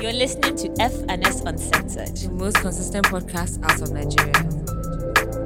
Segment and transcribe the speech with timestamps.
[0.00, 2.16] You're listening to F and S Uncensored.
[2.16, 5.43] The most consistent podcast out of Nigeria.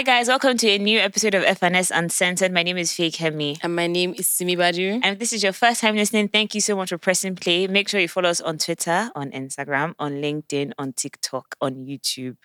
[0.00, 2.50] Hi guys, welcome to a new episode of FNS Uncensored.
[2.52, 3.58] My name is Feyikemi.
[3.62, 4.94] And my name is Simi Badu.
[4.94, 7.66] And if this is your first time listening, thank you so much for pressing play.
[7.66, 12.38] Make sure you follow us on Twitter, on Instagram, on LinkedIn, on TikTok, on YouTube.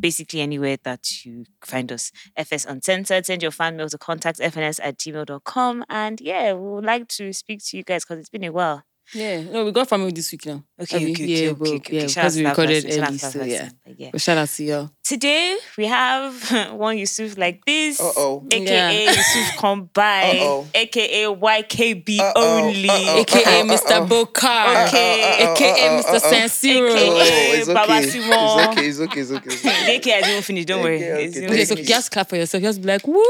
[0.00, 2.10] Basically, anywhere that you find us.
[2.34, 3.26] FS Uncensored.
[3.26, 5.84] Send your fan mail to contact fns at gmail.com.
[5.88, 8.82] And yeah, we would like to speak to you guys because it's been a while.
[9.14, 10.62] Yeah, no, we got family this week now.
[10.80, 12.08] Okay, okay, okay, yeah, okay, well, okay, yeah, okay.
[12.08, 13.58] Shout because we recorded person, early, so yeah.
[13.62, 13.78] person.
[13.96, 14.08] Yeah.
[14.12, 14.90] But shout out to y'all.
[15.02, 18.46] Today we have one Yusuf like this, Uh-oh.
[18.52, 19.10] aka Yeah.
[19.10, 20.66] Yusuf come by, Uh-oh.
[20.74, 23.20] aka YKB Uh-oh, only, uh-oh.
[23.20, 23.90] AKA Uh-oh, Mr.
[23.92, 24.06] uh-oh.
[24.06, 24.86] Bokar.
[24.88, 25.52] Okay.
[25.52, 26.04] AKA Mr.
[26.04, 26.18] uh-oh.
[26.18, 26.90] San Siro.
[26.90, 28.02] AKA Oh, it's Baba okay.
[28.08, 28.28] Simon.
[28.30, 28.86] It's okay.
[28.88, 29.20] It's okay.
[29.20, 29.50] It's okay.
[29.54, 29.96] It's okay.
[29.96, 30.68] AK has even finished.
[30.68, 30.96] Don't worry.
[30.96, 32.62] Okay, okay, It's even thank Okay, so just clap for yourself.
[32.62, 33.22] Just be like, woo!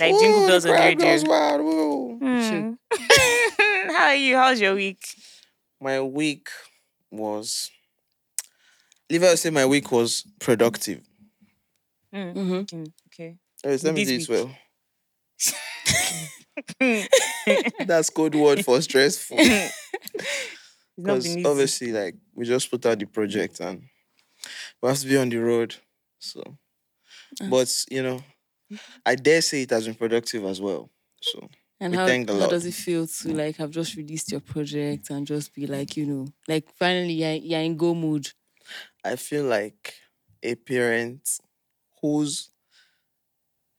[0.00, 1.06] Like jingle Woo, bells the on the radio.
[1.06, 1.60] goes wild.
[1.60, 2.18] Woo.
[2.18, 2.72] Hmm.
[3.92, 4.36] How are you?
[4.36, 5.01] How's your week?
[5.82, 6.48] My week
[7.10, 7.70] was.
[9.10, 11.00] Leave out say my week was productive.
[12.14, 12.42] Mm-hmm.
[12.60, 13.36] Mm, Okay.
[13.64, 14.48] Yes, let me This do it
[16.80, 17.06] well.
[17.86, 19.38] That's code word for stressful.
[20.96, 23.82] Because obviously, like we just put out the project and
[24.82, 25.74] we have to be on the road.
[26.18, 26.42] So,
[27.48, 28.20] but you know,
[29.04, 30.90] I dare say it has been productive as well.
[31.20, 31.48] So
[31.82, 32.50] And We how, thank the how Lord.
[32.50, 36.06] does it feel to like have just released your project and just be like, you
[36.06, 38.30] know, like finally you're, you're in go mood?
[39.04, 39.94] I feel like
[40.42, 41.28] a parent
[42.00, 42.50] whose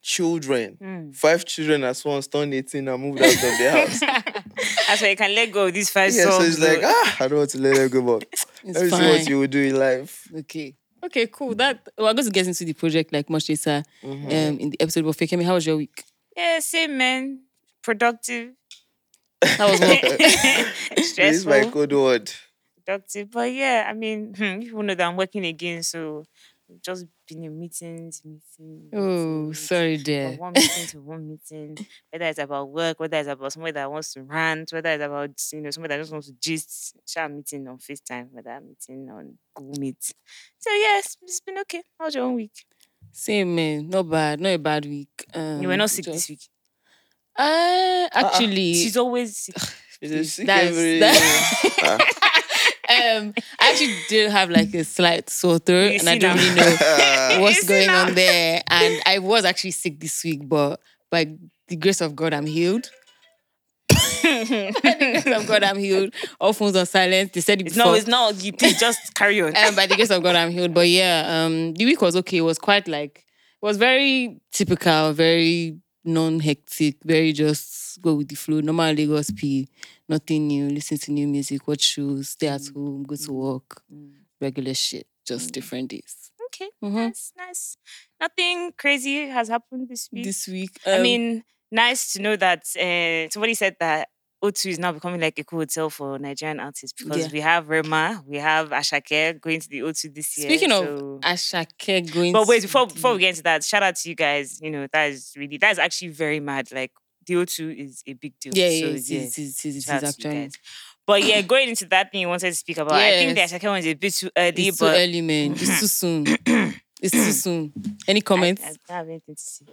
[0.02, 1.16] children, Mm.
[1.16, 4.00] five children at once turned 18 and moved out of the house.
[4.88, 6.58] That's why you can let go of these five yeah, so songs.
[6.58, 8.28] it's like, ah, I don't want to let them go, but
[8.66, 9.00] It's let me fine.
[9.02, 10.28] see what you will do in life.
[10.40, 10.76] Okay.
[11.06, 11.54] Okay, cool.
[11.56, 14.26] That well, I'm going to get into the project like much later Mhm.
[14.26, 15.04] um, in the episode.
[15.06, 16.04] But Feyikemi, how was your week?
[16.36, 17.40] yeah, same man.
[17.84, 18.54] Productive.
[19.42, 20.02] That was what?
[20.96, 21.72] this is my Stressful.
[21.72, 22.32] code word.
[22.78, 23.32] productive.
[23.32, 26.24] But yeah, I mean, hmm, people know that I'm working again, so
[26.82, 28.90] just been in meetings, meetings.
[28.94, 29.00] oh,
[29.42, 30.32] meetings, sorry, dear.
[30.38, 31.78] one meeting to one meeting,
[32.10, 35.30] whether it's about work, whether it's about somebody that wants to rant, whether it's about
[35.52, 39.10] you know somebody that just wants to gist, share meeting on FaceTime, whether I'm meeting
[39.12, 40.04] on Google Meet.
[40.60, 41.84] So yes, it's been okay.
[42.00, 42.66] How's your own week?
[43.12, 45.26] Same man, not bad, not a bad week.
[45.34, 46.48] Um, you were not sick just- this week.
[47.38, 49.56] Uh, actually, She's always sick.
[50.02, 52.10] It's a sick That's- that-
[52.90, 53.18] Ah.
[53.18, 56.42] um, I actually did have like a slight sore throat, You and I don't now.
[56.44, 58.08] really know what's going now?
[58.08, 58.62] on there.
[58.68, 60.80] And I was actually sick this week, but
[61.10, 61.34] by
[61.70, 62.90] the grace of God, I'm healed.
[63.90, 66.14] by the grace of God, I'm healed.
[66.40, 67.34] All phones on silent.
[67.34, 67.86] They said it before.
[67.86, 68.44] no, it's not.
[68.44, 69.56] You please just carry on.
[69.56, 70.74] um, by the grace of God, I'm healed.
[70.74, 72.38] But yeah, um, the week was okay.
[72.38, 73.20] It was quite like
[73.62, 78.60] it was very typical, very non-hectic, very just go with the flow.
[78.62, 79.68] Normal Lagos P,
[80.08, 80.70] nothing new.
[80.70, 83.82] Listen to new music, watch shows, stay at home, go to work,
[84.42, 86.30] regular shit, just different days.
[86.48, 86.94] okay, Mhm.
[86.94, 87.78] nice, nice.
[88.20, 90.24] Nothing crazy has happened this week.
[90.26, 94.10] This week, I um, mean, nice to know that uh, somebody said that
[94.44, 97.32] O2 is now becoming like a cool hotel for Nigerian artists because Yeah.
[97.32, 100.50] we have Rema, we have Asake going to the O2 this year.
[100.50, 103.84] speaking of so- Asake going, but wait, before the- before we get into that, shout
[103.84, 104.60] out to you guys.
[104.62, 106.72] You know that is really that is actually very mad.
[106.74, 106.92] Like
[107.26, 108.52] the O2 is a big deal.
[108.54, 110.50] yeah, so, yeah, it is, yeah, it is, it is, it shout to you
[111.06, 113.54] But yeah, going into that thing you wanted to speak about, I think the Yes.
[113.54, 114.68] Asake one is a bit too early.
[114.68, 115.52] It's too early, man.
[115.54, 116.26] It's too soon.
[117.02, 117.72] it's too soon.
[118.08, 118.62] Any I, comments?
[118.64, 119.66] I don't have anything to say.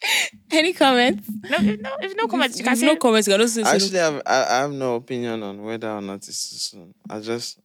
[0.52, 1.28] Any comments?
[1.48, 3.28] No, if no, if no comments, you can If say no comments.
[3.28, 6.16] You can also say Actually, I've, I, I have no opinion on whether or not
[6.28, 6.94] it's too soon.
[7.08, 7.58] I just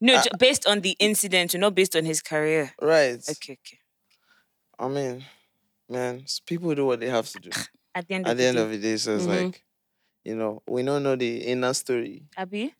[0.00, 2.72] no, Uh, ju- based on the incident, not based on his career.
[2.80, 3.18] right.
[3.28, 3.78] Okay, okay.
[4.78, 5.24] I mean,
[5.88, 7.50] man, s- people do what they have to do.
[7.94, 9.44] At the end At of the the, end day, of the day, so it's Mhm.
[9.44, 9.64] like,
[10.24, 12.24] you know, we don't know the inner story.
[12.36, 12.74] Abby,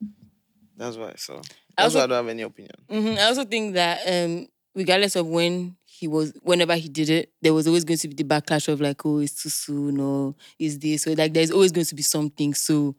[0.75, 1.13] That's why.
[1.17, 1.41] So
[1.77, 2.75] I that's why I don't have any opinion.
[2.89, 7.31] hmm I also think that um, regardless of when he was, whenever he did it,
[7.41, 10.35] there was always going to be the backlash of like, oh, it's too soon or
[10.59, 11.03] is this.
[11.03, 12.53] So like, there's always going to be something.
[12.53, 12.95] So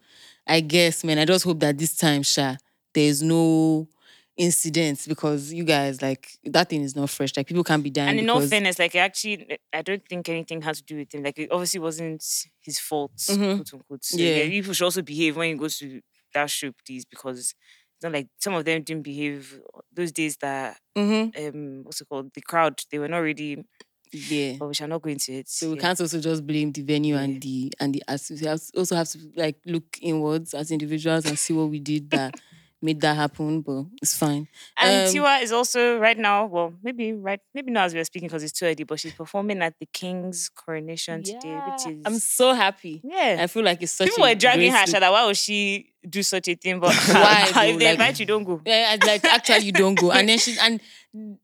[0.46, 2.56] I guess, man, I just hope that this time, Sha,
[2.94, 3.88] there's no
[4.36, 7.36] incidents because you guys like that thing is not fresh.
[7.36, 8.10] Like people can't be dying.
[8.10, 11.22] and in all fairness, like actually, I don't think anything has to do with him.
[11.24, 12.24] Like it obviously wasn't
[12.60, 13.56] his fault, Mhm.
[13.56, 14.04] quote unquote.
[14.04, 14.36] So, Yeah.
[14.44, 14.48] yeah.
[14.48, 16.00] people should also behave when he goes to
[16.34, 17.54] that show, please, because
[18.02, 19.60] not like some of them didn't behave
[19.92, 21.36] those days that Mhm.
[21.38, 23.64] um what's it called the crowd they were not really.
[24.12, 24.54] yeah.
[24.58, 25.48] But we shall not go into it.
[25.48, 25.82] So we yeah.
[25.82, 27.22] can't also just blame the venue Yeah.
[27.22, 28.40] and the and the artists.
[28.42, 28.48] We
[28.80, 32.34] also have to like look inwards as individuals and see what we did that
[32.80, 34.46] made that happen, but it's fine.
[34.78, 38.04] And Um, Tiwa is also right now, well, maybe right, maybe not as we are
[38.04, 42.02] speaking because it's too early, but she's performing at the King's coronation today, which is
[42.04, 43.00] I'm so happy.
[43.04, 43.38] yeah.
[43.40, 44.84] I feel like it's such People a were dragging her.
[44.84, 45.10] Shada.
[45.10, 46.78] Why would she do such a thing?
[46.80, 47.62] But Why though?
[47.62, 48.60] if they Like- invite you, don't go.
[48.64, 50.10] Yeah, like actually you don't go.
[50.12, 50.80] And then she's and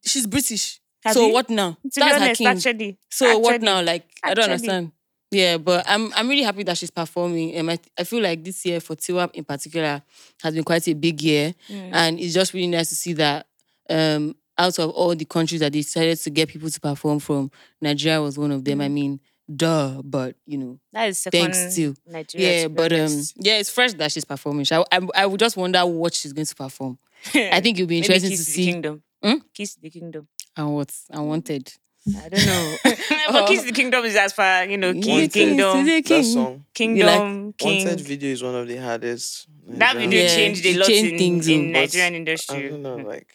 [0.04, 0.80] she's British.
[1.04, 1.32] Have so you?
[1.34, 1.72] what now?
[1.72, 2.46] To That's be her king.
[2.46, 2.98] actually.
[3.10, 3.82] So what now?
[3.82, 4.92] Like I don't understand.
[5.34, 7.58] Yeah, but I'm I'm really happy that she's performing.
[7.58, 10.02] Um, I, I feel like this year for Tiwa in particular
[10.42, 11.90] has been quite a big year, Mm.
[11.92, 13.46] and it's just really nice to see that
[13.90, 17.50] um out of all the countries that they decided to get people to perform from,
[17.80, 18.80] Nigeria was one of them.
[18.80, 19.18] I mean,
[19.54, 22.60] duh, but you know, That is Thanks to- Nigeria.
[22.62, 24.64] yeah, but um, yeah, it's fresh that she's performing.
[24.70, 26.98] I, I I would just wonder what she's going to perform.
[27.34, 29.02] I think it'll be interesting Kiss to the see Kingdom.
[29.22, 29.34] Hmm?
[29.52, 30.28] Kiss the Kingdom.
[30.56, 31.72] and what I wanted.
[32.06, 32.76] I don't know.
[33.32, 36.24] but Kiss the Kingdom is as far, you know, Yeah, King, Kiss Kingdom, the That
[36.24, 37.86] song, Kingdom, King.
[37.86, 39.46] Wanted video is one of the hardest.
[39.66, 42.68] That Nigerian- video Yeah, changed a lot changed in, things, in but Nigerian I industry.
[42.68, 43.28] don't know, like,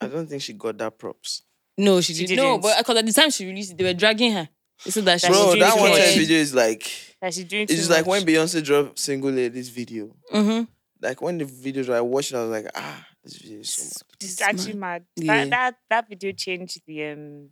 [0.00, 1.42] I don't think she got that props.
[1.76, 2.62] No, she, She did no, didn't.
[2.62, 4.48] but because at the time she released it, they were dragging her.
[4.84, 5.98] They said that she That was Bro, doing that one much.
[6.00, 6.90] time video is like,
[7.20, 8.22] That she's doing it's too just like when.
[8.22, 10.14] Beyonce dropped single ladies video.
[10.32, 10.64] Mm-hmm.
[11.02, 13.74] Like when the video dropped, I watched it, I was like, ah, this video is
[13.74, 14.02] so much.
[14.20, 15.04] It's actually mad.
[15.16, 15.44] Yeah.
[15.46, 17.48] That, that that video changed the um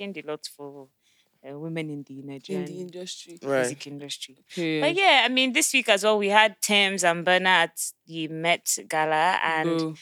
[0.00, 0.88] changed a lot for
[1.48, 2.18] uh, women in the
[2.52, 3.38] In the industry.
[3.42, 3.60] Right.
[3.60, 4.36] music industry.
[4.54, 4.80] Period.
[4.82, 8.28] But yeah, I mean, this week as well, we had Tems and Burna at the
[8.28, 9.94] Met Gala, and Bro.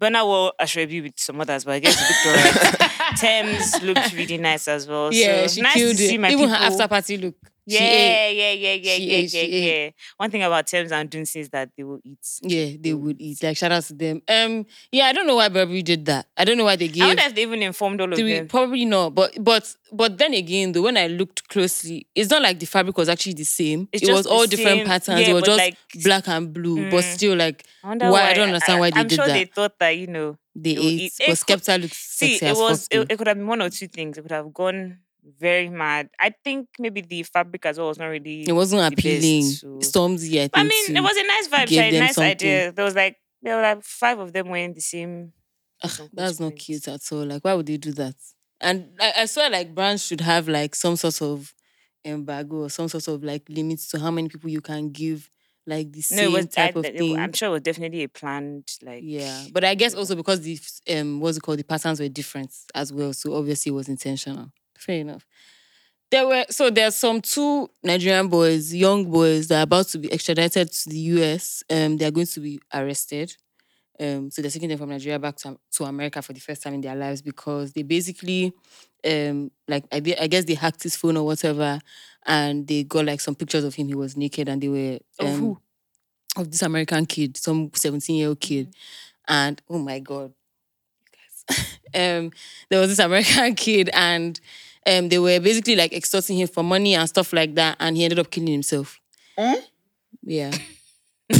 [0.00, 2.90] Burna wore Aso Ebi with some others, but I guess it looked alright.
[3.18, 5.12] Tems looked really nice as well.
[5.12, 6.20] yeah, so she nice killed to see it.
[6.20, 6.54] my Even people.
[6.54, 7.36] her after party look.
[7.64, 9.84] Yeah, yeah, yeah, yeah, She yeah, ate, yeah, ate.
[9.84, 9.90] yeah.
[10.16, 12.18] One thing about Tems and Dunsin is that they will eat.
[12.42, 13.40] Yeah, they would eat.
[13.42, 14.20] Like shout out to them.
[14.28, 16.26] Um, yeah, I don't know why Burberry did that.
[16.36, 17.04] I don't know why they I gave.
[17.06, 18.48] wonder if they even informed all of Three, them.
[18.48, 22.58] probably not, but but but then again, though, when I looked closely, it's not like
[22.58, 23.88] the fabric was actually the same.
[23.92, 25.20] It's it was all different same- patterns.
[25.20, 27.14] yeah, it was just like- black and blue, but Mm.
[27.14, 29.34] still like I wonder why- I don't understand why they I'm did sure that.
[29.34, 30.78] they thought that you know they ate.
[30.78, 33.46] eat- But it Skepta looks See, sexy it as was it, it could have been
[33.46, 34.18] one or two things.
[34.18, 34.98] It could have gone
[35.38, 36.08] very mad.
[36.18, 38.42] I think maybe the fabric as well was not really.
[38.48, 39.42] It wasn't appealing.
[39.44, 40.52] so- Stormzy, I think.
[40.56, 41.68] I mean, it was a nice vibe.
[41.68, 42.30] gave a nice something.
[42.30, 42.72] idea.
[42.72, 45.32] There was like there were like five of them wearing the same.
[45.82, 47.24] Ugh, that's not cute at all.
[47.26, 48.14] Like, why would they do that?
[48.60, 51.52] And I, I swear, like, brands should have like some sort of
[52.04, 55.28] embargo or some sort of like limits to how many people you can give
[55.66, 56.44] like the No, same was.
[56.46, 57.18] I, type of it- thing.
[57.18, 59.02] I'm sure it was definitely a planned like.
[59.04, 60.58] yeah, but I guess also because the
[60.90, 64.50] um what's it called the patterns were different as well, so obviously it was intentional.
[64.84, 65.26] Fair enough.
[66.10, 70.12] There were so there's some two Nigerian boys, young boys that are about to be
[70.12, 71.62] extradited to the US.
[71.70, 73.34] Um, they are going to be arrested.
[74.00, 76.74] Um, so they're taking them from Nigeria back to, to America for the first time
[76.74, 78.52] in their lives because they basically,
[79.08, 81.78] um, like I, I guess they hacked his phone or whatever,
[82.26, 83.86] and they got like some pictures of him.
[83.86, 85.58] He was naked, and they were Of um, who?
[86.36, 88.74] Of this American kid, some seventeen year old kid,
[89.28, 90.32] and oh my god,
[91.00, 92.32] you guys, um,
[92.70, 94.40] there was this American kid, and
[94.86, 98.04] um, they were basically like extorting him for money and stuff like that, and he
[98.04, 99.00] ended up killing himself.
[100.22, 100.52] Yeah.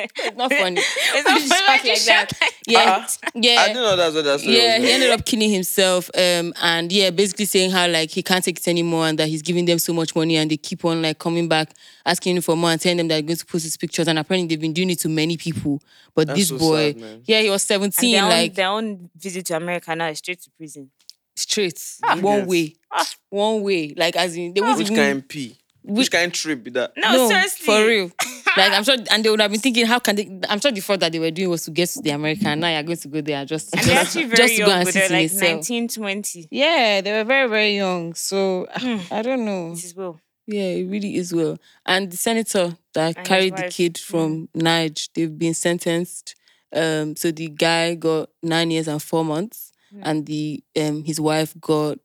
[0.00, 0.80] it's not funny.
[0.80, 2.38] It's Why not you funny shout you like shout that?
[2.40, 3.66] like Yeah, I yeah.
[3.68, 4.86] didn't know that's what that story Yeah, was.
[4.86, 6.08] he ended up killing himself.
[6.16, 9.42] Um, and yeah, basically saying how like he can't take it anymore and that he's
[9.42, 11.72] giving them so much money and they keep on like coming back
[12.06, 14.06] asking him for more and telling them they're going to post his pictures.
[14.06, 15.82] And apparently they've been doing it to many people.
[16.14, 17.22] But That's this so boy, sad, man.
[17.24, 20.18] yeah, he was And 17, their, own, like their own visit to America now is
[20.18, 20.90] straight to prison.
[21.38, 22.16] Straight, ah.
[22.16, 22.48] one Yes.
[22.48, 23.06] way, ah.
[23.30, 23.94] one way.
[23.96, 24.64] Like as in they ah.
[24.64, 25.56] won't Which even kind P?
[25.84, 26.92] Which kind trip be that?
[26.98, 27.64] No, seriously.
[27.64, 28.10] for real.
[28.58, 30.40] like I'm sure, and they would have been thinking, how can they?
[30.48, 32.46] I'm sure the thought that they were doing was to get to the America.
[32.46, 34.68] And now you're going to go there just, And just, actually very just to go
[34.68, 35.54] young, and but sit they're like cell.
[35.54, 36.48] 19, 20.
[36.50, 38.12] Yeah, they were very, very young.
[38.14, 38.98] So Hmm.
[39.10, 39.70] I don't know.
[39.70, 40.20] This is Will.
[40.46, 41.58] Yeah, it really is well.
[41.86, 44.10] And the senator that his carried the kid hmm.
[44.10, 46.34] from Nige, they've been sentenced.
[46.74, 49.67] Um, so the guy got nine years and four months,
[50.02, 51.98] and the um his wife got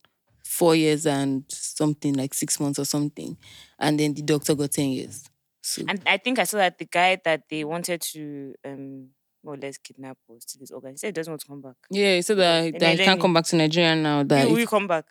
[0.45, 3.37] four years and something like six months or something,
[3.79, 5.29] and then the doctor got ten years.
[5.61, 9.09] So And I think I saw that the guy that they wanted to um
[9.43, 10.91] more or less kidnap or steal his organ.
[10.91, 11.75] He said he doesn't want to come back.
[11.91, 14.23] yeah, so that, that he can't come back to Nigeria now.
[14.23, 15.05] That will you come back?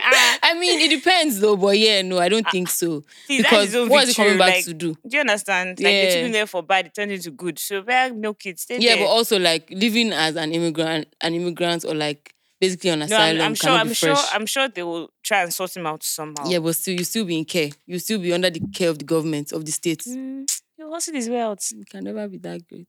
[0.00, 0.38] I.
[0.42, 3.04] I mean, it depends though, but yeah, no, I don't think so.
[3.26, 4.94] See, because what is it coming back like, to do?
[5.06, 5.70] Do you understand?
[5.70, 6.24] Like they took Yeah.
[6.26, 7.58] him there for bad, it turned into good.
[7.58, 9.04] So bear no kids, stay Yeah, there.
[9.04, 13.40] but also like living as an immigrant, an immigrant or like basically on no, asylum.
[13.40, 13.70] I'm, I'm sure.
[13.70, 14.16] I'm sure.
[14.32, 16.46] I'm sure they will try and sort him out somehow.
[16.48, 17.70] Yeah, but still, you still be in care.
[17.86, 20.08] You still be under the care of the government of the states.
[20.08, 20.46] Mm,
[20.78, 21.62] you hustle his way out.
[21.70, 22.88] It can never be that great.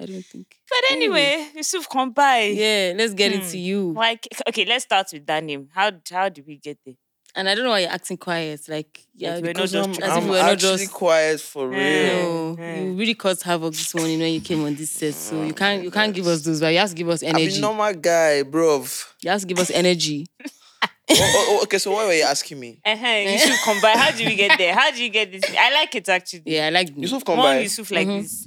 [0.00, 0.46] I don't think.
[0.68, 2.44] But anyway, Yusuf, come by.
[2.54, 3.40] Yeah, let's get Hmm.
[3.40, 3.92] into you.
[3.92, 5.68] Like, okay, let's start with that name.
[5.74, 6.94] How how did we get there?
[7.34, 8.60] And I don't know why you're acting quiet.
[8.68, 10.92] Like, yeah, we're not just I'm, as if I'm we're not actually just.
[10.92, 11.78] quiet for real.
[11.80, 12.12] Eh.
[12.12, 12.82] No, Eh.
[12.84, 15.14] you really caused havoc this morning when you came on this set.
[15.14, 17.36] So you can't you can't give us those, but you have to give us I'm
[17.36, 17.60] a energy.
[17.60, 18.84] normal guy, bro.
[19.22, 20.26] You have to give us energy.
[20.84, 22.80] oh, oh, oh, okay, so why were you asking me?
[22.84, 23.06] Uh-huh.
[23.06, 23.96] Yusuf combine.
[23.96, 24.74] How do we get there?
[24.74, 25.42] How do you get this?
[25.58, 26.42] I like it actually.
[26.46, 27.60] Yeah, I like Yusuf come More by.
[27.60, 28.22] Yusuf like Mhm.
[28.22, 28.46] this.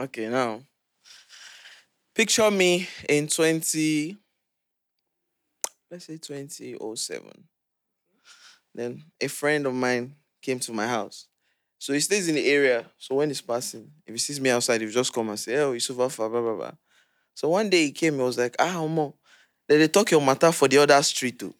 [0.00, 0.62] Okay, now
[2.14, 4.16] picture me in 20
[5.90, 7.44] let's say 2007.
[8.74, 11.26] Then a friend of mine came to my house.
[11.78, 12.86] So he stays in the area.
[12.96, 15.56] So when he's passing, if he sees me outside, he will just come and say,
[15.56, 16.72] Oh, Yusuf Alpha, blah, blah, blah.
[17.34, 19.14] So one day he came, he was like, Ah, Omo,
[19.68, 21.54] then they talk your matter for the other street too.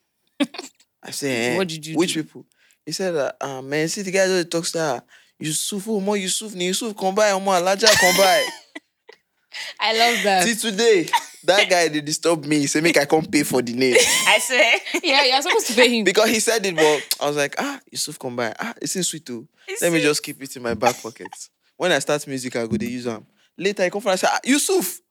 [1.03, 2.23] I say, eh, What did you Which do?
[2.23, 2.45] people?
[2.85, 5.03] He said, uh, ah, man, see the guy just talks to
[5.43, 8.45] Yusuf, Omo, Yusuf, ni Yusuf, come by, Omo, Alaja, come by.
[9.79, 10.43] I love that.
[10.47, 11.07] See today,
[11.43, 12.59] that guy they disturb me.
[12.59, 14.75] He said make I come pay for the name I swear.
[15.03, 16.05] yeah, you're supposed to pay him.
[16.05, 16.75] because he said it.
[16.75, 18.53] But I was like, ah, Yusuf come by.
[18.57, 19.47] Ah, it's in sweet too.
[19.67, 20.07] It's Let me sweet.
[20.07, 21.27] just keep it in my back pocket.
[21.75, 23.25] When I start music, I go to use them.
[23.57, 25.01] Later, I come from I say, ah, Yusuf,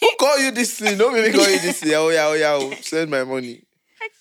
[0.00, 0.98] who call you this thing?
[0.98, 1.94] Don't make me call you this thing.
[1.94, 3.62] Oh yeah, oh yeah, oh, send my money.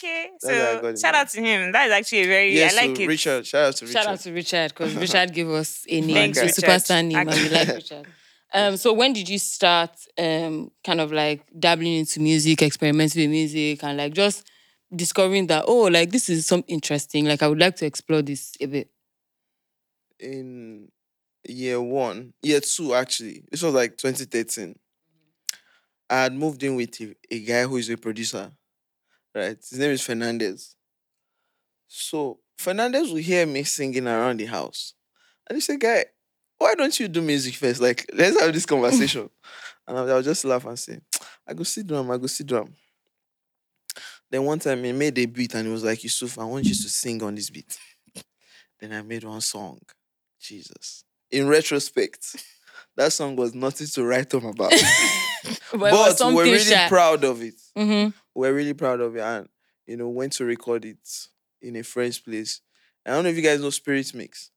[0.03, 0.29] Okay.
[0.41, 1.71] That's how I got So shout out to him.
[1.71, 3.07] That is actually a very Yes, I like so it.
[3.07, 3.45] Richard.
[3.47, 3.93] Shout out to Richard.
[3.93, 6.63] Shout out to Richard because Richard gave us a name, Thanks, a Richard.
[6.63, 8.07] superstar name, and we like Richard.
[8.53, 13.31] Um, so when did you start um, kind of like dabbling into music, experimenting with
[13.31, 14.47] music, and like just
[14.95, 17.25] discovering that oh, like this is something interesting.
[17.25, 18.89] Like I would like to explore this a bit.
[20.19, 20.89] in
[21.47, 23.43] year one, year two actually.
[23.51, 24.75] This was like 2013.
[26.09, 28.51] I had moved in with a, a guy who is a producer,
[29.35, 29.57] right?
[29.57, 30.75] His name is Fernandez.
[31.87, 34.93] So Fernandez will hear me singing around the house.
[35.47, 36.05] And he said, Guy,
[36.57, 37.81] why don't you do music first?
[37.81, 39.29] Like, let's have this conversation.
[39.87, 40.99] and I'll, just laugh and say,
[41.47, 42.73] I go see drum, I go see drum.
[44.31, 46.73] Then one time he made a beat and he was like, Yusuf, I want you
[46.73, 47.77] to sing on this beat.
[48.79, 49.79] then I made one song.
[50.39, 51.03] Jesus.
[51.31, 52.35] In retrospect,
[52.95, 54.73] that song was nothing to write home about.
[55.71, 57.55] But, but we're really proud of it.
[57.75, 59.21] hmm We're really proud of it.
[59.21, 59.49] And,
[59.87, 60.97] you know, went to record it
[61.61, 62.61] in a friend's place.
[63.05, 64.51] I don't know if you guys know Spirit Mix.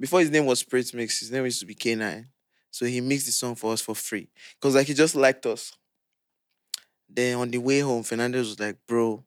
[0.00, 2.26] Before his name was Spirit Mix, his name used to be K9.
[2.70, 4.28] So he mixed the song for us for free.
[4.58, 5.72] Because like he just liked us.
[7.08, 9.22] Then on the way home, Fernandez was like, bro,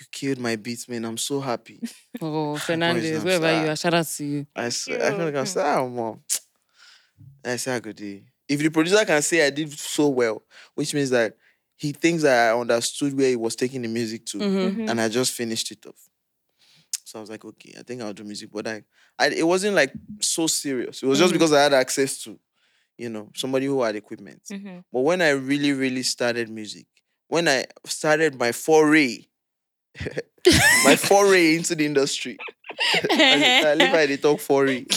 [0.00, 1.04] you killed my beats, man.
[1.04, 1.80] I'm so happy.
[2.22, 4.46] Oh, Fernandez, I'm wherever you are, shout out to you.
[4.56, 5.02] I said.
[5.02, 6.20] I can like, say, ah, mom.
[7.44, 8.24] I said, good day.
[8.48, 10.42] If the producer can say I did so well,
[10.74, 11.36] which means that
[11.76, 14.88] he thinks that I understood where he was taking the music to, Mhm.
[14.90, 16.08] and I just finished it off.
[17.04, 18.82] So I was like, okay, I think I'll do music, but I,
[19.18, 21.02] I it wasn't like so serious.
[21.02, 21.34] It was just Mhm.
[21.34, 22.38] because I had access to,
[22.96, 24.42] you know, somebody who had equipment.
[24.50, 24.84] Mhm.
[24.92, 26.86] But when I really, really started music,
[27.28, 29.26] when I started my foray,
[30.84, 32.38] my foray into the industry,
[33.10, 34.84] I, I live by the talk foray,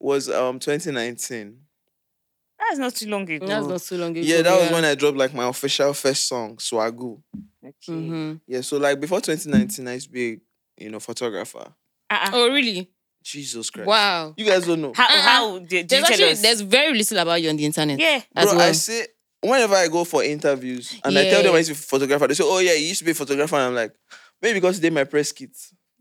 [0.00, 1.58] was um 2019.
[2.58, 3.46] That's not too long ago.
[3.46, 4.20] That's not so long ago.
[4.22, 7.20] Yeah, that was when I dropped like my official first song, Swagu.
[7.64, 7.74] Okay.
[7.92, 10.38] hmm Yeah, so like before 2019, I used to be,
[10.78, 11.72] you know, photographer.
[12.10, 12.30] Uh-uh.
[12.32, 12.90] Oh, really?
[13.22, 13.86] Jesus Christ.
[13.88, 14.34] Wow.
[14.36, 14.92] You guys don't know.
[14.94, 15.22] How, Uh-uh.
[15.22, 16.42] how did, did There's you tell actually us?
[16.42, 17.98] there's very little about you on the internet.
[17.98, 18.22] yeah.
[18.34, 18.68] as Bro, well.
[18.68, 19.06] I say
[19.42, 22.26] whenever I go for interviews and I tell them I used to be a photographer,
[22.28, 23.56] they say, Oh yeah, you used to be a photographer.
[23.56, 23.94] And I'm like,
[24.40, 25.50] maybe because they did my press kit.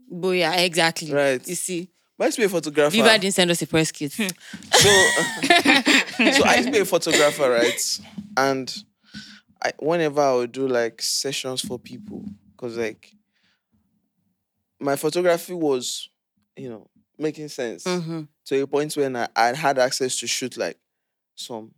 [0.10, 1.12] But yeah, exactly.
[1.12, 1.46] Right.
[1.48, 2.92] You see, But I used to be a photographer.
[2.92, 4.12] Viva didn't send us a press kit.
[4.14, 4.90] So,
[6.32, 8.00] so I used to be a photographer, right?
[8.38, 8.84] And
[9.64, 13.14] I, whenever I would do like sessions for people, because like
[14.80, 16.10] my photography was,
[16.56, 20.56] you know, making sense hmm to a point when I, I had access to shoot
[20.56, 20.78] like
[21.34, 21.72] some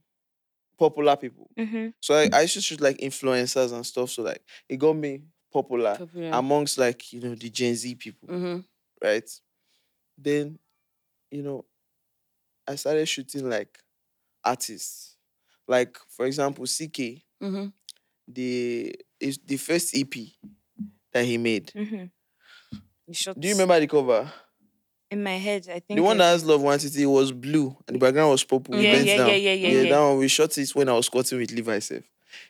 [0.77, 1.50] popular people.
[1.58, 1.88] Mm-hmm.
[2.01, 4.10] So I, I used to shoot like influencers and stuff.
[4.10, 5.22] So like it got me
[5.53, 6.29] popular Popular.
[6.32, 8.58] amongst like, you know, the Gen Z people hmm
[9.01, 9.29] right?
[10.18, 10.60] Then,
[11.32, 11.66] you know,
[12.68, 13.78] I started shooting like
[14.44, 15.16] artists.
[15.68, 17.68] Like, for example, CKay, hmm
[18.28, 20.38] the is the first EP
[21.14, 21.68] that he made.
[21.76, 22.06] Mm-hmm.
[23.08, 24.30] You shot Do you remember the cover?
[25.10, 25.68] in my head?
[25.70, 28.44] I think The one I- that has Love Quantity was blue and the background was
[28.44, 28.76] purple.
[28.76, 29.30] Yeah, yeah, down.
[29.30, 29.90] yeah, yeah, yeah, yeah.
[29.90, 32.04] that one we shot it when I was squatting with Levi self.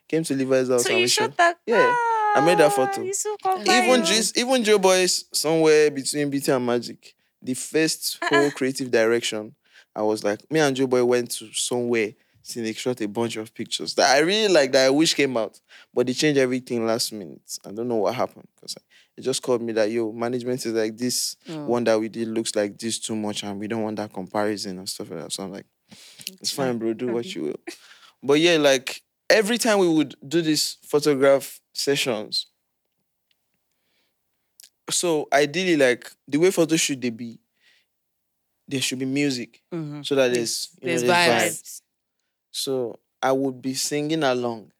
[0.07, 1.37] Came to Levi's house So and you we shot shot.
[1.37, 1.59] that?
[1.67, 1.93] Yeah,
[2.35, 3.11] I made that Ah, photo.
[3.11, 8.29] So Even Even just even Joeboy's somewhere between BT and Magic, the first Uh-uh.
[8.41, 9.55] whole creative direction,
[9.95, 12.13] I was like, me and Joeboy went to somewhere,
[12.43, 15.59] Cynic shot a bunch of pictures that I really like that I wish came out,
[15.93, 17.41] but they changed everything last minute.
[17.65, 18.75] I don't know what happened because
[19.17, 21.65] it just called me that yo, management is like this Oh.
[21.65, 24.77] one that we did looks like this too much, and we don't want that comparison
[24.77, 25.33] and stuff like that.
[25.33, 25.65] So I'm like,
[26.39, 27.59] it's fine, bro, do what you will.
[28.23, 32.47] But yeah, like every time we would do these photograph sessions,
[34.89, 37.39] so ideally, like the way photo should they be,
[38.67, 40.05] there should be music Mhm.
[40.05, 41.61] so that there's you There's know, there's vibes.
[41.61, 41.81] vibes.
[42.51, 44.71] So I would be singing along.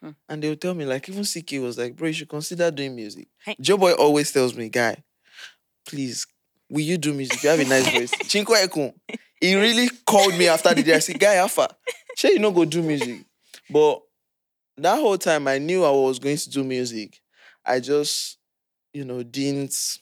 [0.00, 0.10] Hmm.
[0.28, 2.94] And they would tell me, like, even CKay was like, bro, you should consider doing
[2.96, 3.28] music.
[3.44, 3.54] Hey.
[3.60, 5.02] Joeboy always tells me, guy,
[5.86, 6.26] please,
[6.68, 7.42] will you do music?
[7.42, 8.10] You have a nice voice.
[8.24, 8.94] Chinko Ekun.
[9.40, 10.94] He really called me after the day.
[10.94, 11.68] I said, guy, Alpha,
[12.16, 13.24] sure you not go do music.
[13.70, 14.02] But
[14.76, 17.20] that whole time I knew I was going to do music.
[17.64, 18.38] I just,
[18.92, 19.98] you know, didn't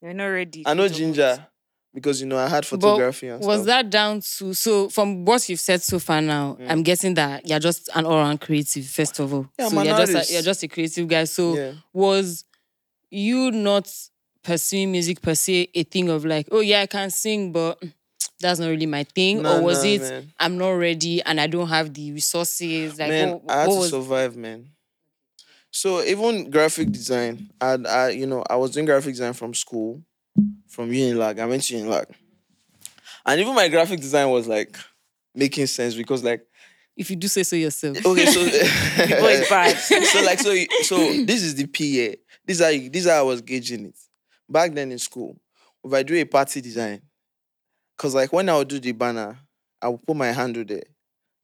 [0.00, 0.62] You're not ready.
[0.66, 1.46] I know ginger
[1.96, 3.66] because you know I had photography and Was stuff.
[3.66, 6.58] that down to so from what you've said so far now?
[6.60, 6.70] Mm.
[6.70, 9.48] I'm guessing that you're just an all-round creative, first of all.
[9.58, 10.30] Yeah, so I'm you're just artist.
[10.30, 11.24] a, you're just a creative guy.
[11.24, 11.72] So yeah.
[11.94, 12.44] was
[13.10, 13.90] you not
[14.42, 17.82] pursuing music per se a thing of like, oh yeah, I can sing, but
[18.40, 20.32] that's not really my thing, Nah, or was nah, it man.
[20.38, 22.98] I'm not ready and I don't have the resources?
[22.98, 24.68] Like, man, what, I had to was survive, man.
[25.76, 30.02] So even graphic design, I, I, you know, I was doing graphic design from school,
[30.68, 31.38] from Unilag.
[31.38, 32.06] I went to Unilag,
[33.26, 34.74] and even my graphic design was like
[35.34, 36.40] making sense because, like,
[36.96, 37.98] if you do say so yourself?
[38.06, 39.76] okay, so is bad.
[39.76, 42.16] so like, so so this is the PA.
[42.46, 43.98] This is how you, this is how I was gauging it
[44.48, 45.38] back then in school.
[45.84, 47.02] If I do a party design,
[47.98, 49.36] cause like when I would do the banner,
[49.82, 50.84] I would put my handle there.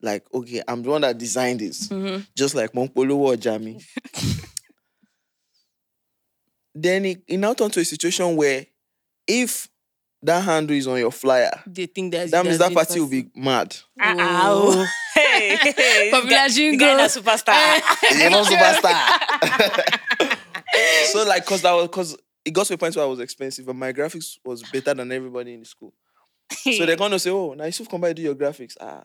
[0.03, 2.27] Like, okay, I'm the one that designed this Mhm.
[2.35, 3.79] just like Monkpolo or Jamie.
[6.75, 8.65] then it, it now turned to a situation where
[9.27, 9.69] if
[10.21, 13.07] that handle is on your flyer, They think that that means that the party will
[13.09, 13.75] be mad.
[13.99, 14.85] Ah, Oh.
[15.15, 16.09] Hey, hey, hey.
[16.11, 16.97] Popular The guy- the guy jingle.
[16.97, 17.81] na superstar.
[18.19, 19.19] you know, superstar.
[21.11, 23.67] so like, cause that was cause it got to a point where I was expensive,
[23.69, 25.93] and my graphics was better than everybody in the school.
[26.51, 29.03] So they're gonna say, "Oh, now Yusuf come by do your graphics." Ah,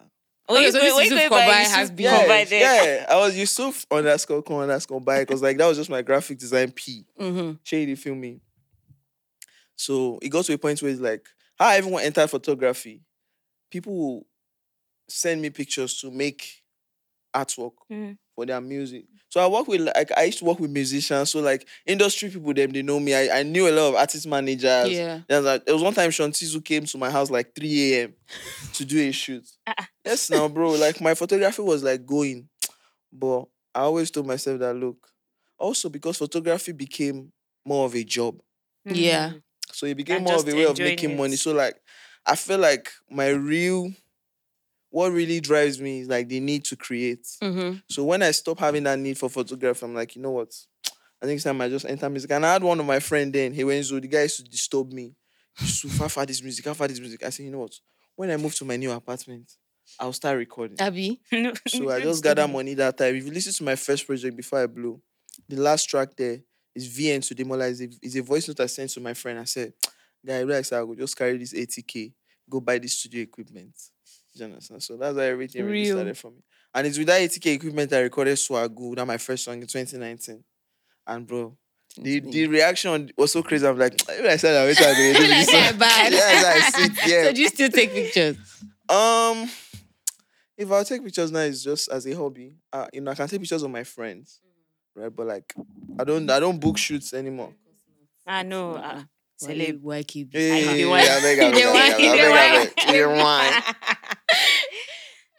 [0.50, 2.98] Oh, Okay, you so this where you Yusuf going Kobai has been- yeah, Kobai there?
[3.00, 3.06] yeah.
[3.08, 6.70] I was Yusuf underscore come underscore by because like that was just my graphic design
[6.72, 7.04] P.
[7.20, 7.58] Mhm.
[7.62, 8.40] Shady feel me.
[9.76, 11.28] So it got to a point where it's like,
[11.58, 13.02] how everyone entered photography,
[13.70, 14.26] people will
[15.08, 16.62] send me pictures to make
[17.34, 18.16] artwork Mhm.
[18.38, 19.04] For their music.
[19.30, 21.30] So I work with like I used to work with musicians.
[21.32, 23.12] So like industry people, them they know me.
[23.12, 24.90] I, I knew a lot of artist managers.
[24.90, 25.22] Yeah.
[25.26, 27.94] There was, like, there was one time Sean Tizu came to my house like 3
[27.94, 28.14] a.m.
[28.74, 29.44] to do a shoot.
[29.66, 29.88] Ah, ah.
[30.04, 30.70] yes, now, bro.
[30.70, 32.48] Like my photography was like going,
[33.12, 35.08] but I always told myself that look,
[35.58, 37.32] also because photography became
[37.66, 38.40] more of a job,
[38.84, 39.30] Yeah.
[39.30, 39.42] Mm.
[39.72, 41.34] so it became And more of a way of enjoying making money.
[41.34, 41.74] So like,
[42.24, 43.92] I feel like my real,
[44.90, 47.24] what really drives me is like the need to create.
[47.42, 47.82] Mhm.
[47.90, 50.54] So when I stop having that need for photography, I'm like, you know what?
[51.20, 52.30] I think it's time I just enter music.
[52.30, 54.44] And I had one of my friend then, he went so the guy used to
[54.44, 55.14] disturb me.
[55.56, 57.24] So how far this music, how far this music.
[57.24, 57.74] I said, you know what?
[58.14, 59.52] When I move to my new apartment,
[59.98, 60.76] I'll start recording.
[60.78, 61.20] Abby.
[61.68, 63.16] So I just gather money that time.
[63.16, 65.02] If you listen to my first project before I blew,
[65.48, 66.40] the last track there
[66.74, 67.80] is VN to demolize.
[68.02, 69.38] It's a, voice note I sent to my friend.
[69.40, 69.72] I said,
[70.24, 72.12] guy, I realized I will just carry this 80k,
[72.48, 73.74] go buy this studio equipment.
[74.38, 74.82] Do you understand?
[74.82, 75.96] So that's how everything really Real.
[75.96, 76.38] started for me.
[76.74, 80.44] And it's with that 80k equipment I recorded Swagu, that my first song in 2019.
[81.06, 81.56] And bro,
[82.00, 83.66] the, the reaction was so crazy.
[83.66, 85.50] I'm like, even I said I wait, I'm going to do Like this.
[85.50, 86.12] that bad.
[86.12, 88.36] Yes, I sit So do you still take pictures?
[88.88, 89.48] Um,
[90.56, 92.54] if I take pictures now, it's just as a hobby.
[92.72, 94.40] Uh, you know, I can take pictures of my friends,
[94.94, 95.14] right?
[95.14, 95.54] But like,
[95.98, 97.54] I don't, I don't book shoots anymore.
[98.26, 98.74] I know.
[98.74, 99.02] Uh,
[99.40, 99.68] Why celeb.
[99.68, 101.06] you- why keep Hey, the I wine.
[101.22, 103.62] beg, I beg, I beg, I beg, I beg.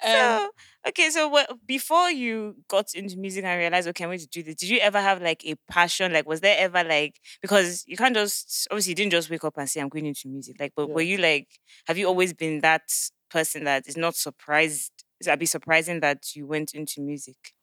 [0.02, 0.50] The so
[0.88, 4.44] okay, so what, before you got into music and realized, okay, I'm going to do
[4.44, 4.56] this.
[4.56, 6.14] Did you ever have like a passion?
[6.14, 9.58] Like, was there ever like because you can't just obviously you didn't just wake up
[9.58, 10.58] and say I'm going into music.
[10.60, 11.48] Like, but were you like,
[11.88, 12.90] have you always been that
[13.30, 14.92] person that is not surprised?
[15.22, 17.54] It'd be surprising that you went into music.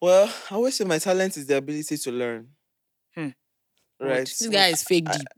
[0.00, 2.48] Well, I always say my talent is the ability to learn.
[3.14, 3.28] Hmm.
[4.00, 4.26] Right.
[4.26, 5.28] This guy is fake deep.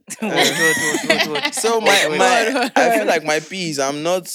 [1.53, 2.71] So my, my.
[2.75, 3.77] I feel like my P's.
[3.77, 4.27] I'm not.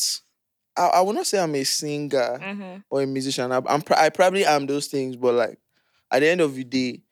[0.77, 2.39] I, I will not say I'm a singer.
[2.41, 2.85] Mhm.
[2.91, 3.53] or a musician.
[3.53, 5.59] I, I'm pr- I probably am those things, but like
[6.11, 7.03] at the end of the day,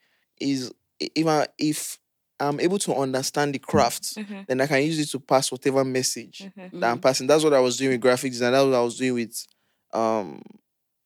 [0.41, 1.99] is i- if I, if
[2.41, 4.47] I'm able to understand the craft, Mhm.
[4.47, 6.81] then I can use it to pass whatever message Mhm.
[6.81, 7.27] that I'm passing.
[7.27, 8.53] That's what I was doing with graphic design.
[8.53, 9.47] That's what I was doing with
[9.93, 10.41] um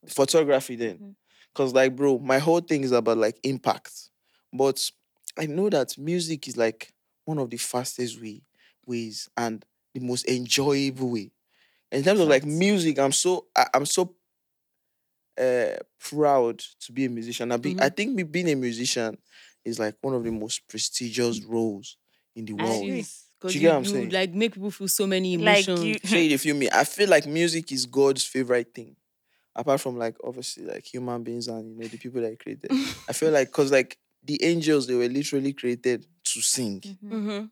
[0.08, 0.98] photography then.
[0.98, 1.14] Mhm.
[1.54, 4.10] Cause like bro, my whole thing is about like impact.
[4.52, 4.90] But
[5.38, 6.92] I know that music is like
[7.24, 8.42] one of the fastest way
[8.86, 11.30] ways and the most enjoyable way.
[11.92, 14.14] In terms of like music, I'm so I, I'm so
[15.40, 17.52] uh proud to be a musician.
[17.52, 17.96] I be I Mhm.
[17.96, 19.16] think me being a musician
[19.64, 21.96] is like one of the most prestigious roles
[22.34, 22.80] in the world.
[22.86, 23.04] Do you,
[23.54, 24.10] you get what I'm you, saying?
[24.10, 26.00] like make people feel so many Like emotions.
[26.02, 26.68] you, Say it if you me.
[26.72, 28.96] I feel like music is God's favorite thing.
[29.54, 32.70] Apart from like obviously like human beings and you know the people that he created.
[33.08, 37.44] I feel like cause like the angels they were literally created to sing, Mm-hmm.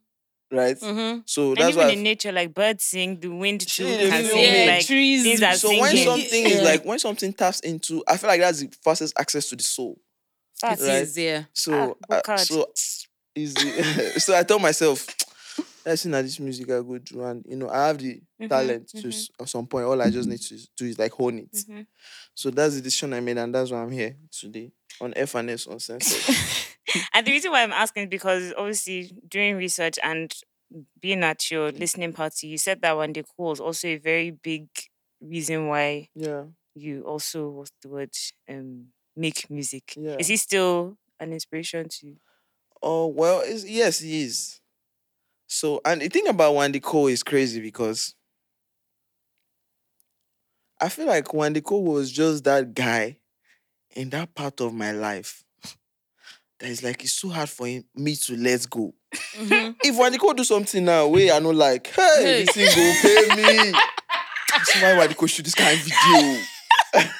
[0.52, 0.76] Right?
[0.76, 1.20] Mm-hmm.
[1.26, 1.92] So And that's even why.
[1.92, 4.52] in nature, like birds sing, the wind too Shit, can you sing.
[4.52, 4.66] feel?
[4.66, 5.22] Like trees.
[5.22, 6.04] things are so when singing.
[6.04, 9.56] something is like when something taps into, I feel like that's the fastest access to
[9.56, 10.00] the soul.
[10.60, 10.82] Facts.
[10.82, 11.02] It Right.
[11.02, 11.44] is, yeah.
[11.54, 12.66] So, Ah, uh, so
[13.34, 15.06] is the so I told myself,
[15.86, 18.48] let's see now this music I go do, and you know I have the Mhm,
[18.48, 19.08] talent to mhm.
[19.08, 19.86] s- at some point.
[19.86, 21.52] All I just need to do is like hone it.
[21.52, 21.86] Mhm.
[22.34, 26.36] So that's the decision I made, and that's why I'm here today on FNS Uncensored.
[27.14, 30.32] And the reason why I'm asking is because obviously doing research and
[31.00, 34.30] being at your listening party, you said that one day cool was also a very
[34.30, 34.68] big
[35.20, 38.10] reason why yeah, you also what's the word
[38.48, 39.94] um make music.
[39.96, 40.16] Yeah.
[40.18, 42.16] Is he still an inspiration to you?
[42.82, 44.60] Oh well, yes, he is.
[45.48, 48.14] So, and the thing about Wande Coal is crazy because
[50.80, 53.18] I feel like Wande Coal was just that guy
[53.92, 55.44] in that part of my life
[56.60, 58.94] that is like it's so hard for him, me to let go.
[59.36, 59.76] Mhm.
[59.84, 62.44] If Wande Coal do something now, where I know like, hey, Hey.
[62.44, 63.72] this thing go pay me.
[64.52, 66.40] That's why Wande Coal shoot this kind of video.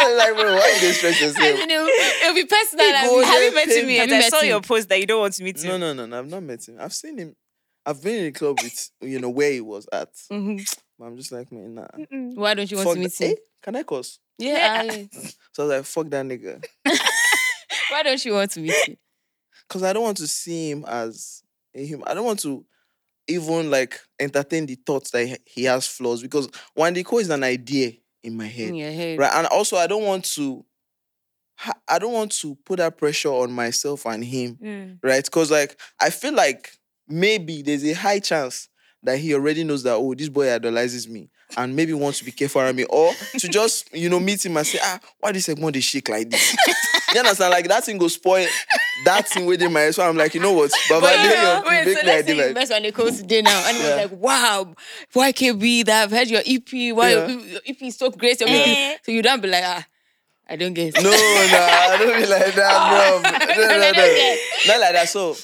[0.00, 1.58] I'm like, bro, why you dey stress yourself?
[1.58, 2.86] you know, it'll be personal.
[2.86, 3.94] He and go we- Have you there, met him me.
[3.96, 4.08] yet?
[4.08, 4.48] Have you I saw him?
[4.48, 5.68] your post that you don't want to meet him.
[5.70, 6.18] No, no, no, no.
[6.18, 6.76] I've not met him.
[6.80, 7.36] I've seen him.
[7.84, 10.12] I've been in a club with you know where he was at.
[10.32, 10.76] Mhm.
[10.98, 11.86] But I'm just like, man, nah.
[11.98, 12.34] Mm-mm.
[12.36, 13.32] Why don't you want Fuck to meet that- him?
[13.32, 14.18] Eh, can I cuss?
[14.38, 14.82] Yeah.
[14.90, 15.08] I-
[15.52, 16.64] So I was like, fuck that nigga.
[17.98, 18.96] Why don't you want to meet him?
[19.66, 21.42] Because I don't want to see him as
[21.74, 22.06] a human.
[22.06, 22.64] I don't want to
[23.26, 26.46] even like entertain the thoughts that he- has flaws because
[26.78, 28.68] Wande Coal is an idea in my head.
[28.68, 29.18] In your head.
[29.18, 29.32] Right.
[29.34, 30.64] And also I don't want to
[31.88, 34.54] I don't want to put that pressure on myself and him.
[34.62, 34.98] Mm.
[35.02, 35.24] Right?
[35.24, 36.70] Because like I feel like
[37.08, 38.68] maybe there's a high chance
[39.02, 42.30] that he already knows that oh this boy idolizes me and maybe wants to be
[42.30, 45.46] careful around me or to just you know meet him and say ah why this
[45.46, 46.56] segment they shake like this
[47.14, 48.46] you understand like that thing go spoil
[49.04, 51.34] that thing within my head so I'm like you know what Baba But you lay
[51.36, 53.42] know, your- wait, make so me let's say idea you like- met when they today
[53.42, 53.88] now, and he Yeah.
[54.02, 54.74] was like, "Wow,
[55.14, 56.92] YKB, that I've heard your EP.
[56.92, 57.26] Why Yeah.
[57.28, 58.52] your EP is so great?" Your Eh.
[58.52, 59.86] music-" So you don't be like, "Ah,
[60.48, 61.02] I don't get." it.
[61.02, 63.30] no, no, I don't be like that, bro.
[63.54, 64.36] No, no, no, no.
[64.66, 65.08] Not like that.
[65.08, 65.36] So,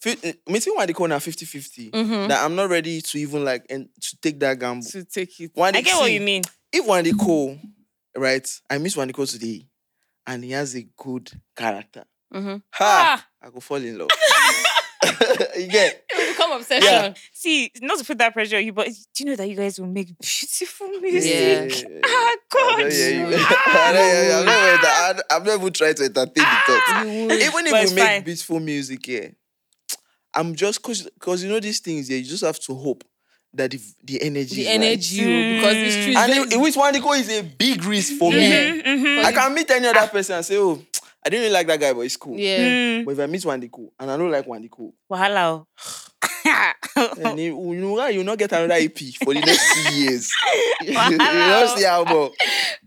[0.00, 1.90] fi- meeting one the now 50 50.
[1.90, 2.28] Mhm.
[2.28, 4.86] That I'm not ready to even like and to take that gamble.
[4.90, 5.50] To take it.
[5.54, 6.42] One I get what you mean.
[6.72, 7.58] If Wande Coal,
[8.16, 8.48] right?
[8.70, 9.66] I miss Wande Coal today,
[10.26, 12.04] and he has a good character.
[12.34, 12.56] Mm-hmm.
[12.72, 13.26] Ha!
[13.42, 14.08] I could fall in love.
[15.56, 16.04] you get?
[16.10, 16.82] It will become obsession.
[16.84, 17.14] Yeah.
[17.32, 19.80] See, not to put that pressure on you, but do you know that you guys
[19.80, 21.32] will make beautiful music?
[21.34, 21.60] Yeah.
[21.62, 21.88] music?
[22.04, 22.76] Ah, I God.
[22.80, 23.36] don't hear you.
[23.38, 24.32] I don't hear you.
[24.32, 27.02] I'm not even- I- I'm even trying to entertain the thought.
[27.06, 28.24] You even if it's we make fine.
[28.24, 29.34] beautiful music here,
[30.34, 33.02] I'm just cause cause you know these things here, you just have to hope
[33.52, 35.26] that the, the energy the energy, Mm.
[35.26, 36.04] oh, because it's true.
[36.12, 36.28] it's Right.
[36.30, 38.48] very- And it, which one go is a big risk for me.
[38.48, 38.72] Yeah.
[38.82, 40.80] Mhm, I can meet any other person and say, Oh,
[41.24, 42.38] I didn't really like that guy, but it's cool.
[42.38, 42.58] yeah.
[42.58, 43.04] mhm.
[43.04, 45.64] But if I meet Wande Coal and I don't like Wande Coal, Wahala.
[45.66, 45.66] oh.
[47.16, 50.30] then you, you know you not get another EP for the next two years.
[50.82, 52.32] you see how much.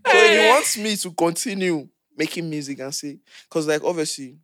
[0.06, 4.36] So he wants me to continue making music and say, because like obviously,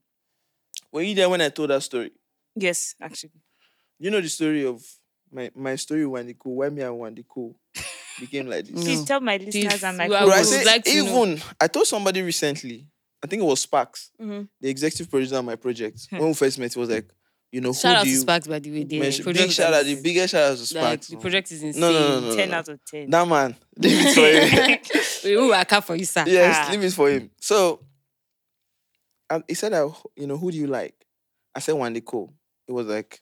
[0.92, 2.10] were you there when I told that story?
[2.56, 3.30] yes, actually.
[3.98, 4.82] You know the story of
[5.32, 7.56] my my story with Wande Coal, why me and Wande Coal
[8.18, 8.74] became like this.
[8.74, 8.82] No.
[8.82, 11.40] Please tell my listeners and my you are Bro, I would say, like to even
[11.60, 12.86] I told somebody recently,
[13.22, 14.48] I think it was Sparks, Mhm.
[14.60, 16.06] the executive producer of my project.
[16.10, 16.18] Hmm.
[16.18, 17.08] When we first met, he was like,
[17.52, 18.84] you know, Shout who out do to you Sparks, by the way.
[18.84, 19.24] The mention?
[19.32, 20.66] Big shout out, the is- biggest shout out to like,
[21.02, 21.06] Sparks.
[21.08, 21.80] the project is insane.
[21.80, 22.36] no, no, no, no.
[22.36, 23.10] 10 out of 10.
[23.10, 25.00] That man, leave it for him.
[25.24, 26.24] we will work out for you, sir.
[26.26, 26.72] yes, Ah.
[26.72, 27.30] leave it for him.
[27.40, 27.84] So,
[29.28, 30.94] and he said, that, you know, who do you like?
[31.54, 32.32] I said Wande Coal.
[32.66, 33.20] He was like,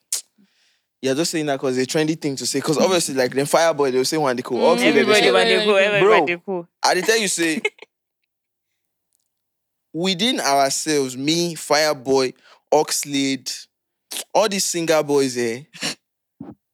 [1.01, 2.59] you're just saying that because it's a trendy thing to say.
[2.59, 4.59] Because obviously, like, then Fireboy, they will say Wande Coal.
[4.59, 6.69] Mm, All three, they will Everybody say want to go, everybody go.
[6.83, 7.63] I did tell you say
[9.93, 12.35] within ourselves, me, Fireboy,
[12.73, 13.67] Oxlade,
[14.35, 15.67] all these singer boys here,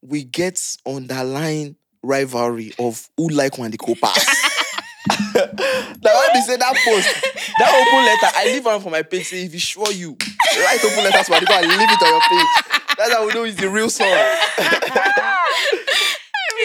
[0.03, 4.51] we get underlying rivalry of who like when the pass.
[5.35, 7.09] now when they say that post,
[7.59, 9.29] that open letter, I leave one for my page.
[9.29, 10.17] Say if you sure you
[10.59, 12.81] write open letters for and leave it on your page.
[12.97, 14.09] That's how we know it's the real son.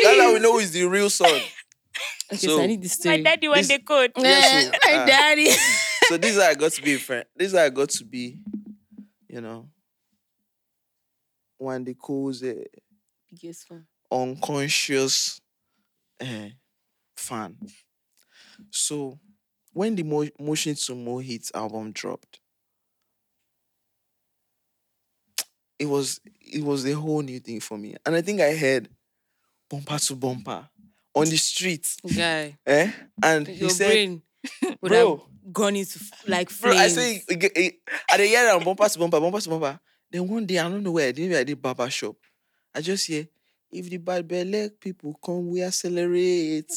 [0.04, 1.28] That's how we know it's the real son.
[1.30, 4.12] Okay, so, So- I need this My daddy want This- the code.
[4.18, 5.06] Yes, Eh, so, my ah.
[5.06, 5.50] daddy.
[6.08, 7.26] so this is how I got to be a friend.
[7.36, 8.38] This is how I got to be,
[9.28, 9.68] you know,
[11.62, 12.54] Wande Coal's uh,
[13.30, 13.86] Biggest fan.
[14.12, 15.42] unconscious
[16.22, 16.50] uh,
[17.16, 17.58] fan.
[18.70, 19.20] So
[19.74, 22.40] when the Mo- Mushin to Mo'Hits album dropped,
[25.80, 27.96] it was it was a whole new thing for me.
[28.06, 28.90] And I think I heard
[29.70, 30.68] bumper to bumper
[31.16, 31.98] on the streets.
[32.16, 32.92] Guy, Eh?
[33.24, 34.22] And he said, brain
[34.82, 36.80] would Bro, have gone into like Bro, flames.
[36.80, 37.24] I say
[38.12, 39.80] at the year and bumper to bumper, bumper to bumper.
[40.12, 42.16] Then one day, I don't know where maybe I did barber shop.
[42.74, 43.28] I just hear,
[43.72, 46.72] if the bad belly people come, we accelerate.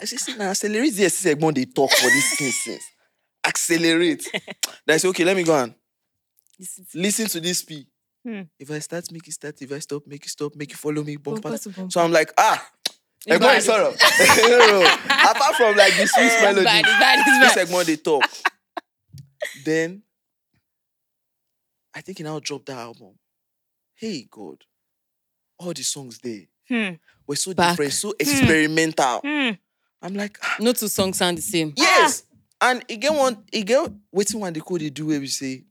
[0.00, 2.84] I say, see, now accelerate this segment they talk for this thing since.
[3.44, 4.26] Accelerate.
[4.86, 5.74] then I say, okay, let me go on.
[6.94, 7.86] Listen to this P.
[8.24, 8.42] Hmm.
[8.58, 9.60] If I start, make it start.
[9.60, 10.54] If I stop, make it stop.
[10.54, 11.16] Make it follow me.
[11.16, 11.90] Bumper to.
[11.90, 12.64] So I'm like, ah,
[13.26, 13.58] Egmont bad.
[13.58, 13.90] is sorrow.
[13.90, 17.52] Apart from like the sweet It's melody, bad, it's bad, it's this bad.
[17.54, 18.22] segment they talk.
[19.64, 20.02] then
[21.94, 23.14] I think he now dropped that album.
[23.94, 24.58] Hey God,
[25.58, 26.94] all the songs there Hmm.
[27.26, 27.70] were so Back.
[27.72, 29.20] different, so experimental.
[29.24, 29.50] Hmm.
[30.00, 31.72] I'm like, ah, No two songs sound the same.
[31.76, 32.24] yes.
[32.60, 35.64] And again, one again, waiting one they call they do where we say,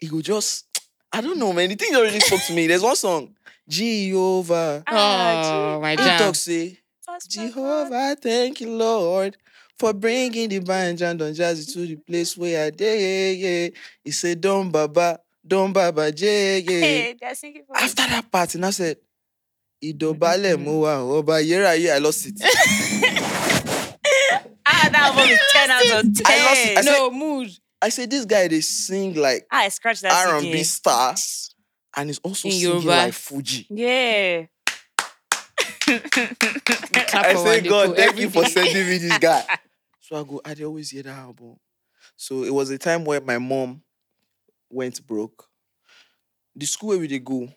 [0.00, 0.66] he go just,
[1.12, 1.68] I don't know, man.
[1.68, 2.66] The thing that really spoke to me.
[2.66, 3.34] There's one song,
[3.68, 4.82] Jehovah.
[4.86, 6.18] Ah, Oh, my He jam.
[6.18, 7.20] talk say, God.
[7.28, 9.36] Jehovah, thank you, Lord,
[9.78, 13.00] for bringing the band and Don Jazzy to the place where I did.
[13.40, 13.68] Yeah, yeah.
[14.04, 16.70] He said, Don Baba, Don Baba, J, yeah.
[16.80, 17.16] Hey,
[17.74, 18.96] After that part, and I said,
[19.82, 22.40] Idobale Moa, Oba Yera, yeah, I lost it.
[24.66, 26.26] Ah, that album is 10 out of 10.
[26.26, 26.78] I lost it.
[26.78, 27.50] I said- No, mood.
[27.82, 30.62] I said, this guy, they sing like Ah, I scratched that R&B CD.
[30.64, 31.14] star,
[31.96, 32.86] and he's also In singing Yoruba.
[32.88, 33.66] like Fuji.
[33.70, 34.46] Yeah.
[37.12, 39.44] I say, God, thank every you for sending me this guy.
[40.02, 41.54] So I go, I dey always hear that album.
[42.16, 43.80] So it was a time where my mom
[44.68, 45.46] went broke.
[46.56, 47.48] The school where we dey go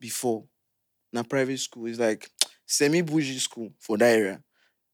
[0.00, 0.46] before,
[1.12, 2.28] na private school, is like
[2.66, 4.42] semi bougie school for that area.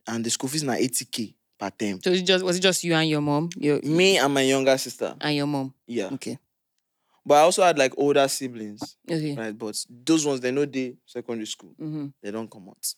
[0.06, 2.00] And the school fees na 80k per term.
[2.02, 3.48] So it just was it just you and your mom?
[3.56, 5.14] Your Me and my younger sister.
[5.20, 5.72] and your mom.
[5.86, 6.08] Yeah.
[6.12, 6.38] Okay.
[7.24, 9.34] But I also had like older siblings, Okay.
[9.34, 9.56] right?
[9.58, 11.74] But those ones, they know they secondary school.
[11.80, 12.06] Mm-hmm.
[12.22, 12.94] they don't come out.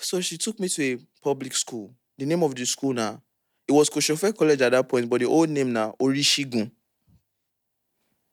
[0.00, 1.94] So she took me to a public school.
[2.16, 3.22] The name of the school now,
[3.68, 6.70] it was Koshofe College at that point, but the old name now, Orishigun.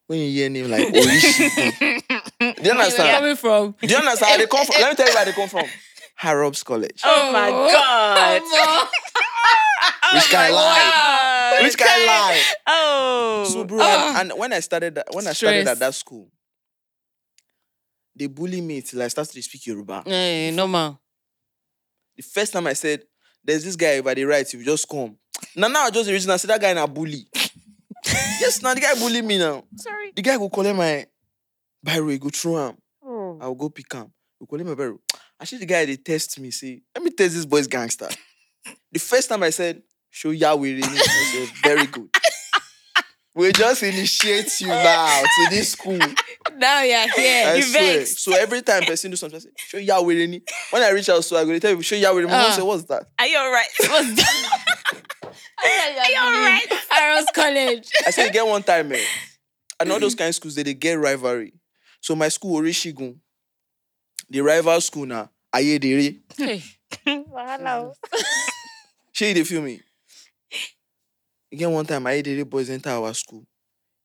[0.07, 2.01] When you hear name like Orishigun,
[2.39, 3.17] do you understand?
[3.19, 4.81] Coming from Do you understand where they come from?
[4.81, 5.65] Let me tell you where they come from.
[6.15, 7.01] Harrods College.
[7.03, 8.41] Oh my God.
[8.41, 8.87] Omo.
[10.15, 11.59] Which guy lie?
[11.61, 12.41] Which guy lie?
[12.67, 13.45] Oh.
[13.51, 14.19] So bro, Ah.
[14.21, 16.29] and, and when I started that, when I started at that school,
[18.15, 20.03] they bully me till I started to speak Yoruba.
[20.07, 20.99] Eh, normal.
[22.15, 23.03] The first time I said,
[23.43, 25.17] there's this guy over the right, you just come.
[25.55, 27.27] Now, now I just the reason I said that guy na bully.
[28.05, 29.63] yes, now the guy bully me now.
[29.75, 30.13] Sorry.
[30.15, 31.05] The guy go collect my
[31.85, 32.77] biro, he go throw him.
[33.03, 33.37] Oh.
[33.41, 34.11] I will go pick him.
[34.39, 34.99] He him my biro.
[35.41, 38.09] Actually, the guy they test me, say, let me test this boy's gangster.
[38.91, 42.09] the first time I said, show Yahweh, I said, very good.
[43.33, 45.99] We just initiate you now to this school.
[46.55, 47.47] Now you're here.
[47.49, 47.97] I You swear.
[47.97, 48.19] vexed.
[48.23, 50.13] So every time person do something, I say, show Yahweh.
[50.13, 52.15] Reni." When I reach out, so I go to tell you, show Yahweh.
[52.21, 52.55] Reni." My mom Ah.
[52.55, 53.03] say, what's that?
[53.19, 53.67] Are you alright?
[53.79, 55.95] What's that?
[55.99, 56.73] Are you alright?
[56.93, 57.89] Arrows College.
[58.07, 59.03] I said, get one time, man.
[59.81, 61.53] And all those kind of schools, they, they get rivalry.
[61.99, 63.17] So my school, Orishigun,
[64.29, 66.19] the rival school now, Ayedere.
[66.37, 66.63] Hey.
[67.07, 67.93] Wahala.
[69.11, 69.81] Shey they feel me?
[71.51, 73.45] Again, one time, Ayedere boys enter our school.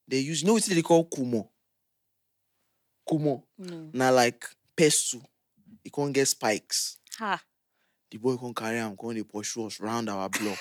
[0.07, 1.49] They use, you know what they call Kumo?
[3.07, 3.43] Kumo.
[3.57, 3.89] No.
[3.93, 5.21] Now like pestle.
[5.83, 6.97] He can't get spikes.
[7.17, 7.41] Ha.
[8.09, 10.59] The boy can't carry him, can't they pursue us round our block.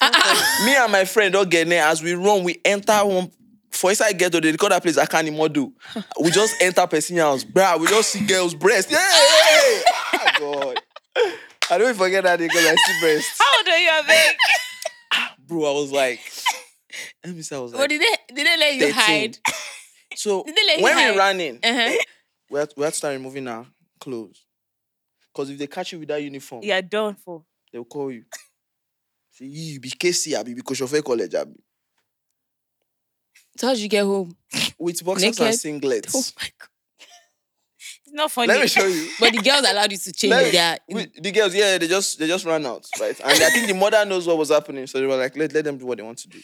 [0.64, 1.86] Me and my friend don't get there.
[1.86, 3.30] As we run, we enter one
[3.76, 5.72] for inside ghetto, they call that place Akani Modu.
[6.20, 7.44] We just enter person house.
[7.44, 8.90] Bruh, we just see girls' breasts.
[8.90, 8.98] Yeah.
[9.00, 10.80] Ah, God.
[11.70, 13.38] I don't even forget that day because I see breasts.
[13.38, 14.34] How old are you, Abeg?
[15.46, 16.20] Bro, I was like,
[17.24, 18.92] let me say, I was like, did they did they let you 13.
[18.94, 19.38] hide?
[20.14, 21.16] so did they let you when we hide?
[21.16, 21.96] ran in, Uh-huh.
[22.50, 23.66] we had, we had to start removing our
[24.00, 24.44] clothes.
[25.32, 27.44] Because if they catch you with that uniform, You're done for.
[27.72, 28.24] they'll call you.
[29.32, 31.52] See, you be KC, Abi, be Koshofe College, Abi.
[33.58, 34.36] So how did you get home?
[34.78, 35.40] With boxers Naked?
[35.40, 36.12] and singlets.
[36.14, 36.68] Oh my god.
[38.04, 38.48] It's not funny.
[38.48, 39.08] Let me show you.
[39.18, 42.18] But the girls allowed you to change me- their we- the girls, yeah, they just
[42.18, 43.18] they just ran out, right?
[43.20, 45.64] And I think the mother knows what was happening, so they were like, let, let
[45.64, 46.40] them do what they want to do.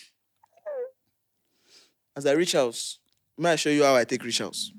[2.17, 2.99] As I reach house,
[3.39, 4.71] may I show you how I take reach house?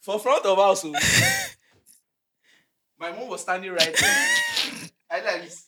[0.00, 0.92] For front of house, oh.
[2.98, 4.26] my mom was standing right there.
[5.10, 5.67] I like this.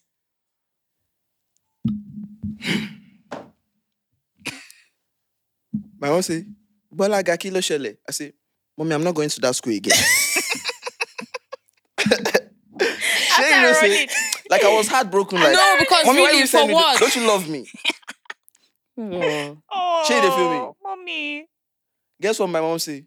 [6.01, 6.45] My mom say,
[6.91, 7.97] Bola Gaki lo shele.
[8.09, 8.33] I say,
[8.77, 9.93] Mommy, I'm not going to that school again.
[12.01, 14.09] Shey, you know, After say,
[14.49, 15.39] like I was heartbroken.
[15.41, 16.75] Like, No, because Mommy, why you for send me?
[16.75, 16.99] what?
[17.01, 17.69] Don't you love me?
[18.99, 19.57] Oh.
[19.73, 20.73] Oh, Shey, they feel me?
[20.83, 21.47] Mommy.
[22.21, 23.05] Guess what my mom say?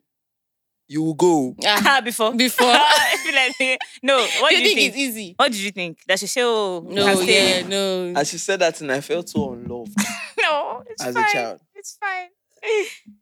[0.88, 1.56] you will go.
[1.66, 2.34] Ah, before.
[2.36, 2.68] before.
[2.70, 3.34] I feel
[3.68, 4.90] like, no, what you you think think?
[4.90, 5.34] it's easy?
[5.38, 6.00] What did you think?
[6.08, 8.14] That she say, oh, No, can yeah, no.
[8.16, 9.96] As she said that, and I felt so unloved
[10.40, 11.24] No, it's as fine.
[11.26, 11.60] a child.
[11.76, 12.28] It's fine.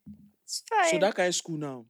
[0.43, 0.91] It's fine.
[0.91, 1.85] So that kind of school now.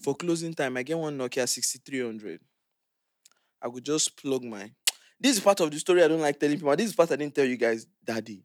[0.00, 2.40] For closing time, I get one Nokia 6300.
[3.60, 4.70] I could just plug my.
[5.18, 6.76] This is part of the story I don't like telling people.
[6.76, 8.44] This is part I didn't tell you guys, daddy.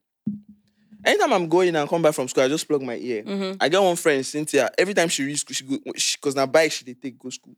[1.03, 3.23] Anytime I'm going and come back from school, I just plug my ear.
[3.23, 3.57] Mhm.
[3.59, 4.69] I get one friend, Cynthia.
[4.77, 7.55] Every time she reach school, she go because now bike she dey take go school.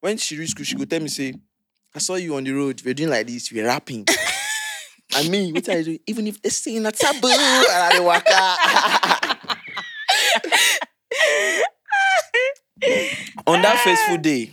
[0.00, 1.34] When she reach school, she go tell me say,
[1.94, 2.82] "I saw you on the road.
[2.84, 3.50] We're doing like this.
[3.52, 4.06] We're rapping."
[5.14, 5.98] I mean, what I do?
[6.06, 9.11] Even if they in a taboo, and I dey waka.
[13.46, 14.50] On that fateful day,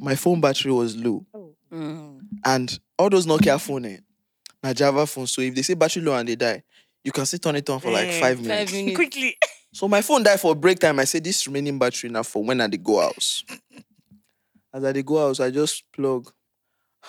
[0.00, 1.24] my phone battery was low,
[1.72, 2.20] Mm.
[2.44, 3.98] and all those Nokia phone, eh,
[4.62, 5.26] na Java phone.
[5.26, 6.62] So if they say battery low and they die,
[7.02, 8.70] you can still turn it on for like Eh, five minutes.
[8.70, 8.96] Five minutes.
[8.96, 9.36] Quickly.
[9.74, 11.00] So my phone died for break time.
[11.00, 13.42] I said this remaining battery now for when I dey go house.
[14.72, 16.30] As I dey go house, I just plug.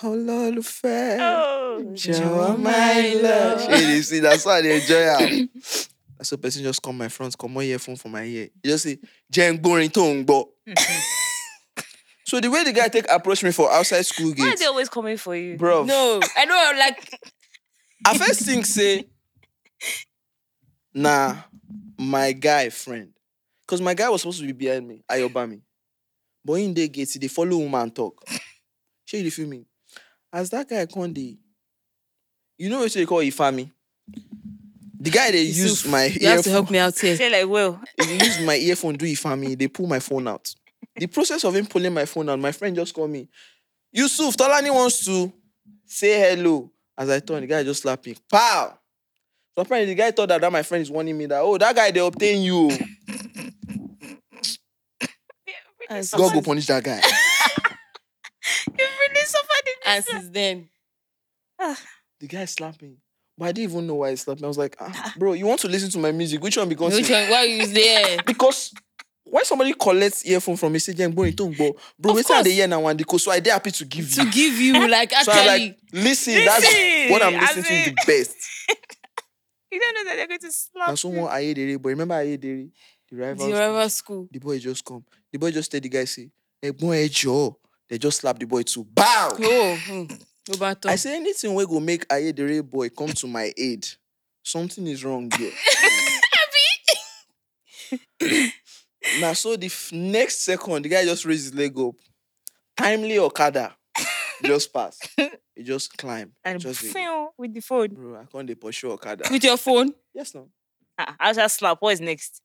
[0.02, 1.16] Oh Lord, fair.
[1.20, 1.80] Oh.
[1.94, 3.62] Jọ̀wọ́ my love.
[3.62, 5.48] Shey you see, that's why I dey enjoy am.
[6.16, 8.48] That's so person just come my front, come on earphone for my ear.
[8.62, 8.98] You just say,
[9.30, 10.44] gbórin tó ń gbọ́.
[12.26, 14.64] So the way the guy take approach me for outside school Why are gate, they
[14.66, 15.56] always coming for you?
[15.56, 15.84] bro.
[15.84, 16.72] No, I know.
[16.76, 17.20] Like,
[18.04, 19.04] I first think say,
[20.92, 21.36] nah,
[21.96, 23.12] my guy friend.
[23.64, 25.60] Because my guy was supposed to be behind me, Ayobami.
[26.44, 28.20] But in the gate, he dey follow woman talk.
[29.04, 29.64] Shey you feel me?
[30.32, 31.38] As that guy come dey,
[32.58, 33.70] you know what they call Ifami?
[34.98, 37.16] The guy they use Yusuf, my you have to help me out here.
[37.16, 39.06] Say like, well, he use my earphone do
[39.36, 39.54] me.
[39.54, 40.54] they pull my phone out.
[40.96, 43.28] The process of him pulling my phone out, my friend just called me.
[43.92, 45.32] Yusuf, Tolani wants to
[45.84, 46.70] say hello.
[46.96, 48.16] As I turn, the guy just slapped me.
[48.30, 48.78] Pow!
[49.54, 51.74] So apparently the guy thought that, that my friend is warning me that, oh, that
[51.74, 52.70] guy, they obtain you.
[55.88, 57.00] God go punish that guy.
[58.78, 60.10] you really suffered in And this.
[60.12, 60.68] since then,
[62.20, 62.96] The guy slapped me.
[63.38, 64.46] But I didn't even know why he slapped me.
[64.46, 66.42] I was like, ah, bro, you want to listen to my music?
[66.42, 66.68] Which one?
[66.68, 67.28] Because which one?
[67.28, 68.18] Why you there?
[68.26, 68.72] because
[69.24, 72.52] when somebody collects earphone from me, say, "Jeng, bro, don't go, bro." Wait till the
[72.52, 74.30] year now, and so I dey happy to give to you.
[74.32, 75.66] give you like So I'm actually.
[75.66, 78.36] like, listen, that's Listen, what I'm listening to is the best.
[79.72, 82.70] You don't know that they're going to slap And someone Ayedere, but remember Ayedere,
[83.10, 83.46] the rival.
[83.48, 84.28] the rival school.
[84.30, 85.04] The boy just come.
[85.32, 86.30] The boy just tell the guy say,
[86.62, 87.56] "Egbon ejo."
[87.88, 88.84] They just slap the boy too.
[88.84, 89.30] Bow.
[89.38, 90.04] Oh, hmm.
[90.86, 93.86] I say anything wey go make Ayedere boy come to my aid.
[94.42, 95.50] Something is wrong there.
[99.20, 101.94] now, so the f- next second, the guy just raised his leg up.
[102.76, 103.74] Timely Okada
[104.44, 104.98] just pass.
[105.54, 106.32] He just climb.
[106.44, 107.88] and just phew, with the phone.
[107.88, 109.24] bro, I can't dey pursue Okada.
[109.30, 109.92] with your phone.
[110.14, 110.48] yes, no.
[110.98, 111.78] Ah, I'll just slap.
[111.80, 112.40] What is next?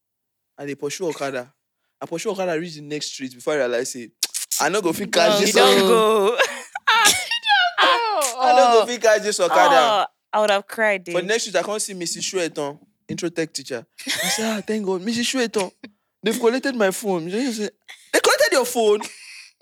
[0.58, 1.54] I dey pursue Okada.
[2.02, 4.10] I pursue Okada reach the next street before I realize say,
[4.60, 5.54] I no go fit catch this.
[5.54, 6.38] You don't go.
[8.74, 9.76] No go fit catch this Okada.
[9.76, 11.06] Oh, I would have cried.
[11.06, 11.28] For the Then.
[11.28, 12.22] next week, I can't see Mrs.
[12.22, 13.86] Shueton, intro tech teacher.
[14.08, 15.26] I said, ah, thank God, Mrs.
[15.26, 15.72] Shueton,
[16.24, 17.30] they've collected my phone.
[17.30, 17.70] She say,
[18.14, 19.00] they collected your phone?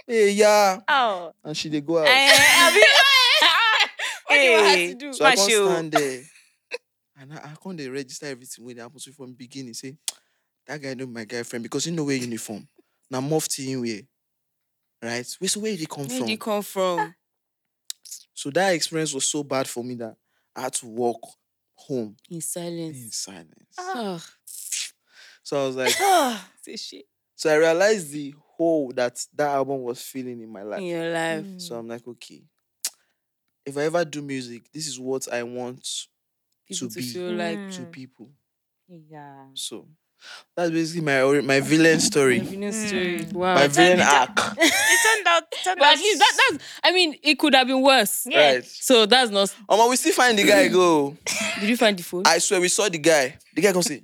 [0.07, 0.79] Hey, yeah.
[0.87, 1.31] Oh.
[1.43, 2.07] And she they go out.
[2.07, 2.83] Eh, I mean,
[4.27, 4.87] What do you Hey.
[4.89, 5.13] to do?
[5.13, 6.21] so I can't stand there.
[7.21, 9.73] And I, I can't register everything when it happens from beginning.
[9.73, 9.95] Say,
[10.67, 12.67] that guy know my guy friend because he know wear uniform.
[13.11, 14.01] Now mufti in wear.
[15.01, 15.25] Right?
[15.39, 16.19] Where so where did he come Where from?
[16.27, 17.15] did you come from?
[18.39, 20.15] So that experience was so bad for me that
[20.56, 21.21] I had to walk
[21.75, 22.97] home In silence.
[22.97, 23.73] in silence.
[23.73, 23.75] silence.
[23.97, 24.25] Oh,
[25.43, 29.82] So I was like, ah, say shit So I realized the hole that that album
[29.82, 30.80] was filling in my life.
[30.80, 31.45] in your life.
[31.47, 31.60] Hmm.
[31.60, 32.43] So I'm like, okay,
[33.65, 35.88] if I ever do music, this is what I want
[36.67, 37.13] People to to, be.
[37.13, 37.38] feel hmm.
[37.38, 37.91] like to Mm.
[37.91, 38.30] people.
[38.88, 39.45] Yeah.
[39.54, 39.88] So
[40.55, 43.19] that's basically my my villain story, Revenue story.
[43.19, 43.34] Mm.
[43.34, 43.55] Wow.
[43.55, 44.29] my But villain tell arc.
[44.58, 45.43] It turned out.
[45.51, 46.63] It turned but out at least that, that's.
[46.84, 48.25] I mean, it could have been worse.
[48.29, 48.53] Yeah.
[48.55, 48.65] Right.
[48.65, 49.55] So that's not.
[49.69, 51.15] Um, we still find the guy go.
[51.60, 52.23] Did you find the phone?
[52.25, 53.38] I swear we saw the guy.
[53.55, 54.03] The guy come say,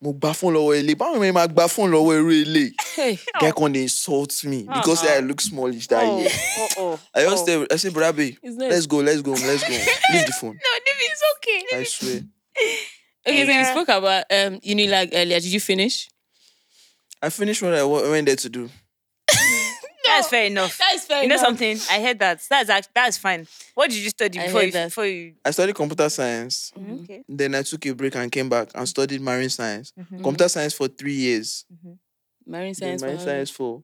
[0.00, 2.72] "Mo gba phone lọ́wọ́ ele." Báwo ni ma gba phone lọ́wọ́ irú ele?
[2.96, 3.18] hey.
[3.40, 5.26] Guy come dey insult me because say I Uh-uh.
[5.26, 6.30] look smallish that Oh, year.
[6.58, 7.00] oh, oh.
[7.14, 7.46] I just oh.
[7.46, 8.70] tell, I say, brother, babe, It's not.
[8.70, 9.74] let's go, let's go, let's go.
[10.12, 10.54] Leave the phone.
[10.54, 11.76] No, David, it's okay.
[11.78, 12.20] I swear.
[13.28, 13.72] Okay, so you Yeah.
[13.72, 15.40] spoke about um Unilag earlier.
[15.40, 16.08] Did you finish?
[17.22, 18.70] I finished what I wa- went there to do.
[20.04, 20.78] That's fair enough.
[20.78, 21.22] That is fair.
[21.22, 21.46] You know enough.
[21.46, 21.78] something?
[21.90, 22.40] I heard that.
[22.48, 23.46] That's act- that's fine.
[23.74, 24.84] What did you study I before heard you, that.
[24.86, 25.34] before you?
[25.44, 26.72] I studied computer science.
[26.78, 27.04] Mhm.
[27.04, 27.22] Okay.
[27.28, 29.92] Then I took a break and came back and studied marine science.
[29.98, 30.22] Mhm.
[30.22, 31.64] Computer science for three years.
[32.46, 33.02] Marine Then science.
[33.02, 33.82] marine for- science for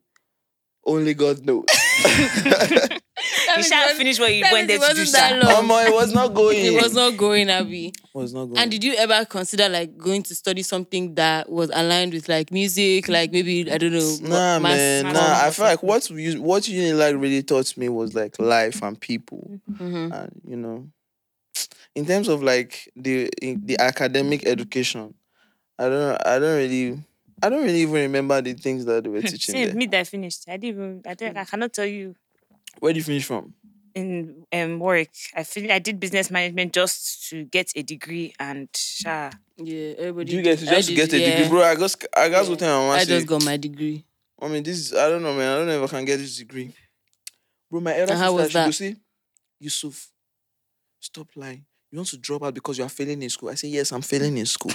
[0.86, 1.64] only God knows.
[3.47, 4.95] That's You means shall it was- finish what you that went there means to it
[4.95, 5.69] do, wasn't that long.
[5.69, 6.65] Omo, it was not going.
[6.65, 7.87] It was not going, Abby.
[7.89, 8.59] It was not going.
[8.59, 12.51] And did you ever consider like going to study something that was aligned with like
[12.51, 15.47] music, like maybe I don't know, Nah, mass man, comm nah.
[15.47, 15.89] I feel like something?
[15.89, 20.12] what you what Unilag really taught me was like life and people, Mhm.
[20.12, 20.89] and you know,
[21.95, 25.15] in terms of like the in the academic education,
[25.79, 26.99] I don't know I don't really
[27.43, 29.77] I don't really even remember the things that they were teaching Same, there.
[29.77, 30.45] me that finished.
[30.49, 31.03] I didn't even.
[31.07, 32.15] I, don't, I cannot tell you
[32.81, 33.55] Where did you finish from?
[33.95, 35.07] in um work.
[35.37, 39.31] I fin- I did business management just to get a degree and sha.
[39.57, 40.25] Yeah, everybody.
[40.25, 41.31] Did you get to just did- get a yeah.
[41.37, 41.62] degree, bro?
[41.62, 42.55] I just I just Yeah.
[42.57, 44.05] go tell my mama I say, just got my degree.
[44.43, 45.49] I mean, this is, I don't know, man.
[45.53, 46.72] I don't know if I can get this degree.
[47.70, 48.72] Bro, my elder And how sister, was she go that?
[48.75, 48.97] say,
[49.61, 50.09] Yusuf,
[50.99, 51.64] stop lying.
[51.95, 53.51] You want to drop out because you are failing in school?
[53.51, 54.72] I say, yes, I'm failing in school.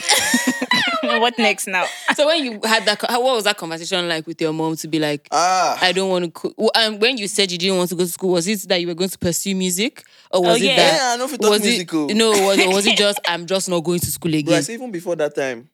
[1.04, 1.86] what next now?
[2.16, 5.00] So when you had that, what was that conversation like with your mom to be
[5.00, 6.32] like, ah, I don't want to.
[6.32, 6.54] Co-.
[6.56, 8.80] Well, um, when you said you didn't want to go to school, was it that
[8.80, 10.76] you were going to pursue music, or was Oh, it yeah.
[10.78, 10.94] that?
[10.96, 12.10] yeah, I know if you talk was musical.
[12.10, 12.30] it no?
[12.32, 14.64] Was, was it just I'm just not going to school again?
[14.64, 15.70] say even before that time,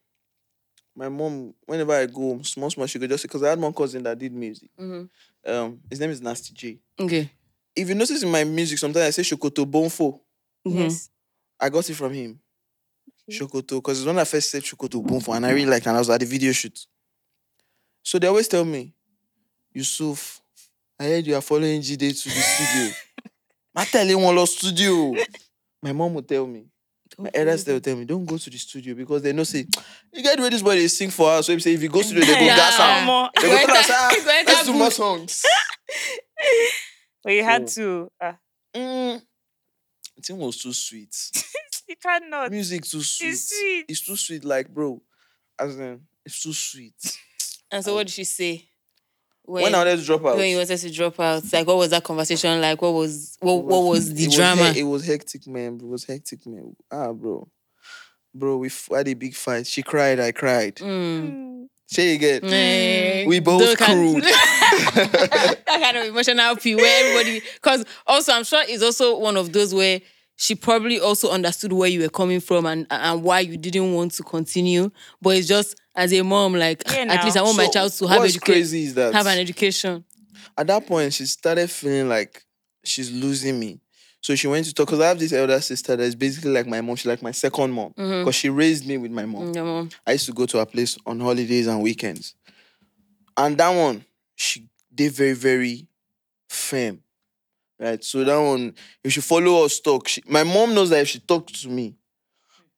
[0.96, 4.02] my mom, whenever I go, small, small, she could just because I had one cousin
[4.02, 4.72] that did music.
[4.82, 5.08] Mhm.
[5.46, 6.80] Um, his name is Nasty J.
[7.00, 7.30] Okay.
[7.76, 10.22] If you notice in my music, sometimes I say Shokoto Bonfo.
[10.64, 11.12] Yes.
[11.60, 12.40] I got it from him.
[13.32, 15.96] Shokoto, because it's when I first said Shokoto Bonfo, and I really liked it, and
[15.98, 16.86] I was at the video shoot.
[18.04, 18.94] So they always tell me,
[19.74, 20.42] Yusuf,
[21.00, 22.96] I heard you are following Jide to the studio.
[23.76, 25.16] I tell you one lost studio.
[25.82, 26.66] My mom will tell me.
[27.18, 29.66] My elders they will tell me, don't go to the studio because they know say,
[30.12, 31.46] you get where this boy they sing for us.
[31.48, 32.56] So if say if you go studio, they go Yeah.
[32.56, 32.78] gas.
[32.78, 33.30] Omo.
[33.42, 34.12] They go us, enter- ah,
[34.48, 35.44] let's do more booth." songs.
[37.24, 38.12] But you had So- to.
[38.22, 38.34] Uh,
[38.76, 39.22] Mm.
[40.16, 41.16] The thing was too sweet.
[41.90, 42.52] you cannot.
[42.52, 43.36] Music too sweet.
[43.36, 43.86] sweet.
[43.88, 45.02] It's too sweet, like bro.
[45.60, 46.94] As in, it's too sweet.
[47.72, 48.66] And so what did she say?
[49.44, 51.78] When, When I wanted to drop out, when you wanted to drop out, like what
[51.78, 52.82] was that conversation like?
[52.82, 54.72] What was what, what was the it drama?
[54.72, 55.76] he- it was hectic, man.
[55.76, 56.76] It was hectic, man.
[56.92, 57.48] Ah, bro,
[58.34, 59.68] bro, we f- had a big fight.
[59.68, 60.76] She cried, I cried.
[60.76, 61.68] Mm.
[61.90, 61.94] Mm.
[61.96, 62.44] Say again.
[62.46, 64.24] Eh, We both those kind- crude.
[64.96, 69.52] that kind of emotional pee where everybody because also I'm sure it's also one of
[69.54, 70.02] those where
[70.38, 74.12] she probably also understood where you were coming from and and why you didn't want
[74.14, 74.90] to continue.
[75.22, 77.46] But it's just as a mom, like Yeah, at least I now.
[77.46, 80.04] want my child to have what's education, crazy is that have an education.
[80.58, 82.44] at that point she started feeling like
[82.84, 83.80] she's losing me.
[84.26, 86.82] So she went to talk because I have this elder sister that's basically like my
[86.82, 86.96] mom.
[86.96, 88.22] She's like my second mom mm-hmm.
[88.22, 89.90] because she raised me with my mom.
[90.08, 92.34] I used to go to her place on holidays and weekends.
[93.38, 94.04] And that one,
[94.34, 95.88] she did very, very
[96.50, 97.04] firm.
[97.80, 98.04] Right.
[98.04, 98.74] So that one,
[99.04, 101.94] if she follow us talk, she, my mom knows that if she talks to me,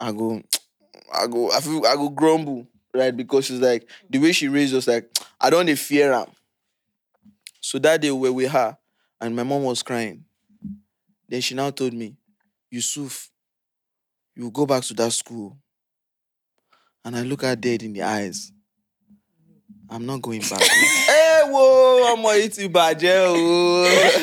[0.02, 0.41] I go,
[1.14, 3.16] I go, I feel I go grumble, right?
[3.16, 6.26] Because she's like the way she raised us, like, I don't fear her.
[7.62, 8.78] So that day we were with her,
[9.22, 10.26] and my mom was crying.
[11.28, 12.15] Then she now told me,
[12.69, 13.30] Yusuf,
[14.36, 15.57] you go back to that school
[17.03, 18.51] and I look her dead in the eyes.
[19.89, 20.61] I'm not going back.
[20.61, 24.17] hey, whoa, I'm going to Bajel.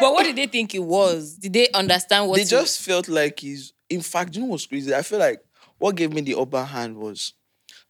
[0.00, 1.36] But what did they think it was?
[1.36, 3.72] Did they understand what They just felt like he's.
[3.88, 4.94] In fact, you know what's crazy?
[4.94, 5.40] I feel like
[5.78, 7.34] what gave me the upper hand was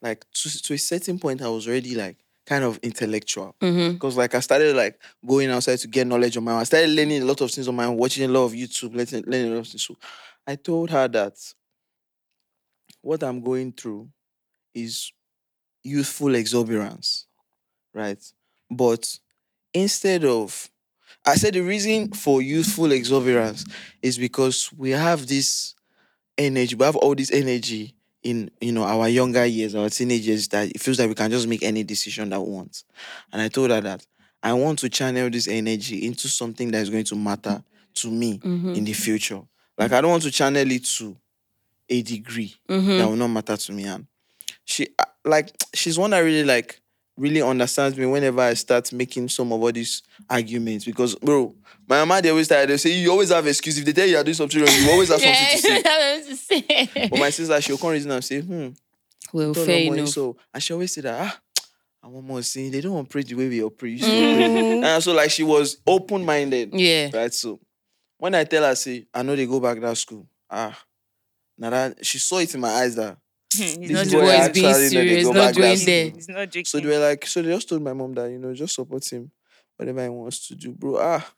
[0.02, 3.54] like to, to a certain point, I was already like kind of intellectual.
[3.60, 3.94] Mhm.
[3.94, 6.60] Because like I started like going outside to get knowledge on my own.
[6.60, 8.94] I started learning a lot of things on my own, watching a lot of YouTube,
[8.94, 9.84] learning, learning a lot of things.
[9.84, 9.96] So
[10.46, 11.34] I told her that
[13.02, 14.08] what I'm going through
[14.74, 15.12] is
[15.84, 17.26] youthful exuberance,
[17.94, 18.20] right?
[18.70, 19.18] But
[19.74, 20.70] instead of,
[21.26, 23.66] I said the reason for youthful exuberance
[24.02, 25.74] is because we have this
[26.38, 27.95] energy, we have all this energy
[28.26, 31.46] in you know our younger years, our teenagers that it feels like we can just
[31.46, 32.82] make any decision that we want.
[33.32, 34.04] And I told her that
[34.42, 37.62] I want to channel this energy into something that is going to matter
[37.94, 38.76] to me Mhm.
[38.76, 39.40] in the future.
[39.78, 41.16] Like I don't want to channel it to
[41.88, 42.98] a degree Mhm.
[42.98, 43.84] that will not matter to me.
[43.84, 44.06] And
[44.64, 44.88] she
[45.24, 46.80] like she's one that really like
[47.16, 50.84] really understands me whenever I start making some of all these arguments.
[50.84, 51.54] Because bro,
[51.88, 53.78] my mama they always tell they say you always have excuse.
[53.78, 55.82] If they tell you you're doing something wrong, you always have something to say.
[56.26, 57.08] To say.
[57.10, 58.68] But my sister, she'll come reason and say, hmm,
[59.32, 60.08] well, fair enough.
[60.08, 61.40] so and she always say that ah
[62.02, 64.84] I want more saying they don't want to pray the way we to Mhm.
[64.84, 66.72] And so like she was open-minded.
[66.72, 67.10] Yeah.
[67.12, 67.34] Right.
[67.34, 67.58] So
[68.18, 70.26] when I tell her, say, I know they go back that school.
[70.48, 70.78] Ah,
[71.58, 73.18] now that she saw it in my eyes that
[73.80, 75.68] He's This not This boy boy is being actually know they serious, go not doing
[75.78, 76.10] that there.
[76.10, 76.64] He's not joking.
[76.64, 79.10] so they were like, so they just told my mom that, you know, just support
[79.12, 79.30] him,
[79.76, 80.98] whatever he wants to do, bro.
[81.00, 81.32] Ah,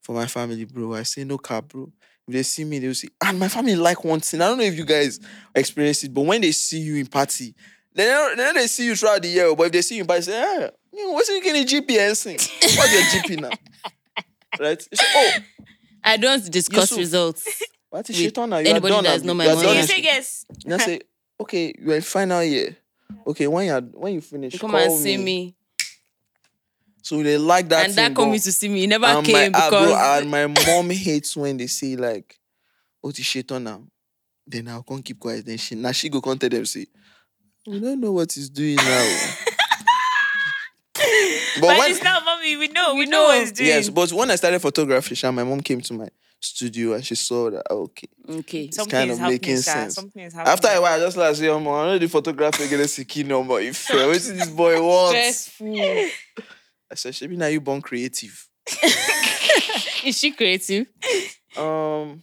[0.00, 0.94] for my family, bro.
[0.94, 1.90] I say no cap, bro.
[2.28, 4.40] If they see me, they'll see, and my family like one thing.
[4.40, 5.20] I don't know if you guys
[5.54, 7.54] experience it, but when they see you in party,
[7.94, 10.02] they know, they know they see you throughout the year, but if they see you
[10.02, 12.34] in party, say, ah, you know, what's you getting GP and sing?
[12.36, 13.50] What's your GP now?
[14.60, 14.80] right?
[14.90, 15.30] He oh,
[16.02, 16.98] I don't discuss Yusuf.
[16.98, 17.62] results.
[17.90, 18.58] what is With shaitan now?
[18.58, 19.04] You are anybody done.
[19.04, 19.26] that's abi?
[19.26, 19.76] not my You mom.
[19.76, 20.44] You say shit." yes.
[20.64, 21.00] And I say,
[21.40, 22.76] okay, you're in final year.
[23.26, 25.54] Okay, when you are when you finish, Come call and see me.
[27.02, 28.80] So they like that and thing, that but- coming to see me.
[28.80, 31.94] He never and came my, ah, because bro, and my mom hates when they say
[31.96, 32.38] like,
[33.02, 33.82] "Oh, the shaitan now."
[34.46, 35.46] Then I'll come keep quiet.
[35.46, 36.86] Then she now she go come tell them say,
[37.66, 39.18] "We don't know what he's doing now."
[40.94, 42.56] but But when it's not mommy.
[42.56, 42.94] We know.
[42.94, 43.68] We, We know what he's doing.
[43.68, 46.08] yes, but when I started photography, Sha, my mom came to my
[46.40, 48.08] studio and she saw that oh, okay.
[48.28, 48.64] okay.
[48.64, 49.94] It's Something kind is of making sense.
[49.94, 50.52] Something is happening.
[50.52, 53.22] After a while, I just like say, "Oh, I know the photography against the key
[53.22, 53.58] number.
[53.60, 55.78] If what is this boy wants?" Stressful.
[56.90, 58.48] I said, "Shebi, now you born creative."
[60.04, 60.86] Is she creative?
[61.56, 62.22] Um,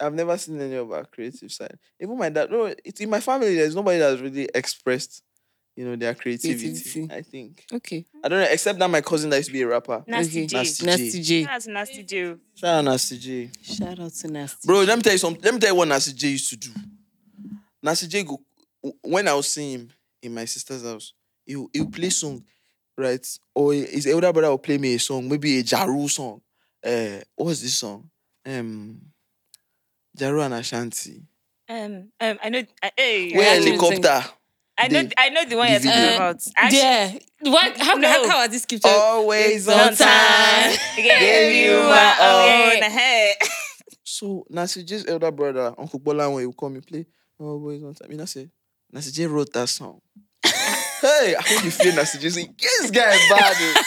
[0.00, 1.78] I've never seen any of our creative side.
[2.00, 3.54] Even my dad, no, it's in my family.
[3.54, 5.22] There's nobody that's really expressed,
[5.76, 6.70] you know, their creativity.
[6.72, 7.08] Creativity.
[7.14, 8.06] I think Okay.
[8.24, 10.04] I don't know, except that my cousin that used to be a rapper.
[10.06, 10.46] Nasty okay.
[10.46, 10.56] J.
[10.56, 11.44] Nasty Nasty J.
[11.44, 12.36] That's nasty J.
[12.54, 14.66] Shout out to Nasty J, Shout out to Nasty.
[14.66, 14.80] bro.
[14.82, 15.42] Let me tell you something.
[15.42, 16.70] Let me tell you what Nasty J used to do.
[17.82, 18.40] Nasty J go
[19.02, 19.90] when I was seeing him
[20.22, 21.12] in my sister's house.
[21.46, 22.44] He he will play song,
[22.96, 23.26] right?
[23.54, 26.40] Or his elder brother will play me a song, maybe a Ja Rule song.
[26.84, 28.10] Uh, what was this song?
[28.46, 29.00] Um,
[30.18, 31.22] Ja Rule and Ashanti.
[31.68, 32.62] Um, um, I know.
[32.82, 34.24] Uh, hey, Where actually helicopter.
[34.76, 35.02] I know.
[35.04, 36.16] the- I know the one you're talking video.
[36.16, 36.42] about.
[36.56, 37.12] Actually, Yeah.
[37.42, 37.76] What?
[37.78, 38.08] How, No.
[38.08, 38.88] how, how was this scripture?
[38.88, 39.96] Always on on time.
[39.96, 40.78] time.
[40.96, 42.72] Gave you my my all.
[42.76, 43.36] own head.
[44.02, 47.06] So Nasty J's elder brother, Uncle Bola, when he would come and play,
[47.38, 48.10] always on time.
[48.12, 48.48] You know, say
[48.92, 50.00] Nasty J wrote that song.
[50.44, 53.54] hey, I hope you feel Nasty J saying, this guy is bad.
[53.58, 53.82] oh."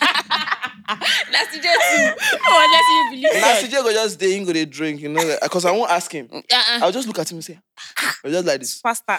[1.32, 2.12] Nasty J too.
[2.44, 3.70] Oh, unless you believe Nasir that.
[3.70, 6.28] J go just there, he go dey drink, you know, because I won't ask him.
[6.28, 6.80] Mm, uh-uh.
[6.82, 8.16] I'll just look at him and say, ah, ah.
[8.24, 8.80] or just like this.
[8.80, 9.18] Faster.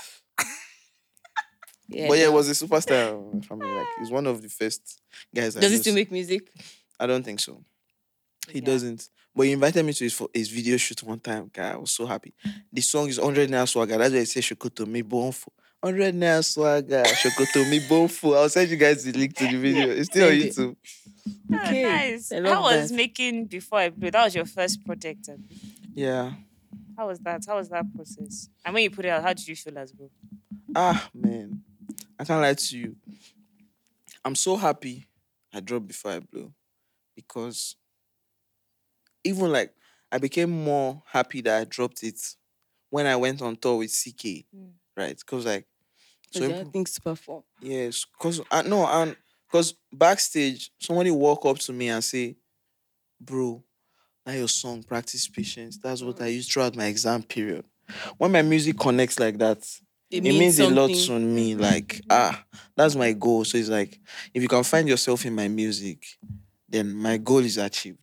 [1.92, 2.32] Yeah, but yeah, no.
[2.32, 3.72] it was a superstar family.
[3.72, 5.02] Like he's one of the first
[5.34, 5.56] guys.
[5.58, 6.52] I Does he know still make music?
[7.00, 7.64] I don't think so.
[8.50, 8.66] He Yeah.
[8.66, 9.10] doesn't.
[9.36, 11.50] But he invited me to his, his video shoot one time.
[11.54, 12.34] Guy, I was so happy.
[12.74, 13.98] The song is 100 Naira Swagger.
[13.98, 15.48] That's why it says Shokoto Me Bonfo.
[15.80, 17.04] 100 Naira Swagger.
[17.04, 18.36] Shokoto Me Bonfo.
[18.36, 19.88] I'll send you guys the link to the video.
[19.90, 20.76] It's still on YouTube.
[21.54, 22.32] Okay, Oh, nice.
[22.34, 22.96] I love How was that.
[22.96, 24.12] making before I blew?
[24.12, 25.30] That was your first project.
[25.94, 26.34] Yeah.
[26.98, 27.42] How was that?
[27.48, 28.50] How was that process?
[28.66, 30.10] And when you put it out, how did you feel as well?
[30.76, 31.64] Ah, man.
[32.22, 32.96] I can't lie to you.
[34.24, 35.08] I'm so happy
[35.54, 36.54] I dropped Before I blew
[37.16, 37.76] because
[39.24, 39.74] even like
[40.12, 42.20] I became more happy that I dropped it
[42.90, 44.74] when I went on tour with CKay, Mm.
[44.98, 45.18] right?
[45.18, 45.68] Because like,
[46.32, 47.44] so imp- things to perform.
[47.62, 49.16] yes, because I no, and
[49.48, 52.38] because backstage somebody walk up to me and say,
[53.20, 53.64] "Bro,
[54.26, 55.78] that your song, practice patience.
[55.78, 57.66] That's what I use throughout my exam period."
[58.18, 59.68] When my music connects like that,
[60.12, 61.22] it, means, a lot something.
[61.22, 61.56] to me.
[61.56, 62.44] Like, ah,
[62.76, 63.46] that's my goal.
[63.46, 64.00] So it's like,
[64.34, 66.06] if you can find yourself in my music,
[66.68, 68.00] then my goal is achieved.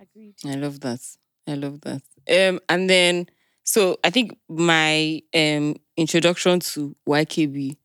[0.00, 0.34] Agreed.
[0.46, 1.00] I love that.
[1.46, 2.02] I love that.
[2.30, 3.26] Um, and then
[3.64, 7.76] so I think my um introduction to YKB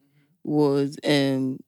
[0.43, 1.59] was um.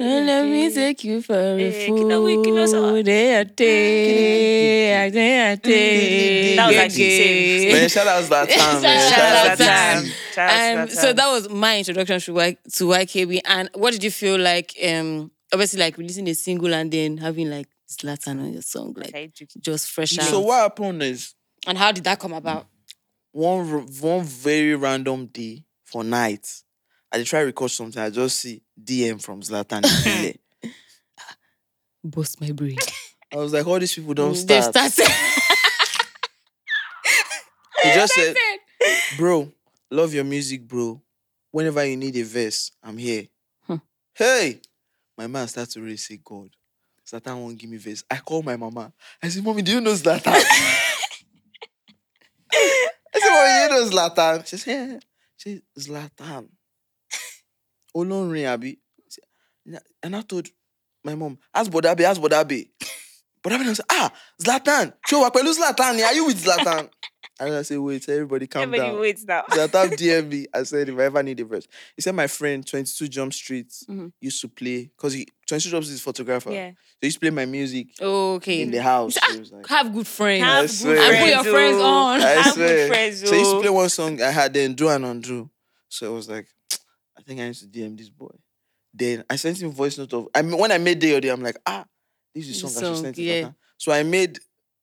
[0.00, 2.92] Let me take you for a kilo we, kilo so.
[2.92, 3.02] fool.
[3.02, 6.56] Day a day, day a day.
[6.56, 7.72] That was actually same.
[7.72, 9.10] Man, shout out to that time, man.
[9.10, 10.27] Shout out to to that Zlatan.
[10.38, 13.40] Shout out to Um, so that was my introduction to, y- to YKB.
[13.44, 14.74] And what did you feel like?
[14.84, 19.08] Um, obviously, like releasing a single and then having like Zlatan on your song, like
[19.08, 20.26] Okay, just fresh out.
[20.26, 21.34] So what happened is
[21.66, 22.66] and how did that come about?
[23.32, 23.66] one
[24.00, 26.46] one very random day for night,
[27.10, 28.00] I dey try record something.
[28.02, 29.82] I just see DM from Zlatan.
[29.82, 30.36] Ibile.
[32.04, 32.76] Bust my brain.
[33.32, 34.92] I was like, all these people don't They've start.
[34.92, 35.12] started.
[37.82, 38.34] He just said,
[39.16, 39.52] bro,
[39.90, 41.02] love your music, bro.
[41.50, 43.26] Whenever you need a verse, I'm here.
[43.66, 43.76] Hmm.
[44.14, 44.60] Hey,
[45.16, 46.50] my man starts to really say, God,
[47.06, 48.04] Zlatan won't give me verse.
[48.10, 48.92] I call my mama.
[49.22, 50.22] I say, mommy, do you know Zlatan?
[50.26, 50.80] I
[53.14, 54.46] said, mommy, do you know Zlatan?
[54.46, 54.98] She said, yeah.
[55.36, 55.62] She said,
[56.18, 56.48] Zlatan.
[57.96, 58.78] Olonrin, Abi.
[60.02, 60.48] And I told
[61.02, 62.68] my mom, ask Bodabe, ask Bodabe.
[63.42, 64.12] Bodabe said, ah,
[64.42, 64.92] Zlatan.
[65.06, 66.04] Show up, Zlatan.
[66.04, 66.90] Are you with Zlatan?
[67.40, 69.00] And I said, wait, everybody calm Everybody down.
[69.00, 69.44] waits now.
[69.52, 70.46] So I tapped DM me.
[70.52, 71.68] I said, if I ever need a verse.
[71.94, 74.12] He said, my friend, 22 Jump Street, Mhm.
[74.20, 76.50] used to play, because he 22 Jump Street is a photographer.
[76.50, 76.70] Yeah.
[76.72, 78.62] So he used to play my music okay.
[78.62, 79.14] in the house.
[79.14, 80.42] So it was like, Have good friends.
[80.44, 80.98] Have I good swear.
[80.98, 81.84] and put your friends, friends oh.
[81.84, 82.20] on.
[82.20, 82.68] I Have swear.
[82.76, 83.60] good friends, So he used to oh.
[83.60, 85.48] play one song I had, then do and undo.
[85.88, 86.46] So I was like,
[87.16, 88.30] I think I need to DM this boy.
[88.92, 91.28] Then I sent him voice note of, I mean, when I made Day or Day,
[91.28, 91.84] I'm like, ah,
[92.34, 93.42] this is The a song I should song, send to yeah.
[93.42, 93.54] Zlatan.
[93.76, 94.38] So I made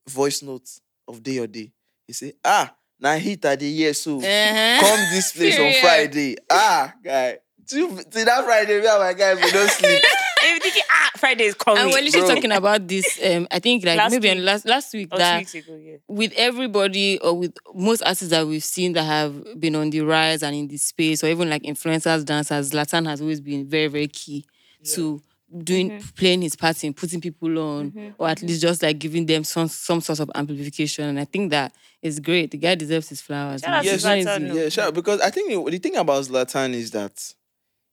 [0.07, 1.71] voice notes of Day or Day.
[2.07, 4.17] He said, ah, now hit at the year so.
[4.19, 4.79] Uh-huh.
[4.81, 6.35] come this place on Friday.
[6.49, 7.37] Ah, guy.
[7.67, 9.99] Till, till that Friday, me and my guys, we don't sleep.
[10.47, 11.81] You're thinking, ah, Friday is coming.
[11.81, 12.35] And we're literally Bro.
[12.35, 13.19] talking about this.
[13.25, 14.45] Um, I think like Last maybe on week.
[14.45, 15.95] last last week Oh, two that weeks ago, yeah.
[16.07, 20.43] with everybody or with most artists that we've seen that have been on the rise
[20.43, 24.07] and in the space, or even like influencers, dancers, Zlatan has always been very, very
[24.07, 24.45] key
[24.93, 25.19] to
[25.63, 26.07] doing Mm-hmm.
[26.17, 29.67] playing his part in putting people on, or at least just like giving them some
[29.67, 31.05] some sort of amplification.
[31.05, 32.51] And I think that is great.
[32.51, 33.61] The guy deserves his flowers.
[33.61, 34.91] Shout Yes, Zlatan, Yeah, sure.
[34.91, 37.33] Because I think the, the thing about Zlatan is that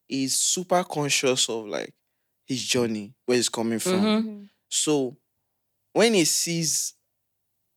[0.09, 1.93] he's super conscious of like
[2.47, 4.01] his journey, where he's coming from.
[4.01, 4.49] Mhm.
[4.69, 5.17] So
[5.93, 6.95] when he sees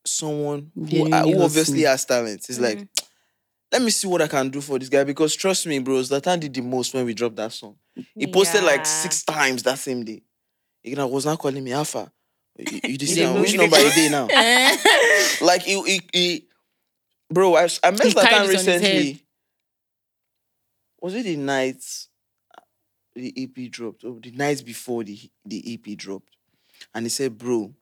[0.05, 1.85] someone who, Genuinely who obviously hustling.
[1.85, 2.87] has talent, he's like,
[3.75, 5.03] let me see what I can do for this guy.
[5.03, 7.75] Because trust me, bro, Zlatan did the most when we dropped that song.
[8.17, 8.67] He posted Yeah.
[8.67, 10.21] like six times that same day.
[10.81, 12.09] He was not calling me Alpha.
[12.57, 14.27] You, you dey now, which number you day now?
[15.45, 16.47] like he, he, he
[17.29, 18.81] bro, I, I met Zlatan it on his head.
[18.81, 19.21] recently.
[21.01, 21.83] Was it the night
[22.57, 22.61] uh,
[23.13, 24.05] the EP dropped?
[24.05, 26.29] Or the night before the the EP dropped?
[26.93, 27.73] And he said, Bro,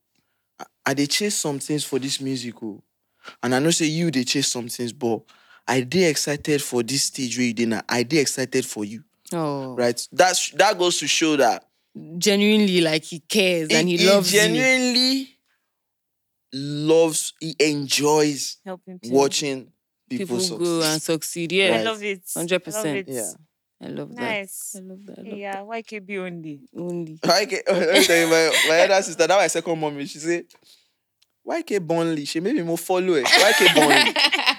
[0.60, 2.84] I, I dey chase some things for this musical.
[3.28, 3.34] Oh.
[3.44, 5.22] And I know say you they chase some things, but
[5.68, 7.82] I dey excited for this stage where you did now.
[7.88, 9.04] I dey excited for you.
[9.32, 10.06] Oh, Right?
[10.12, 11.66] That's that goes to show that
[12.18, 14.40] genuinely, like he cares and he, he loves you.
[14.40, 15.30] genuinely
[16.54, 19.18] loves, he enjoys Helping people.
[19.18, 19.72] watching
[20.10, 21.50] people, People go and succeed.
[21.50, 21.52] succeed.
[21.52, 22.24] Yeah, I love it.
[22.26, 22.74] 100%.
[22.74, 23.06] Love it.
[23.08, 23.32] Yeah.
[23.82, 24.22] I love that.
[24.22, 24.76] Nice.
[24.78, 25.20] I love that.
[25.20, 26.60] I love Yeah, YKB only.
[26.78, 27.18] Only.
[27.24, 30.44] YK, let me tell you, my, my other sister, that my second mommy, she say,
[31.46, 33.26] YK Bonley, she made me more follow it.
[33.26, 34.14] YK Bonley.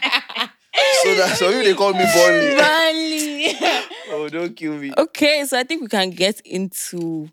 [1.02, 2.58] so that's so you they call me Bonley.
[2.58, 3.84] Finally.
[4.10, 4.92] oh, don't kill me.
[4.96, 7.28] okay, so I think we can get into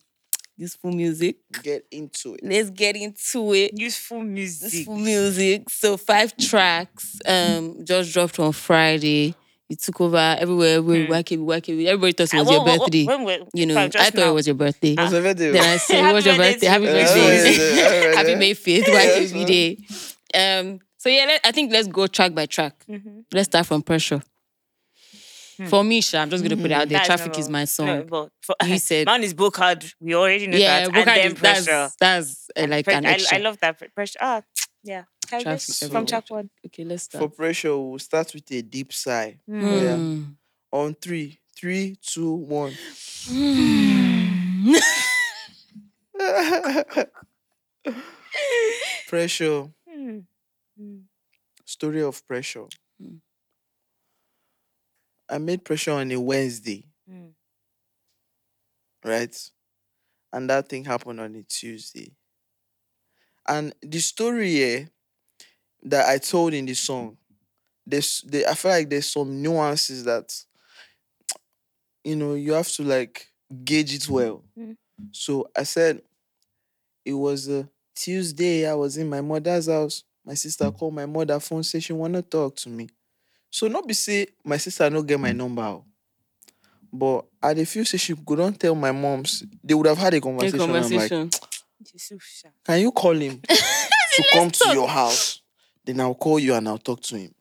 [0.60, 1.38] Yusful Music.
[1.64, 2.42] Get into it.
[2.44, 3.76] Let's get into it.
[3.76, 4.86] Yusful Music.
[4.86, 5.70] full music.
[5.70, 7.20] So five tracks.
[7.26, 9.34] Um, just dropped on Friday.
[9.70, 10.82] You took over everywhere.
[10.82, 11.14] We Hmm.
[11.14, 11.88] YKB, working.
[11.88, 13.06] Everybody thought it Ah, was your when- when- birthday.
[13.06, 14.96] when we- you know, I just thought it was your birthday.
[14.96, 15.22] What's the?
[15.22, 16.66] Then I said, Happy "What's your birthday birthday?
[16.68, 16.90] to Happy you.
[16.92, 17.76] Yeah, birthday!
[17.78, 18.38] yeah, yeah, Happy yeah.
[18.38, 19.78] May fifth, Yeah, YKB so- day."
[20.60, 20.80] Um.
[21.02, 22.76] So yeah, let, I think let's go track by track.
[22.88, 23.26] Mhm.
[23.34, 24.22] Let's start from pressure.
[25.68, 27.00] For me, Sha, I'm just gonna put it out there.
[27.00, 27.52] That's Traffic number is one.
[27.54, 28.08] my No, song.
[28.08, 29.84] but for, You said- man is book hard.
[30.00, 30.86] We already know yeah, that.
[30.94, 31.90] Booker and then is- that's pressure.
[32.00, 33.38] that's uh, like Pre- an I, extra.
[33.38, 34.20] I love that pressure.
[34.22, 34.42] Ah,
[34.84, 35.04] yeah.
[35.28, 36.50] Traffic guess from track one.
[36.68, 37.24] okay, let's start.
[37.24, 39.40] For pressure, we'll start with a deep sigh.
[39.50, 39.62] Mm.
[39.84, 39.96] yeah.
[39.98, 40.36] Mm.
[40.72, 42.74] On three, three, two, one.
[49.08, 49.68] pressure.
[49.90, 50.24] Mm.
[50.82, 51.04] Mm.
[51.66, 52.68] Story of pressure.
[53.02, 53.22] Mm.
[55.30, 57.34] I made pressure on a Wednesday, Mm.
[59.04, 59.52] right?
[60.34, 62.16] And that thing happened on a Tuesday.
[63.48, 64.90] And the story here
[65.84, 67.18] that I told in the song,
[67.86, 70.34] there's they, I feel like there's some nuances that
[72.04, 73.28] you know you have to like
[73.64, 74.44] gauge it well.
[74.58, 74.78] Mm.
[75.12, 76.02] So I said
[77.06, 78.68] it was a Tuesday.
[78.68, 80.04] I was in my mother's house.
[80.26, 82.88] My sister called my mother phone say she wanna talk to me.
[83.50, 85.82] So not be say my sister no get my number.
[86.94, 89.44] But I dey feel say she couldn't tell my moms.
[89.64, 90.62] They would have had a A conversation.
[90.62, 91.30] I'm like, conversation.
[91.94, 92.50] Yusuf Sha.
[92.66, 95.42] can you call him to come to your house?
[95.84, 97.34] Then I'll call you and I'll talk to him.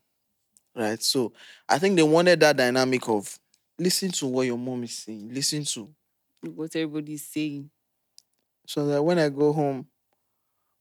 [0.74, 1.02] Right.
[1.02, 1.32] So
[1.68, 3.38] I think they wanted that dynamic of
[3.78, 5.34] listen to what your mom is saying.
[5.34, 5.90] Listen to.
[6.54, 7.70] what everybody's saying.
[8.66, 9.86] So that when I go home,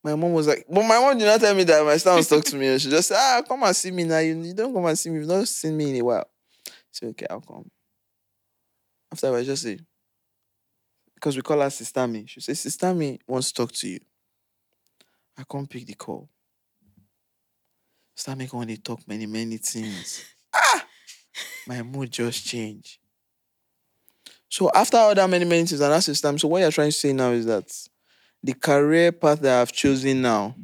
[0.04, 2.28] my mom was like, but my mom did not tell me that my son was
[2.28, 2.78] to me.
[2.80, 4.20] She just said, ah, come and see me now.
[4.20, 5.20] You, don't come and see me.
[5.20, 6.30] You've not seen me in a while.
[6.68, 7.70] I said, okay, I'll come.
[9.12, 9.80] After I just say,
[11.16, 12.26] because we call her Sister Me.
[12.28, 14.00] She says, Sister Me wants to talk to you.
[15.38, 16.30] I can't pick the call.
[18.16, 20.24] Sister Me want to talk many, many things.
[20.54, 20.86] ah!
[21.68, 23.00] My mood just changed.
[24.48, 26.88] So after all that many, many things, and that's Sister Me, so what you're trying
[26.88, 27.70] to say now is that
[28.44, 30.56] the career path that I've chosen now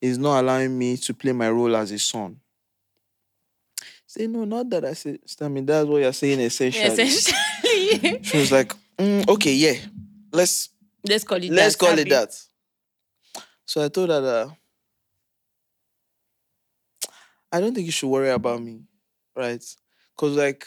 [0.00, 2.40] is not allowing me to play my role as a son.
[4.06, 6.84] Say, no, not that I said, Sister Me, that's what you're saying essentially.
[6.84, 8.22] Essentially.
[8.22, 9.74] She was like, "Mm, okay, yeah,
[10.32, 10.68] let's
[11.06, 11.86] Let's call it let's that.
[11.86, 12.34] call it that.
[13.66, 14.56] So I told her that
[17.52, 18.82] I don't think you should worry about me,
[19.36, 19.62] right?
[20.16, 20.66] Because like,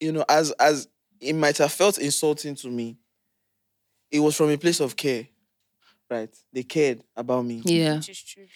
[0.00, 0.88] you know, as as
[1.20, 2.96] it might have felt insulting to me,
[4.10, 5.26] it was from a place of care,
[6.10, 6.34] right?
[6.52, 7.62] They cared about me.
[7.64, 8.46] Yeah, Which is true.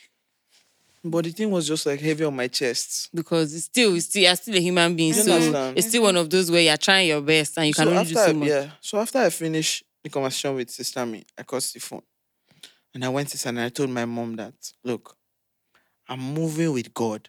[1.03, 3.09] But the thing was just like heavy on my chest.
[3.15, 5.15] because it's still, it's still, you're still a human being.
[5.15, 5.79] You So understand?
[5.79, 8.05] it's still one of those where you're trying your best and you can so only
[8.05, 8.49] do so I- much.
[8.49, 12.03] yeah, so after I finished the conversation with Sister Me, I called the phone.
[12.93, 15.17] And I went to and I told my mom that, look,
[16.09, 17.29] I'm moving with God.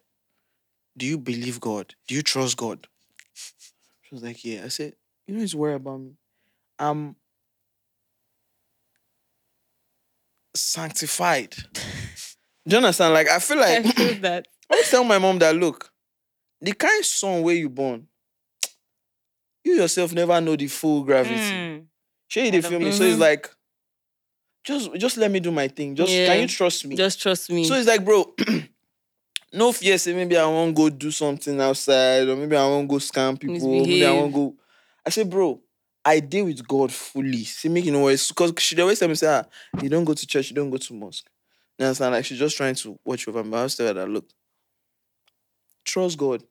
[0.97, 1.95] Do you believe God?
[2.07, 2.87] Do you trust God?
[4.01, 4.63] She was like, Yeah.
[4.65, 4.95] I said,
[5.27, 6.11] You don't need worry about me.
[6.77, 7.15] I'm
[10.53, 11.55] sanctified.
[12.67, 13.13] Do you understand?
[13.13, 14.47] Like I feel like I feel that.
[14.69, 15.91] I always tell my mom that look,
[16.61, 18.07] the kind son where you born,
[19.63, 21.35] you yourself never know the full gravity.
[21.35, 21.85] Mm.
[22.27, 22.87] Sure, you I dey love feel me.
[22.87, 22.93] it.
[22.93, 23.19] So it's Mhm.
[23.19, 23.49] like,
[24.63, 25.95] just just let me do my thing.
[25.95, 26.27] Just Yeah.
[26.27, 26.95] can you trust me?
[26.95, 27.65] Just trust me.
[27.65, 28.33] So it's like, bro,
[29.53, 29.97] no fear.
[29.97, 33.67] Say maybe I won't go do something outside, or maybe I won't go scam people.
[33.67, 34.55] Maybe I won't go.
[35.05, 35.59] I say, bro,
[36.03, 37.43] I deal with God fully.
[37.43, 38.11] See, make you know what?
[38.27, 39.43] Because she always tell me, say, ah,
[39.81, 41.27] you don't go to church, you don't go to mosque.
[41.77, 42.13] You understand?
[42.13, 43.57] Like she's just trying to watch over me.
[43.57, 44.27] I was tell her that look,
[45.85, 46.43] trust God.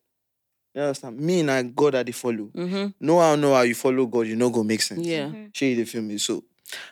[0.74, 1.18] You understand?
[1.18, 2.50] Me and I, God are the follow.
[2.54, 2.86] mm-hmm.
[3.04, 5.04] Know how know how you follow God, you know go make sense.
[5.04, 5.26] Yeah.
[5.28, 5.50] Mhm.
[5.52, 6.18] She dey feel me.
[6.18, 6.44] So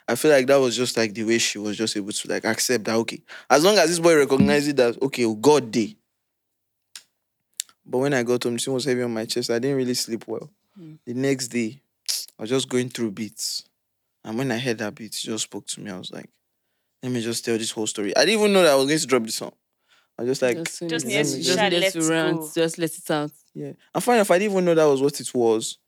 [0.09, 2.45] I feel like that was just like the way she was just able to like
[2.45, 3.23] accept that okay.
[3.49, 5.97] As long as this boy recognizes that okay, oh, God day.
[7.87, 9.51] But when I got home, she was heavy on my chest.
[9.51, 10.51] I didn't really sleep well.
[10.79, 10.99] Mm.
[11.07, 11.81] The next day,
[12.39, 13.65] I was just going through beats.
[14.25, 15.91] And when I heard that beat, she just spoke to me.
[15.91, 16.29] I was like,
[17.03, 18.17] let me just tell this whole story.
[18.17, 19.53] I didn't even know that I was going to drop the song.
[20.19, 22.39] I was just like, just, just need to just, let let it it rant.
[22.41, 22.51] go.
[22.55, 23.31] Just let it out.
[23.55, 23.73] yeah.
[23.95, 25.79] And funny enough, I didn't even know that was what it was.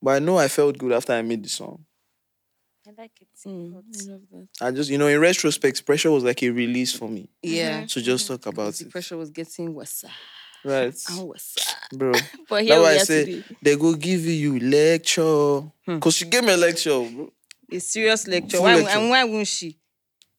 [0.00, 1.84] But I know I felt good after I made the song.
[2.86, 3.28] I like it.
[3.46, 4.48] Mm, I love that.
[4.60, 7.28] I just, you know, in retrospect, pressure was like a release for me.
[7.42, 7.84] Yeah.
[7.86, 8.90] to just talk about The it.
[8.90, 10.04] pressure was getting worse.
[10.64, 10.94] Right.
[11.10, 11.56] And worse.
[11.92, 12.12] Bro.
[12.48, 15.60] But That's here we why I are say they go give you lecture.
[15.86, 15.98] Hmm.
[15.98, 17.32] Cause she gave me a lecture, bro.
[17.70, 18.60] a serious lecture.
[18.60, 18.98] Why, lecture.
[18.98, 19.78] And why won't she?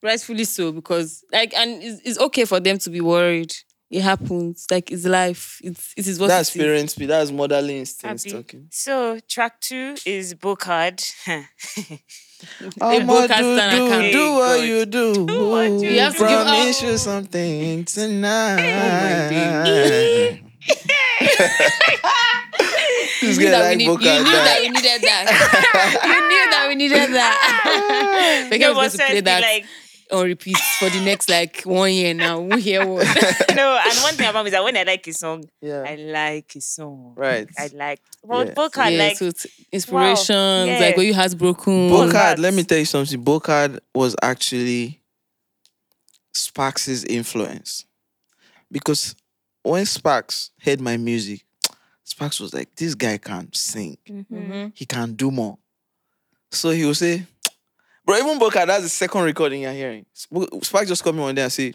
[0.02, 3.54] Rightfully so, because like, and it's, it's okay for them to be worried.
[3.90, 4.66] It happens.
[4.72, 5.60] Like it's life.
[5.64, 6.66] It's it is what That's it is.
[6.66, 7.10] parent speed.
[7.10, 8.68] That's motherly instincts talking.
[8.72, 11.00] So track two is Bocard.
[12.82, 15.14] I'ma do, do, do what you do.
[15.28, 16.88] Do what you You have to give- promise oh.
[16.88, 19.30] you something tonight.
[19.30, 20.40] days.
[23.22, 25.26] This You knew that we like need- you knew that we needed that.
[26.04, 28.48] you knew that we needed that.
[28.52, 29.66] Because no, going but to play seriously, that like
[30.12, 32.40] on repeat for the next like one year now.
[32.42, 33.06] We hear what?
[33.56, 35.84] no, and one thing about me is that when I like a song, Yeah.
[35.88, 37.14] I like a song.
[37.16, 37.48] Right.
[37.58, 38.54] I like well, Yeah.
[38.54, 40.80] Bocard, yeah, like so it's inspirations, yeah.
[40.80, 41.90] like when you heartbroken.
[41.90, 43.24] Bocard, let me tell you something.
[43.24, 45.02] Bocard was actually
[46.34, 47.86] Sparks' influence.
[48.72, 49.16] Because
[49.62, 51.44] when Sparks heard my music,
[52.04, 53.98] Sparks was like, this guy can't sing.
[54.10, 54.72] Mhm.
[54.76, 55.58] He can do more.
[56.52, 57.26] So he will say,
[58.06, 60.06] Bro, even Bocard, that's the second recording you're hearing.
[60.12, 61.74] Sp- Sparks just called me one day and say,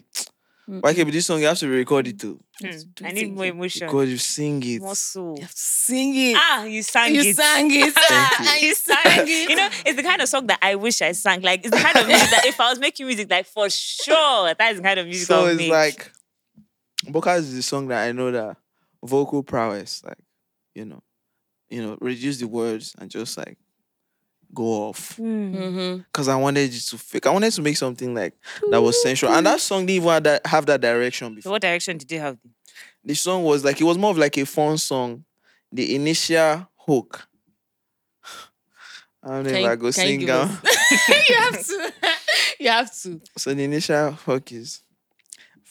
[0.69, 0.81] mm.
[0.83, 1.39] Why can't this song?
[1.39, 2.39] You have to re-record it too.
[2.61, 2.69] Hmm.
[2.93, 3.49] do I need more it.
[3.49, 3.87] emotion.
[3.87, 4.79] Because you sing it.
[4.81, 5.35] More soul.
[5.37, 6.35] You have to sing it.
[6.37, 7.23] Ah, you sang it.
[7.23, 7.35] you it.
[7.35, 7.93] sang it.
[7.97, 8.67] Ah, Thank you.
[8.67, 9.49] You sang it.
[9.49, 11.41] You know, it's the kind of song that I wish I sang.
[11.41, 14.53] Like, it's the kind of music that if I was making music, like for sure,
[14.53, 15.71] that is the kind of music I So would it's make.
[15.71, 16.11] like
[17.07, 18.57] Bocard is the song that I know that
[19.03, 20.17] vocal prowess, like,
[20.75, 21.01] you know,
[21.69, 23.57] you know, reduce the words and just like
[24.53, 25.15] go off.
[25.17, 25.55] Hmm.
[25.55, 26.05] Mhm.
[26.11, 27.25] Cause I wanted it to fake.
[27.27, 28.33] I wanted to make something like
[28.71, 29.31] that was sensual.
[29.31, 31.51] And that song didn't even have that, have that direction before.
[31.51, 32.37] what direction did you have?
[33.03, 35.23] The song was like it was more of like a fun song.
[35.71, 37.27] The initial hook.
[39.23, 40.27] I don't know Can if I go can you sing give
[41.29, 41.93] you have to.
[42.61, 43.21] You have to.
[43.37, 44.81] So the initial hook is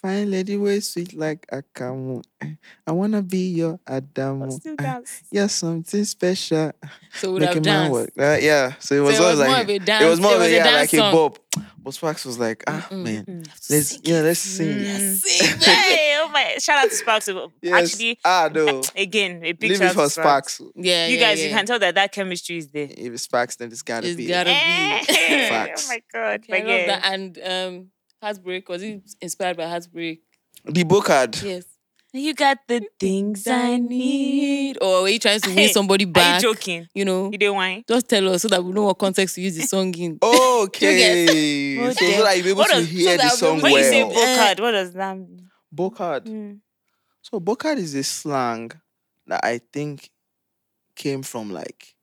[0.08, 2.22] Fine lady way sweet like Akamu.
[2.40, 2.52] eh.
[2.86, 4.50] I wanna be your Adamu.
[4.52, 4.82] Still eh.
[4.82, 5.22] dance.
[5.30, 6.72] You're something special.
[7.12, 7.92] So we would Make have a danced.
[7.92, 8.10] work.
[8.18, 8.72] Uh, yeah.
[8.78, 10.04] So it was, So it was more like of a dance.
[10.04, 11.12] it was more of a, yeah, dance like song.
[11.12, 11.38] a bop.
[11.84, 13.02] But Sparks was like, ah Mm-mm.
[13.04, 13.46] man, Mm.
[13.70, 14.78] let's Sing yeah, let's sing.
[14.78, 15.14] Mm.
[15.16, 15.58] Sing.
[15.60, 16.54] Hey, oh my!
[16.58, 17.28] Shout out to Sparks.
[17.62, 17.92] Yes.
[17.92, 18.82] Actually, ah no.
[18.96, 20.54] again, a big Leave shout it out for to Sparks.
[20.54, 20.72] Sparks.
[20.74, 21.48] Yeah, You yeah, guys, yeah.
[21.48, 22.88] you can tell that that chemistry is there.
[22.90, 24.26] If it's Sparks, then it's gotta It's be.
[24.26, 25.48] gotta Eh, be.
[25.48, 25.86] Facts.
[25.88, 26.40] oh my god!
[26.48, 27.04] Okay, I love yeah, that.
[27.12, 27.86] And um,
[28.22, 30.22] Heartbreak was it inspired by Heartbreak?
[30.64, 31.42] The Bocard.
[31.42, 31.64] Yes.
[32.12, 34.78] you got the things I need.
[34.82, 36.40] Or were you trying to win somebody Are you back?
[36.42, 36.88] joking?
[36.94, 37.84] You know, You didn't whine.
[37.88, 40.18] just tell us so that we know what context to use the song in.
[40.22, 41.26] Okay.
[41.94, 43.60] So, the- so that you'll be able what to does- hear so the that song
[43.60, 44.14] when When you say well.
[44.54, 45.48] Bocard, what does that mean?
[45.74, 46.24] Bocard.
[46.26, 46.58] Mm.
[47.22, 48.72] So Bocard is a slang
[49.26, 50.10] that I think
[50.96, 51.94] came from like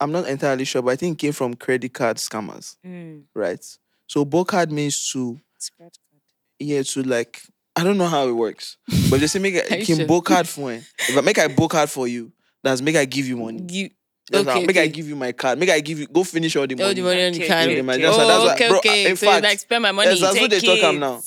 [0.00, 3.24] I'm not entirely sure, but I think it came from credit card scammers, Mm.
[3.34, 3.64] right?
[4.12, 6.20] So Bocard means to Scratch card.
[6.58, 7.40] yeah, to like
[7.74, 8.76] I don't know how it works.
[9.10, 10.06] But just say make you can sure?
[10.06, 12.30] Bocard for if I make a Bocard for you,
[12.62, 13.64] that's make I give you money.
[13.70, 13.88] You,
[14.30, 15.58] That's how- okay, make I give you my card.
[15.58, 17.48] Make I give you go finish all the money all the money on the Okay,
[17.48, 17.68] card.
[17.70, 18.04] okay, okay.
[18.04, 19.06] Oh, That's why- why- okay, bro, okay.
[19.10, 20.10] in so fact, like spend my money.
[20.10, 20.98] yes, that's what they Take talk it.
[20.98, 21.22] now.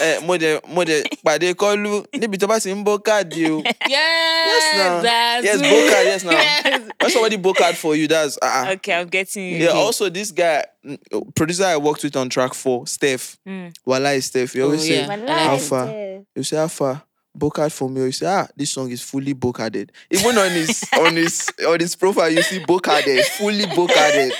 [0.00, 3.62] Eh, mo de mo de pàdé kọlu níbi tó bá ti ń bó káàdì o.
[3.88, 5.00] Yes, now.
[5.02, 5.64] that's Yes, it.
[5.64, 6.30] Bocard, yes, now.
[6.32, 6.90] Yes.
[7.00, 9.56] When somebody book card for you, that's uh, Okay, I'm getting you.
[9.58, 9.78] Yeah, Okay.
[9.78, 10.64] also this guy,
[11.34, 13.38] producer I worked with on track four, Steph.
[13.46, 13.72] Mm.
[13.86, 14.54] Wala Steph.
[14.54, 15.06] You always Oh, say, yeah.
[15.06, 15.86] My I life like How is far?
[16.36, 17.02] you say how far?
[17.34, 18.00] Book for me.
[18.02, 19.90] Or you say, ah, this song is fully book carded.
[20.10, 24.32] Even on his on his on his profile, you see book carded, fully book carded.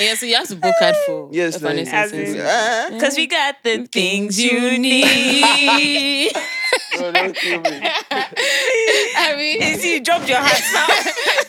[0.00, 3.14] Yeah, so you have to book hard for Yes, Evanescence like- As in- and- Because
[3.14, 6.32] uh, we got the things you need.
[6.96, 7.80] no, don't kill me.
[9.16, 10.86] I mean, You see, you dropped your hands now.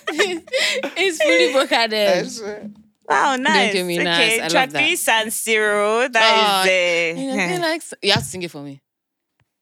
[0.98, 2.32] it's fully book I harded.
[2.32, 2.70] swear.
[3.08, 3.74] Wow, nice.
[3.74, 4.40] give me okay, nice.
[4.40, 4.80] I love track that.
[4.80, 6.06] three, San Siro.
[6.06, 8.82] Oh, That And I feel is like you have to sing it for me.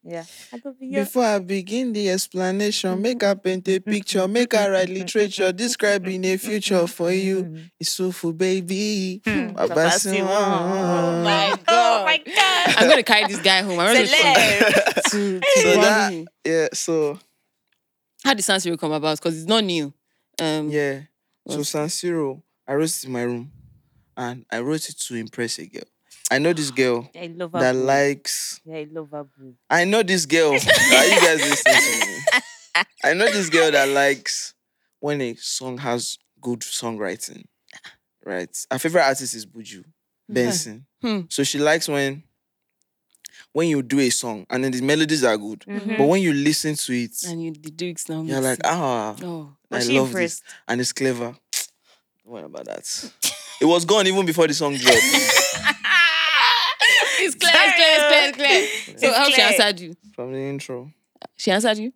[0.06, 0.24] Yeah.
[0.52, 4.52] I go be your- Before I begin the explanation, make I paint a picture, make
[4.54, 7.56] I write literature, describing a future for you.
[7.80, 9.22] It's Sufu, baby.
[9.24, 11.24] Babasi Oh one.
[11.24, 12.74] my Oh my god.
[12.76, 13.78] I'm gonna carry this guy home.
[13.80, 14.06] I'm gonna
[15.10, 17.18] to, to So that, yeah, so
[18.24, 19.18] How did San Siro come about?
[19.18, 19.92] Because it's not new.
[20.38, 21.00] Um, yeah.
[21.48, 23.50] So What's- San Siro, I wrote it in my room
[24.18, 25.82] and I wrote it to impress a girl.
[26.30, 27.60] I know this girl I love her.
[27.60, 27.84] that boo.
[27.84, 29.24] likes Yeah, I love her.
[29.24, 29.54] boo.
[29.70, 30.52] I know this girl.
[30.52, 32.82] Are you guys listening to me?
[33.04, 34.54] I know this girl that likes
[35.00, 37.44] when a song has good songwriting.
[38.24, 38.48] Right.
[38.70, 39.84] Her favorite artist is Buju
[40.28, 40.86] Benson.
[41.02, 41.20] Hmm.
[41.28, 42.22] So she likes when
[43.52, 45.60] when you do a song and then the melodies are good.
[45.60, 45.98] Mhm.
[45.98, 48.22] But when you listen to it, And you the lyrics now.
[48.22, 50.42] you're like, ah, oh, I she love impressed?
[50.44, 50.54] this.
[50.66, 51.36] And it's clever.
[52.24, 53.10] What about that?
[53.60, 55.02] it was gone even before the song dropped.
[57.66, 58.98] it's clear, it's clear, it's clear, it's clear.
[58.98, 59.46] So It's how she clear.
[59.46, 59.96] answered you?
[60.14, 60.90] From the intro.
[61.36, 61.92] She answered you.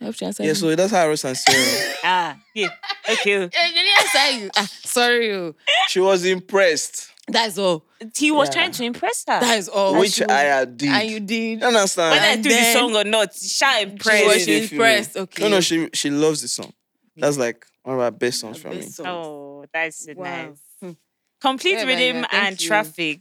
[0.00, 0.54] I hope she answered Yeah, you.
[0.54, 1.94] so that's how I wrote San Siro.
[2.04, 2.68] Ah, yeah.
[3.08, 3.42] Okay.
[3.44, 4.50] Eh, she didn't answer you.
[4.56, 5.54] Ah, sorry, oh.
[5.88, 7.10] she was impressed.
[7.30, 7.84] That's all.
[8.16, 8.52] He was Yeah.
[8.54, 9.40] trying to impress her.
[9.40, 9.98] That is all.
[9.98, 10.88] which She was- I did.
[10.88, 11.60] and you did.
[11.60, 12.12] You understand?
[12.12, 14.24] Whether I And do the then- song or not, she She impressed.
[14.26, 14.84] was Really feel me.
[14.84, 15.16] impressed.
[15.16, 15.42] Okay.
[15.42, 16.72] No, no, she she loves the song.
[17.16, 18.76] That's like one of our best songs from me.
[18.78, 19.08] Best songs.
[19.10, 20.24] Oh, that's so Wow.
[20.24, 20.58] nice.
[20.80, 20.92] Hmm.
[21.40, 22.68] Complete Yeah, rhythm yeah, and you.
[22.68, 23.20] traffic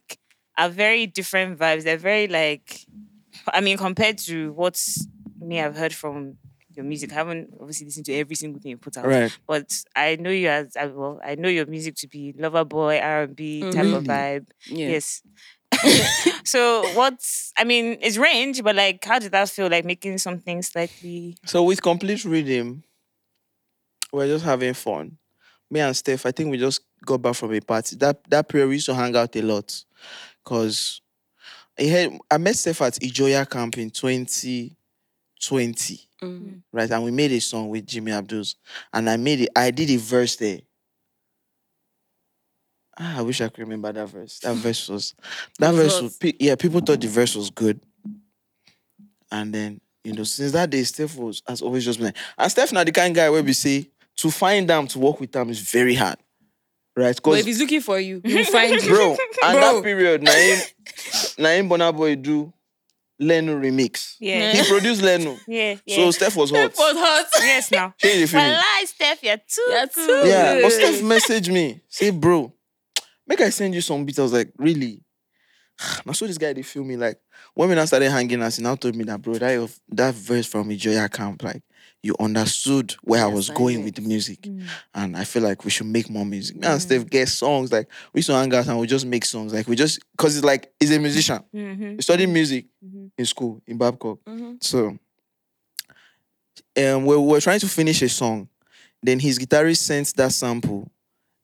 [0.58, 1.84] are very different vibes.
[1.84, 2.86] They're very like,
[3.54, 4.82] I mean, compared to what
[5.40, 6.38] me I've heard from
[6.76, 7.12] your music.
[7.12, 9.32] I haven't obviously listened to every single thing you put out, Right.
[9.48, 11.20] but I know you as well.
[11.24, 14.08] I know your music to be lover boy R and B type of Mhm.
[14.08, 14.46] vibe.
[14.68, 14.90] Yeah.
[14.90, 15.22] Yes.
[16.46, 19.70] so what's I mean, it's range, but like, how did that feel?
[19.70, 21.38] Like making something slightly.
[21.46, 22.84] So with complete rhythm,
[24.12, 25.18] we're just having fun.
[25.70, 27.96] Me and Steph, I think we just got back from a party.
[27.98, 29.84] That that period we used to hang out a lot.
[30.48, 31.02] Cause
[31.78, 36.10] I had I met Steph at Ijoya camp in 2020.
[36.24, 36.62] Mm.
[36.72, 36.90] Right.
[36.90, 38.56] And we made a song with Jimmy Abdul's.
[38.94, 40.60] And I made it, I did a verse there.
[42.98, 44.40] Ah, I wish I could remember that verse.
[44.40, 45.16] That verse was
[45.60, 47.82] that verse was yeah, people thought the verse was good.
[49.30, 52.50] And then, you know, since that day, Steph was has always just been like, and
[52.50, 55.34] Steph now the kind of guy where we say to find them to work with
[55.34, 56.20] them is very hard.
[56.98, 57.16] Right?
[57.16, 58.90] But Because if he's looking for you, he'll find you.
[58.90, 59.12] bro,
[59.44, 59.76] and Bro.
[59.76, 60.60] that period, Naim
[61.38, 62.52] Naim Bonaboy do
[63.20, 64.16] Leno remix.
[64.20, 64.52] Yeah.
[64.54, 65.38] He produced Leno.
[65.48, 65.76] Yeah.
[65.86, 65.96] Yeah.
[65.98, 66.74] So Steph was hot.
[66.74, 67.26] Steph was hot.
[67.42, 67.94] yes now.
[68.00, 68.46] Change the feeling.
[68.48, 69.94] Well, lie, Steph, you're too You're good.
[69.94, 70.72] too Yeah, but.
[70.72, 72.52] Steph messaged me, say, bro,
[73.28, 74.20] make I send you some beats.
[74.20, 75.04] I was like, really?
[76.08, 77.20] I saw this guy they feel me like
[77.54, 80.14] when we now started hanging out, he now told me that bro, that of- that
[80.16, 81.62] verse from Ijoya camp, like
[82.04, 84.42] you understood where I was going with the music.
[84.44, 84.64] Mm.
[84.94, 86.56] And I feel like we should make more music.
[86.58, 89.26] Me and Steph get songs, like we used to hang out and we just make
[89.26, 89.54] songs.
[89.54, 91.44] Like we just cause it's like he's a musician.
[91.54, 91.96] Mm-hmm.
[91.96, 93.12] He studied music Mhm.
[93.18, 94.20] in school in Babcock.
[94.26, 94.64] Mhm.
[94.64, 94.98] So
[96.78, 98.48] um, we were trying to finish a song.
[99.02, 100.90] Then his guitarist sent that sample,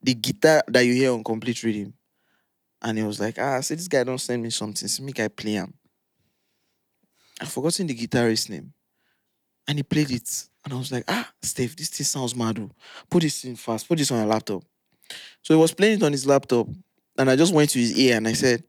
[0.02, 1.94] the guitar that you hear on complete rhythm.
[2.82, 4.88] And he was like, ah, see, this guy don't send me something.
[4.88, 5.74] So make I play him.
[7.42, 8.74] I've forgotten the guitarist's name.
[9.68, 10.48] And he played it.
[10.66, 12.60] And I was like, ah, Steve, this thing sounds mad.
[12.60, 12.70] oh.
[13.10, 13.88] Put this in fast.
[13.88, 14.64] Put this on your laptop.
[15.42, 16.68] So he was playing it on his laptop.
[17.18, 18.64] And I just went to his ear and I said,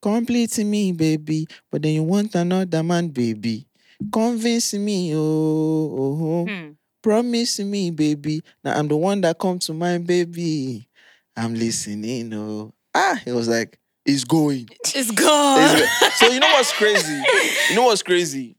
[0.00, 1.46] Complete me, baby.
[1.70, 3.66] But then you want another man, baby.
[4.12, 6.46] Convince me, oh, oh, oh.
[6.46, 6.70] Hmm.
[7.02, 8.42] Promise me, baby.
[8.62, 10.88] Now I'm the one that come to mind, baby.
[11.36, 12.72] I'm listening, oh.
[12.94, 14.68] Ah, he was like, it's going.
[14.94, 15.58] It's gone.
[15.60, 17.22] It's go- so you know what's crazy?
[17.70, 18.56] You know what's crazy?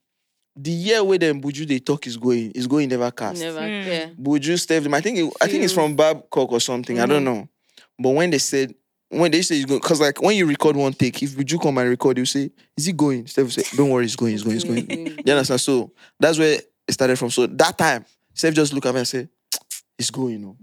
[0.62, 3.41] The year where them Buju they talk is going, is going never cast.
[3.41, 3.62] Never.
[3.62, 3.86] Mm.
[3.86, 4.10] Yeah.
[4.20, 6.99] Buju Steph, I think it, I think it's from Babcock or something.
[6.99, 7.47] I don't know.
[7.97, 8.74] But when they said
[9.10, 11.78] when they say it's going, because like when you record one take, if Buju come
[11.78, 14.43] and record, you say, "Is it going?" Steph will say, "Don't worry, it's going, it's
[14.43, 14.88] going, it's going."
[15.26, 15.62] you understand?
[15.62, 17.30] So that's where it started from.
[17.32, 19.28] So that time, Steph just look at me and say,
[19.97, 20.57] "It's going." You know.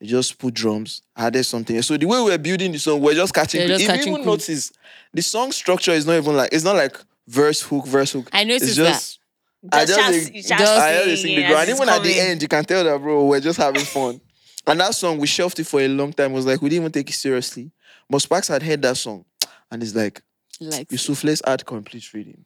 [0.00, 1.82] He just put drums, added something.
[1.82, 3.62] So the way we're building the song, we're just catching.
[3.62, 4.26] Yeah, just if you even quick.
[4.26, 4.72] notice,
[5.12, 8.28] the song structure is not even like it's not like verse hook, verse hook.
[8.32, 9.17] I know It's noticed just
[9.72, 11.62] I Just, just, just, think- just, I just sing sing the it ground.
[11.62, 14.20] as it's Even at the end, you can tell that, bro, we're just having fun.
[14.66, 16.30] and that song, we shelved it for a long time.
[16.32, 17.70] It was like, we didn't even take it seriously.
[18.08, 19.24] But Sparks had heard that song.
[19.70, 20.22] And it's like,
[20.60, 22.44] Like Yusuf, let's add complete reading.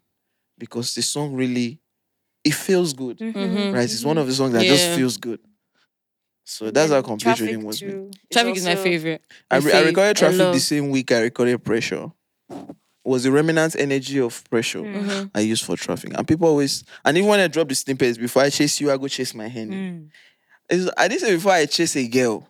[0.59, 1.81] Because the song really,
[2.45, 3.19] it feels good.
[3.19, 3.33] Mhm.
[3.35, 3.75] Mhm.
[3.75, 3.85] Right?
[3.85, 5.41] It's one of the songs that just feels good.
[6.45, 7.81] So that's how complete traffic reading was.
[7.83, 7.89] me.
[7.91, 9.23] too Traffic is my favorite.
[9.51, 12.11] I, re- I recorded traffic love- the same week I recorded pressure.
[13.05, 15.31] Was the remnant energy of pressure Mhm.
[15.35, 16.13] I used for traffic.
[16.17, 18.97] And people always and even when I drop the snippets before I chase you, I
[18.97, 19.73] go chase my hand.
[19.73, 20.91] Mm.
[20.97, 22.49] I didn't say before I chase a girl.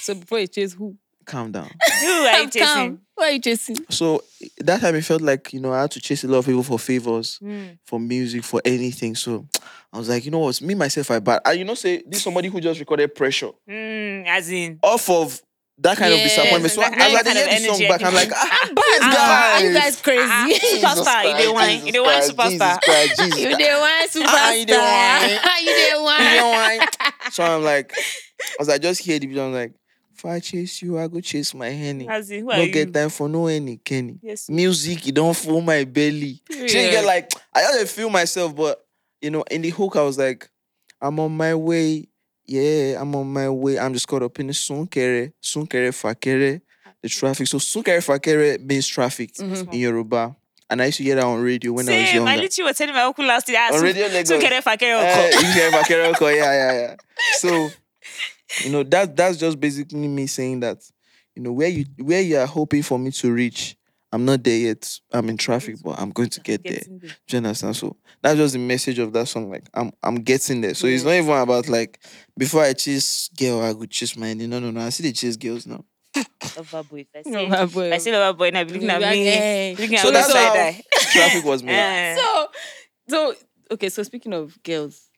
[0.00, 0.96] So before you chase who?
[1.24, 1.70] Calm down.
[2.00, 2.62] Who are you chasing?
[2.66, 3.00] calm.
[3.16, 3.76] Who are you chasing?
[3.90, 4.24] So
[4.58, 6.64] that time it felt like, you know, I had to chase a lot of people
[6.64, 7.78] for favors, Mm.
[7.84, 9.14] for music, for anything.
[9.14, 9.46] So
[9.92, 11.40] I was like, you know what, me myself I bad.
[11.44, 15.40] And you know, say this somebody who just recorded pressure Mm, as in off of
[15.78, 16.72] that kind of disappointment.
[16.72, 18.38] So that as I hear of the song back, I'm like, again.
[18.40, 20.22] ah, Bad Ah, Are you guys crazy?
[20.24, 22.50] Ah, superstar, you Christ, the one, Jesus you the one Christ, superstar.
[22.50, 23.58] Jesus Christ, Jesus you Christ.
[24.12, 24.58] the one superstar.
[24.58, 25.64] You the one.
[25.64, 26.36] you the You one.
[26.36, 26.86] know why?
[27.30, 27.94] So I'm like,
[28.60, 29.72] as I just hear the beat, I'm like,
[30.14, 32.06] if I chase you, I go chase my henny.
[32.08, 32.70] as in who are No you?
[32.72, 34.18] get time for no any Kenny.
[34.22, 34.48] Yes.
[34.48, 36.40] Music, you don't fool my belly.
[36.50, 38.84] She didn't get like I just feel myself, but
[39.20, 40.48] you know, in the hook, I was like,
[41.00, 42.08] I'm on my way.
[42.46, 43.78] Yeah, I'm on my way.
[43.78, 46.60] I'm just caught up in the sunkere, sunkere fakere,
[47.02, 47.46] the traffic.
[47.46, 49.72] So sunkere fakere means traffic Mhm.
[49.72, 50.36] in Yoruba.
[50.68, 52.22] And I used to hear that on radio when I was Same.
[52.22, 52.42] I younger.
[52.42, 53.60] literally was telling my uncle last year.
[53.70, 54.30] On Radio Lagos.
[54.30, 55.46] Sukere fakere Eh, oko.
[55.52, 56.96] hear Fakere Oko, yeah, yeah, yeah.
[57.38, 57.70] So,
[58.64, 60.78] you know, that that's just basically me saying that,
[61.34, 63.76] you know, where you where you are hoping for me to reach,
[64.12, 64.98] I'm not there yet.
[65.12, 66.74] I'm in traffic, but I'm going to get there.
[66.74, 67.10] Getting there.
[67.26, 67.76] Do you understand?
[67.76, 69.50] So that's just the message of that song.
[69.50, 70.74] Like I'm I'm getting there.
[70.74, 71.98] So it's not even about like
[72.36, 74.80] before I chase girl, I could chase my No, no, no.
[74.80, 75.84] I see the chase girls now.
[76.56, 77.06] Lover boy.
[77.14, 77.92] I No, say, my if boy.
[77.92, 79.76] I say lover boy, now be looking at Like, me.
[79.78, 80.82] Looking at So me that's side how eye.
[81.12, 81.72] traffic was made.
[81.74, 82.16] Eh.
[82.16, 82.46] So,
[83.08, 83.34] so
[83.72, 83.88] okay.
[83.88, 85.08] So speaking of girls,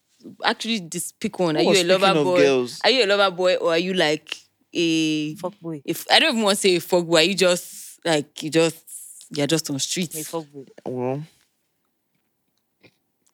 [0.44, 1.56] actually, just pick one.
[1.56, 2.36] Are Oh, you a lover of boy?
[2.36, 2.80] girls.
[2.84, 4.36] Are you a lover boy or are you like
[4.72, 5.34] a?
[5.34, 5.82] Fuck boy.
[5.84, 8.50] If I don't even want to say a fuck boy, are you just like you
[8.50, 8.83] just
[9.36, 10.28] you're just on Me streets?
[10.28, 10.64] fuck boy.
[10.86, 11.22] Well,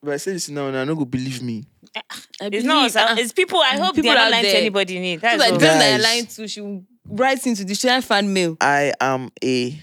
[0.03, 1.65] if I say this now, and I no go believe me.
[1.95, 2.01] I
[2.43, 2.97] It's believe, not.
[2.97, 3.59] uh, It's people.
[3.61, 4.97] I hope people they're not out lying to anybody.
[4.97, 5.17] in it.
[5.17, 5.59] people That's like all.
[5.59, 6.05] the person that you're Guys.
[6.05, 8.57] lying to, she will write into the share fan mail.
[8.61, 9.83] I am a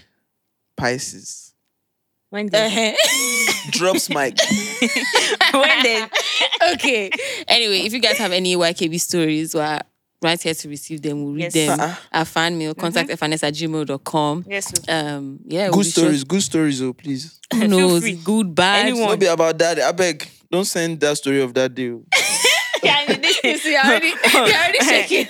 [0.76, 1.54] Pisces.
[2.30, 3.70] When they, Uh-huh.
[3.72, 4.36] Drops mic.
[5.52, 6.04] when they,
[6.74, 7.10] okay.
[7.46, 9.80] Anyway, if you guys have any YKB stories, we're
[10.22, 11.22] right here to receive them.
[11.24, 11.54] We'll read Yes.
[11.54, 11.80] them.
[11.80, 11.94] Uh-uh.
[12.12, 14.44] Our fan mail, contact fns at gmail.com.
[14.48, 14.72] yes.
[14.74, 17.38] so- Um, yeah, we'll Good be sure- stories, good stories, oh please.
[17.52, 18.00] Who Feel knows?
[18.02, 18.14] free.
[18.16, 18.86] Good, bad.
[18.86, 19.08] Anyone.
[19.10, 19.78] No be about that.
[19.80, 20.28] I beg.
[20.50, 21.90] Don't send that story of that day.
[21.90, 22.02] oh.
[23.44, 25.26] you see, I already, you're already shaking.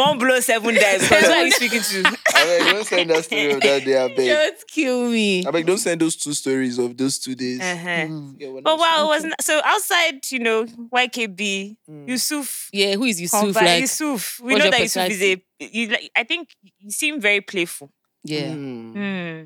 [0.00, 1.02] One blow, seven dies.
[1.02, 2.18] Because who are you speaking to?
[2.34, 3.98] I beg, don't send that story of that day.
[4.02, 4.28] I beg.
[4.28, 5.46] Don't kill me.
[5.46, 7.60] I beg, don't send those two stories of those two days.
[7.60, 8.06] Uh-huh.
[8.38, 11.76] Yeah, But I wow, it was not, so outside, you know, YKB,
[12.06, 12.68] Yusuf.
[12.72, 13.42] Yeah, who is Yusuf?
[13.42, 14.40] Conva- Like, Yusuf.
[14.42, 15.42] We know that Yusuf is a.
[15.60, 16.10] You like.
[16.16, 16.48] I think
[16.80, 17.90] you seem very playful.
[18.24, 18.48] yeah.
[18.50, 18.92] Mm.
[18.92, 19.44] Hmm.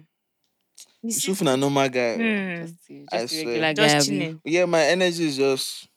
[1.02, 2.14] You seem- Yusuf na normal guy.
[2.16, 2.64] Hmm.
[2.66, 2.74] Just,
[3.12, 3.60] just a swear.
[3.60, 3.72] guy.
[3.74, 4.40] Just chilling.
[4.44, 5.88] Yeah, my energy is just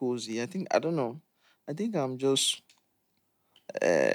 [0.00, 0.42] cozy.
[0.42, 1.20] I think I don't know.
[1.68, 2.62] I think I'm just
[3.82, 4.12] uh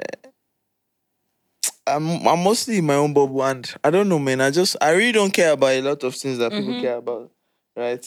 [1.87, 4.41] I'm I'm mostly in my own bubble and I don't know, man.
[4.41, 6.81] I just I really don't care about a lot of things that people Mhm.
[6.81, 7.31] care about.
[7.75, 8.05] Right?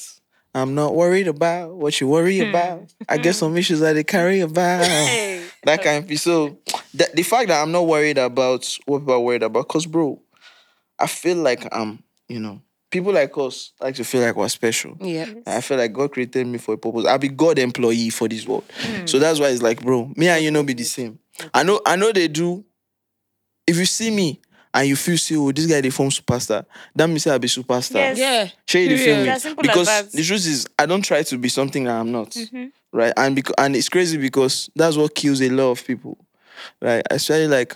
[0.55, 2.49] I'm not worried about what you worry Hmm.
[2.49, 2.93] about.
[3.09, 4.79] I guess some issues that they carry about.
[5.65, 6.17] That kind of thing.
[6.17, 6.59] So
[6.95, 10.21] the, the fact that I'm not worried about what people are worried about, cause bro,
[10.99, 14.97] I feel like I'm, you know, people like us like to feel like we're special.
[15.01, 15.27] Yeah.
[15.47, 17.07] I feel like God created me for a purpose.
[17.07, 18.65] I'll be God employee for this world.
[19.07, 21.19] So that's why it's like, bro, me and you know be the same.
[21.53, 22.65] I know, I know they do.
[23.67, 24.41] If you see me
[24.73, 26.65] and you feel see, oh, this guy they form superstar,
[26.95, 27.95] that means I'll be superstar.
[27.97, 28.19] Yes.
[28.19, 28.49] Yeah.
[28.67, 29.21] Share you the feel Period.
[29.21, 29.27] me?
[29.27, 30.13] That's simple as Because that.
[30.13, 32.31] the truth is, I don't try to be something that I'm not.
[32.31, 32.73] Mhm.
[32.93, 33.13] Right.
[33.17, 36.17] And because and it's crazy because that's what kills a lot of people.
[36.81, 37.03] Right.
[37.11, 37.75] Especially like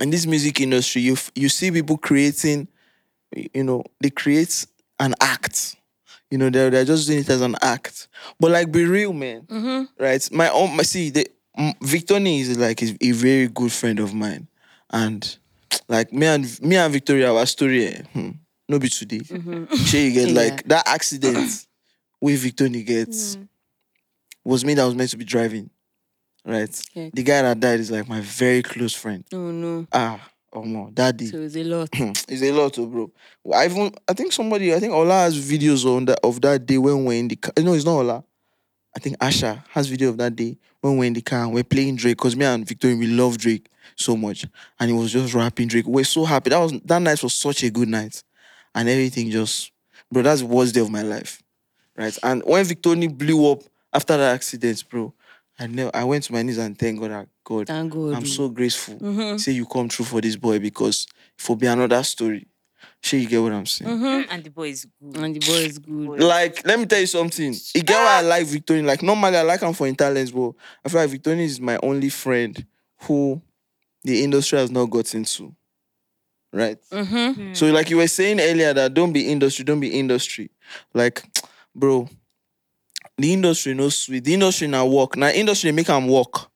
[0.00, 2.68] in this music industry, you f- you see people creating,
[3.34, 4.66] you know, they create
[4.98, 5.76] an act.
[6.30, 8.08] You know, they're, they're just doing it as an act.
[8.40, 9.42] But like be real, man.
[9.42, 10.02] Mm-hmm.
[10.02, 10.28] Right.
[10.32, 11.26] My own my see the
[11.58, 14.48] mm, Victony is like is a very good friend of mine.
[14.90, 15.36] And
[15.88, 18.30] like me and me and Victony, our story, eh, hmm,
[18.68, 19.18] no be today.
[19.20, 19.64] Mm-hmm.
[19.96, 20.34] You get Yeah.
[20.40, 21.66] like that accident
[22.20, 23.36] with Victony gets
[24.44, 25.70] was me that was meant to be driving.
[26.44, 26.68] Right?
[26.90, 27.10] Okay.
[27.14, 29.24] The guy that died is like my very close friend.
[29.32, 29.86] Oh no.
[29.92, 30.20] Ah,
[30.54, 31.26] oh no, daddy.
[31.26, 31.88] So it's a lot.
[31.92, 33.10] it's a lot, oh, bro.
[33.54, 36.78] I even I think somebody, I think Ola has videos on that of that day
[36.78, 37.52] when we're in the car.
[37.58, 38.24] No, it's not Ola.
[38.96, 41.64] I think Asha has video of that day when we're in the car and we're
[41.64, 44.46] playing Drake because me and Victony we love Drake so much,
[44.78, 45.86] and he was just rapping Drake.
[45.86, 46.50] We're so happy.
[46.50, 48.22] That was that night was such a good night,
[48.74, 49.72] and everything just,
[50.10, 50.22] bro.
[50.22, 51.42] That's the worst day of my life,
[51.96, 52.16] right?
[52.22, 55.12] And when Victony blew up after that accident, bro,
[55.58, 58.14] I never I went to my knees and thank God, that God, Thank God.
[58.14, 58.96] I'm so grateful.
[58.98, 59.38] Mhm.
[59.38, 61.06] Say you come true for this boy because
[61.38, 62.46] for be another story.
[63.00, 63.90] Sure, you get what I'm saying?
[63.98, 64.30] Mm-hmm.
[64.32, 65.16] And the boy is good.
[65.22, 66.20] And the boy is good.
[66.20, 67.52] Like, let me tell you something.
[67.74, 68.84] It get why I like Victony.
[68.84, 70.52] Like, normally I like him for intelligence, but
[70.84, 72.66] I feel like Victony is my only friend
[73.02, 73.42] who
[74.02, 75.54] the industry has not got into.
[76.52, 76.78] Right?
[76.90, 77.52] Mm-hmm.
[77.54, 80.50] So, like you were saying earlier, that don't be industry, don't be industry.
[80.94, 81.22] Like,
[81.74, 82.08] bro,
[83.18, 84.24] the industry no sweet.
[84.24, 85.16] The industry now work.
[85.16, 86.48] Now, industry make them work.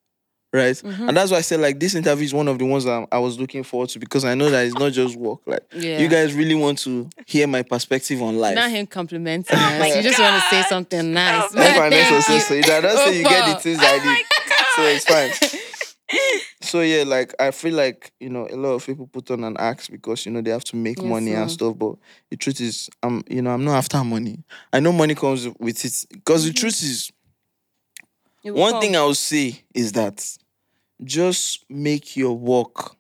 [0.51, 0.75] Right?
[0.75, 1.09] Mm-hmm.
[1.09, 3.19] And that's why I said, like, this interview is one of the ones that I
[3.19, 5.41] was looking forward to because I know that it's not just work.
[5.45, 5.99] Like, Yeah.
[5.99, 8.55] you guys really want to hear my perspective on life.
[8.55, 9.97] Not him complimenting us.
[9.97, 11.51] You just want to say something nice.
[11.53, 12.41] Oh That's my next Thank also you.
[12.41, 12.83] say that.
[12.83, 13.61] That's you get the Opa.
[13.61, 14.27] things I did.
[14.77, 15.58] So it's fine.
[16.61, 19.57] So yeah, like I feel like you know a lot of people put on an
[19.59, 21.77] act because you know they have to make Yes, money and stuff.
[21.79, 21.95] But
[22.31, 24.43] the truth is, I'm you know I'm not after money.
[24.73, 27.13] I know money comes with it because the truth is
[28.45, 28.81] one come.
[28.81, 30.25] thing I would say is that
[31.05, 32.97] just make your work,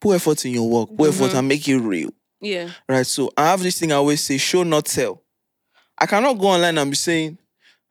[0.00, 1.38] put effort in your work, put effort Mhm.
[1.38, 2.10] and make it real.
[2.40, 2.70] Yeah.
[2.88, 3.06] Right.
[3.06, 5.22] So I have this thing I always say: show not tell.
[5.98, 7.38] I cannot go online and be saying,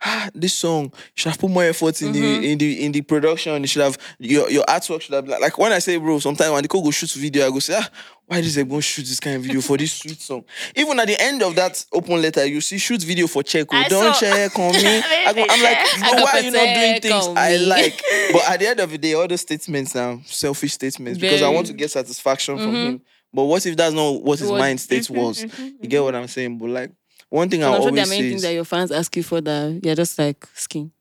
[0.04, 3.02] ah, this song you should have put more effort in the in the in the
[3.02, 3.62] production.
[3.62, 6.52] You should have your your artwork should have like, like when I say bro, sometimes
[6.52, 7.90] when they go go shoot video, I go say, ah,
[8.26, 10.44] why does go shoot this kind of video for this sweet song?
[10.76, 13.68] Even at the end of that open letter, you see shoot video for check.
[13.72, 15.02] oh, I Don't saw- check on me.
[15.26, 18.02] I go, I'm like, why are you not doing things I like?
[18.32, 21.50] But at the end of the day, all those statements are selfish statements because I
[21.50, 23.02] want to get satisfaction from him.
[23.34, 25.42] But what if that's not what his What- mind state was?
[25.44, 26.58] You get what I'm saying?
[26.60, 26.92] But like
[27.30, 29.24] one thing I So I'm sure there are many things that your fans ask you
[29.24, 30.92] for that you're just like skin.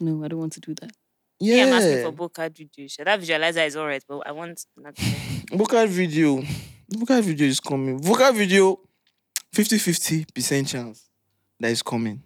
[0.00, 0.90] No, I don't want to do that.
[1.44, 2.86] Yeah, I'm asking yeah, for Bocard video.
[3.04, 4.96] That visualizer is alright, but I want not
[5.50, 6.40] vocal video,
[6.88, 8.00] vocal video is coming.
[8.00, 8.78] Vocal video,
[9.52, 11.08] 50 percent chance
[11.58, 12.22] that is coming.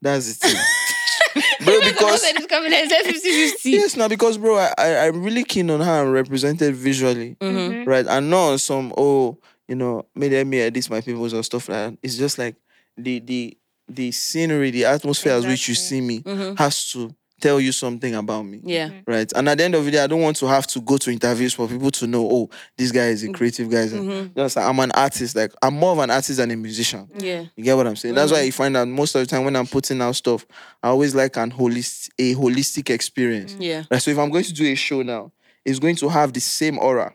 [0.00, 1.80] That's the thing, bro.
[1.80, 2.72] Because it's coming.
[2.72, 3.70] I said 50 50.
[3.70, 7.36] yes, now because bro, I, I I'm really keen on how I'm represented visually.
[7.40, 7.88] Mm-hmm.
[7.88, 8.06] right?
[8.06, 9.38] And not on some oh,
[9.68, 11.98] you know, maybe let me edit my peoples or stuff like that.
[12.02, 12.56] It's just like
[12.96, 13.56] the the
[13.88, 16.58] the scenery, the atmosphere as which you see me Mhm.
[16.58, 18.60] has to tell you something about me.
[18.64, 18.88] Yeah.
[18.88, 19.10] Mm-hmm.
[19.10, 19.32] Right.
[19.36, 21.10] And at the end of the day, I don't want to have to go to
[21.10, 23.34] interviews for people to know, oh, this guy is a mm-hmm.
[23.34, 23.86] creative guy.
[23.86, 24.34] Mhm.
[24.36, 25.36] Just like, I'm an artist.
[25.36, 27.06] Like I'm more of an artist than a musician.
[27.06, 27.24] Mm-hmm.
[27.24, 27.44] Yeah.
[27.56, 28.14] You get what I'm saying?
[28.16, 30.44] That's why you find out most of the time when I'm putting out stuff,
[30.82, 33.56] I always like an holistic a holistic experience.
[33.58, 33.84] Yeah.
[33.90, 34.02] Right.
[34.02, 35.30] So if I'm going to do a show now,
[35.64, 37.14] it's going to have the same aura.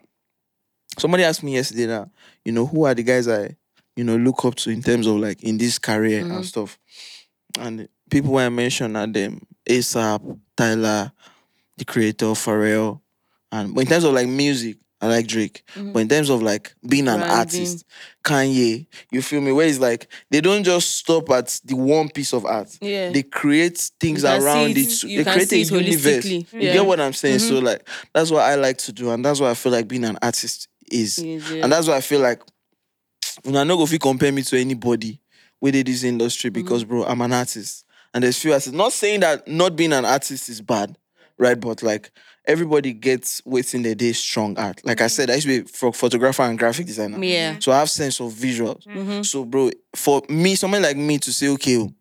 [0.98, 2.10] Somebody asked me yesterday now,
[2.44, 3.56] you know, who are the guys I,
[3.96, 6.78] you know, look up to in terms of like in this career and stuff.
[7.58, 11.12] And people I mentioned are them ASAP, Tyler,
[11.76, 13.00] the creator, Pharrell.
[13.52, 15.62] And but in terms of like music, I like Drake.
[15.76, 17.36] But in terms of like being an Branding.
[17.38, 17.84] artist,
[18.24, 19.52] Kanye, you feel me?
[19.52, 22.76] Where it's like they don't just stop at the one piece of art.
[22.80, 23.10] Yeah.
[23.10, 25.24] They create things You can see around it- it.
[25.24, 26.24] They create a universe.
[26.24, 26.52] holistically.
[26.52, 27.40] You get what I'm saying?
[27.40, 27.66] So Mm-hmm.
[27.66, 30.18] like that's what I like to do, and that's what I feel like being an
[30.22, 31.18] artist is.
[31.18, 31.50] Yes.
[31.50, 32.42] And that's why I feel like
[33.42, 35.20] when I know if you compare me to anybody
[35.60, 36.62] within this industry Mm-hmm.
[36.62, 37.84] because bro, I'm an artist.
[38.12, 38.72] And there's few artists.
[38.72, 40.96] Not saying that not being an artist is bad,
[41.36, 41.58] right?
[41.58, 42.12] But like
[42.46, 44.80] everybody gets within their day strong art.
[44.84, 47.22] Like I said, I used to be a photographer and graphic designer.
[47.24, 47.56] Yeah.
[47.58, 48.86] So I have sense of visuals.
[48.86, 49.22] Mm-hmm.
[49.22, 51.92] So bro, for me, someone like me to say, okay, oh,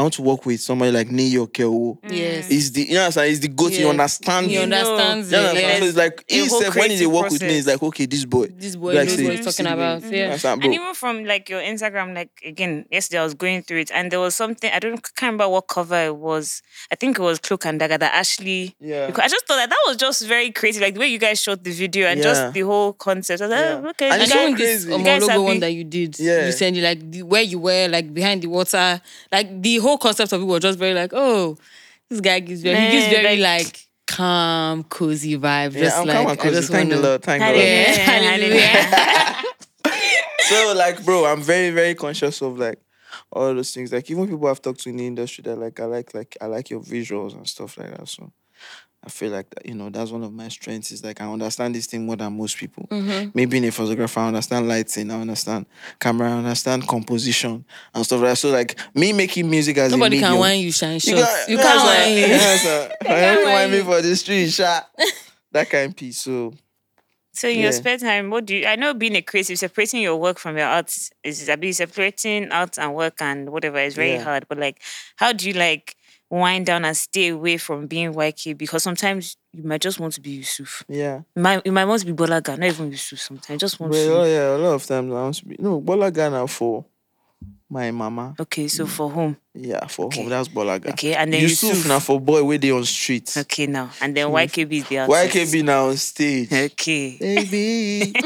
[0.00, 1.98] I want to work with somebody like Neo Kewo.
[2.10, 2.48] Yes.
[2.50, 3.24] Is the you know what I'm?
[3.28, 4.66] Is the goat he understands He you.
[4.66, 4.76] know.
[4.76, 4.86] You it.
[5.00, 5.26] understand?
[5.26, 5.82] So Yes.
[5.82, 7.58] it's like he whole said when he dey creative work with me, process.
[7.58, 8.46] it's like, okay, this boy.
[8.56, 10.02] This boy Like knows say, what he's talking see the way- about.
[10.04, 10.52] You Yeah.
[10.64, 14.10] And even from like your Instagram, like again, yesterday I was going through it and
[14.10, 16.62] there was something I don't can't remember what cover it was.
[16.90, 19.06] I think it was Cloak and Dagger that actually Yeah.
[19.06, 21.40] because I just thought that that was just very creative, like the way you guys
[21.42, 22.24] shot the video and Yeah.
[22.24, 23.42] just the whole concept.
[23.42, 23.80] I was like, Yeah.
[23.84, 24.86] oh, okay, And you it's And guys- crazy.
[24.88, 25.44] this You guys logo sabi.
[25.44, 26.46] one that you did, Yeah.
[26.46, 29.00] you sent it like the, where you were, like behind the water,
[29.32, 31.56] like the whole concept of it was just very like, oh,
[32.08, 35.72] this guy gives very, he gives very like- like, calm, cozy vibe.
[35.74, 37.22] Yeah, just I'm like calm and I just Thank the wanna- Lord.
[37.22, 37.98] Thank the Lord.
[38.24, 39.36] Hallelujah.
[40.48, 42.80] So like, bro, I'm very, very conscious of like
[43.30, 43.92] all those things.
[43.92, 46.46] Like even people I've talked to in the industry that like I like like I
[46.46, 48.08] like your visuals and stuff like that.
[48.08, 48.32] So
[49.02, 51.74] I feel like that, you know that's one of my strengths is like I understand
[51.74, 52.86] this thing more than most people.
[52.90, 53.30] Mm-hmm.
[53.32, 55.64] Maybe being a photographer, I understand lighting, I understand
[55.98, 57.64] camera, I understand composition
[57.94, 58.36] and stuff like that.
[58.36, 61.22] So like me making music as Nobody a can medium, whine you shine You shots.
[61.22, 61.86] got- You yes, can't sir.
[61.86, 62.20] whine me.
[62.20, 62.92] Yes, sir.
[63.00, 64.80] I can't don't whine whine me for the street, sha.
[65.52, 66.18] That kind of piece.
[66.20, 66.52] So
[67.32, 67.62] So in Yeah.
[67.62, 68.66] your spare time, what do you?
[68.66, 70.92] I know being a creative, separating your work from your art
[71.24, 74.24] is I mean separating art and work and whatever is very Yeah.
[74.24, 74.46] hard.
[74.48, 74.82] But like,
[75.16, 75.96] how do you like
[76.30, 78.56] wind down and stay away from being YK?
[78.56, 80.84] Because sometimes you might just want to be Yusuf.
[80.88, 81.22] yeah.
[81.34, 83.18] You might, you might want to be Bolaga, not even Yusuf.
[83.20, 85.56] Sometimes you just want Well, oh yeah, a lot of times I want to be
[85.58, 86.84] no Bola Ghana for
[87.68, 88.34] my mama.
[88.38, 89.36] Okay, so for whom?
[89.54, 90.20] Yeah, for Okay.
[90.22, 90.30] home.
[90.30, 90.90] That's Bolaga.
[90.90, 91.86] Okay, and then Yusuf, Yusuf.
[91.88, 93.32] now for boy where they on street.
[93.36, 93.90] Okay, now.
[94.00, 95.34] And then YKB is the artist.
[95.36, 96.52] YKB now on stage.
[96.52, 97.16] Okay.
[97.18, 98.12] Baby.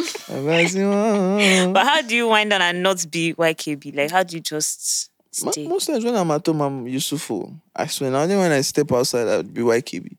[1.72, 3.94] But how do you wind down and not be YKB?
[3.96, 5.10] Like, how do you just
[5.42, 7.52] Most times when I'm at home, I'm Yusufu.
[7.74, 8.14] I swear.
[8.14, 10.16] Only when I step outside, I'd be YKB.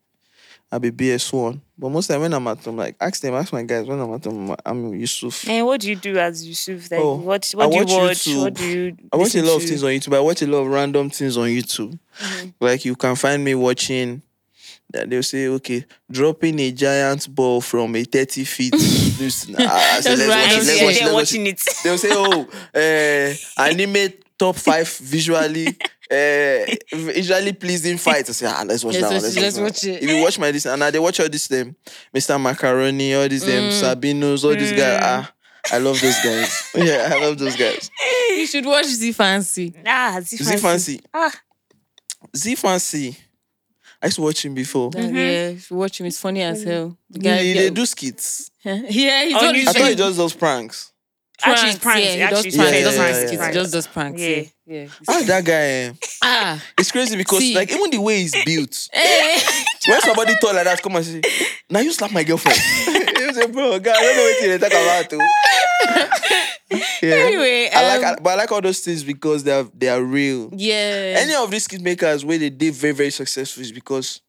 [0.71, 1.61] I'll be BS1.
[1.77, 4.13] But most time when I'm at home, like, ask them, ask my guys, when I'm
[4.13, 5.47] at home, I'm Yusuf.
[5.47, 6.89] And what do you do as Yusuf?
[6.91, 8.17] Like, Oh, what I what do you watch watch?
[8.25, 8.41] YouTube.
[8.41, 9.67] What do you I watch a lot of to?
[9.67, 10.15] things on YouTube.
[10.15, 11.97] I watch a lot of random things on YouTube.
[12.19, 12.49] Mm-hmm.
[12.59, 14.21] Like you can find me watching
[14.91, 18.73] that they'll say, okay, dropping a giant ball from a 30 feet.
[18.77, 18.77] ah,
[19.17, 19.59] Just let's
[20.07, 20.81] watch random it, let's things.
[20.81, 21.61] watch it, they're let's watch watching it.
[21.61, 21.75] it.
[21.83, 25.67] They'll say, oh, uh, anime top five visually.
[26.11, 28.29] Uh, visually pleasing fights.
[28.29, 29.23] I say, ah, let's watch Let's that one.
[29.23, 30.03] Let's, let's watch, watch that one." it.
[30.03, 31.75] If you watch my this, and now they watch all this them,
[32.13, 32.39] Mr.
[32.39, 34.99] Macaroni, all these them, Sabinus, all these guys.
[35.01, 35.33] Ah,
[35.71, 36.71] I love those guys.
[36.75, 37.89] Yeah, I love those guys.
[38.29, 39.73] You should watch Z Fancy.
[39.85, 41.01] Ah, Z Z Fancy.
[41.11, 41.31] Ah,
[42.35, 43.17] Z Fancy.
[44.01, 44.91] I used to watch him before.
[44.91, 46.95] That- Yeah, if watch him, it's funny as hell.
[47.09, 48.51] The Yeah, guy, he, yeah, they do skits.
[48.63, 49.67] yeah, he's On on YouTube.
[49.69, 50.91] I thought he just does pranks.
[51.43, 52.01] Actually, pranks.
[52.05, 52.57] Yeah, he Actually, does pranks.
[52.57, 52.77] pranks.
[52.77, 53.19] He does Yeah, pranks.
[53.23, 53.51] yeah, He yeah.
[53.51, 54.21] just does pranks.
[54.21, 54.27] Yeah.
[54.67, 54.87] Yeah, yeah.
[55.07, 55.53] Ah, that guy.
[55.53, 55.93] eh,
[56.23, 57.53] Ah, It's crazy because See.
[57.53, 58.89] like even the way he's built.
[58.93, 59.39] Eh.
[59.87, 61.21] when somebody tall like that come and say,
[61.69, 62.57] "Now you slap my girlfriend."
[62.87, 65.19] you say, "Bro, God, I don't know what you talk about." Too.
[67.07, 67.15] yeah.
[67.15, 70.01] Anyway, I like, um, but I like all those things because they are they are
[70.01, 70.49] real.
[70.55, 71.15] yeah.
[71.19, 74.21] Any of these kid makers where they did very very successful is because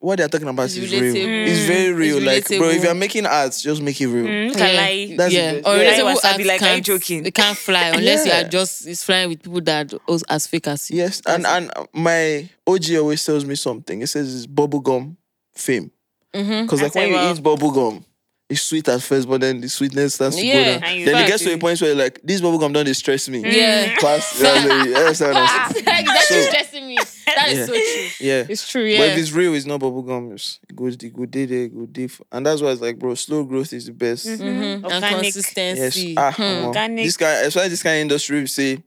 [0.00, 1.02] what they're talking about It's is real.
[1.14, 1.46] relatable.
[1.48, 2.20] It's very real.
[2.22, 4.26] like, bro, if you're making arts, just make it real.
[4.26, 5.14] mm, yeah, can I?
[5.16, 5.52] That's yeah.
[5.54, 5.68] the best.
[5.68, 5.92] Or Yeah.
[5.92, 7.22] relatable Wasabi, acts like, are you joking?
[7.24, 10.46] They can't fly unless you are just it's flying with people that are as- as
[10.46, 10.98] fake as you.
[10.98, 14.00] Yes, and and my OG always tells me something.
[14.02, 15.16] It says it's bubblegum
[15.54, 15.90] fame.
[16.34, 16.62] Mm-hmm.
[16.62, 18.04] Because like when you well- eat bubblegum,
[18.48, 20.54] it's sweet at first, but then the sweetness starts to Yeah.
[20.54, 20.84] go down.
[20.84, 23.28] And you Then it gets to a point where you're like, this bubblegum don't distress
[23.28, 23.40] me.
[23.44, 23.94] Yeah.
[23.96, 25.84] Class, yeah, yeah, yeah, that's what I'm saying.
[26.06, 26.96] That's So- stressing me.
[27.36, 27.66] That is Yeah.
[27.66, 28.26] so true.
[28.26, 28.46] Yeah.
[28.48, 28.98] It's true, yeah.
[28.98, 29.12] But yeah.
[29.12, 30.32] if it's real, it's not bubblegum.
[30.34, 32.08] It's it goes the good day there, good day.
[32.32, 34.26] And that's why it's like, bro, slow growth is the best.
[34.26, 34.40] Mhm.
[34.40, 35.22] And Organic.
[35.24, 35.34] Yes.
[35.34, 36.14] consistency.
[36.16, 36.66] Ah, Hmm.
[36.66, 37.04] Organic.
[37.04, 38.82] This guy, as far as this kind of industry, we say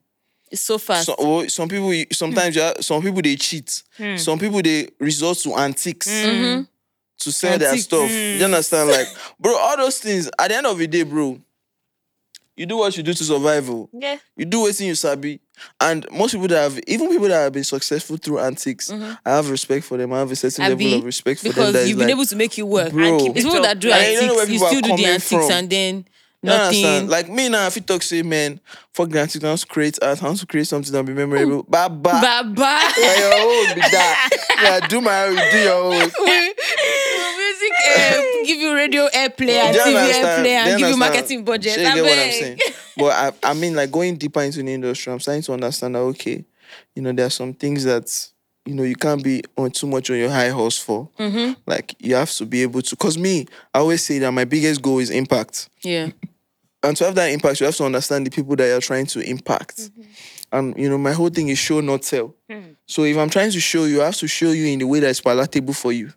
[0.52, 1.06] It's so fast.
[1.06, 3.84] so, oh, some people sometimes you have- some people they cheat.
[3.98, 4.18] Hmm.
[4.18, 6.68] Some people they resort to antiques Mhm.
[7.20, 7.86] to sell their Antiques.
[7.86, 8.10] stuff.
[8.12, 8.90] You understand?
[8.90, 9.08] Like,
[9.40, 11.40] bro, all those things at the end of the day, bro,
[12.56, 13.70] you do what you do to survive.
[13.70, 13.90] oh.
[13.94, 14.18] Yeah.
[14.36, 15.40] You do what you sabi.
[15.80, 19.14] And most people that have, even people that have been successful through antiques, mm-hmm.
[19.26, 20.12] I have respect for them.
[20.14, 21.72] I have a certain Abi, level of respect for them.
[21.72, 22.92] because you've been like, able to make it work.
[22.92, 23.04] Bro.
[23.04, 24.62] And keep it's people that do And you don't know where antiques.
[24.62, 25.52] You still do the antiques from.
[25.52, 26.06] and then
[26.44, 27.08] nothing.
[27.08, 28.60] Like me now, if you talk to say, man,
[28.94, 31.06] fuck the antiques, I want to create art, I want to create something that will
[31.06, 31.64] be memorable.
[31.64, 32.22] Bye bye.
[32.54, 34.30] Bye Yeah, your own be that.
[34.62, 36.12] Yeah, do my own, do your own.
[37.82, 40.46] Uh, give you radio airplay and TV understand?
[40.46, 41.74] airplay and give you marketing budget.
[41.74, 42.60] Shey, you get what I'm saying?
[42.98, 43.12] But
[43.44, 46.44] I, I mean, like going deeper into the industry, I'm starting to understand that okay,
[46.96, 48.30] you know, there are some things that
[48.66, 51.10] you know you can't be on too much on your high horse for.
[51.18, 51.54] Mm-hmm.
[51.66, 52.96] Like you have to be able to.
[52.96, 56.10] Cause me, I always say that my biggest goal is impact, Yeah.
[56.84, 59.20] and to have that impact, you have to understand the people that you're trying to
[59.22, 59.78] impact.
[59.78, 60.02] Mm-hmm.
[60.54, 62.36] And you know, my whole thing is show not tell.
[62.50, 62.74] Hmm.
[62.86, 65.00] So if I'm trying to show you, I have to show you in the way
[65.00, 66.12] that's palatable for you.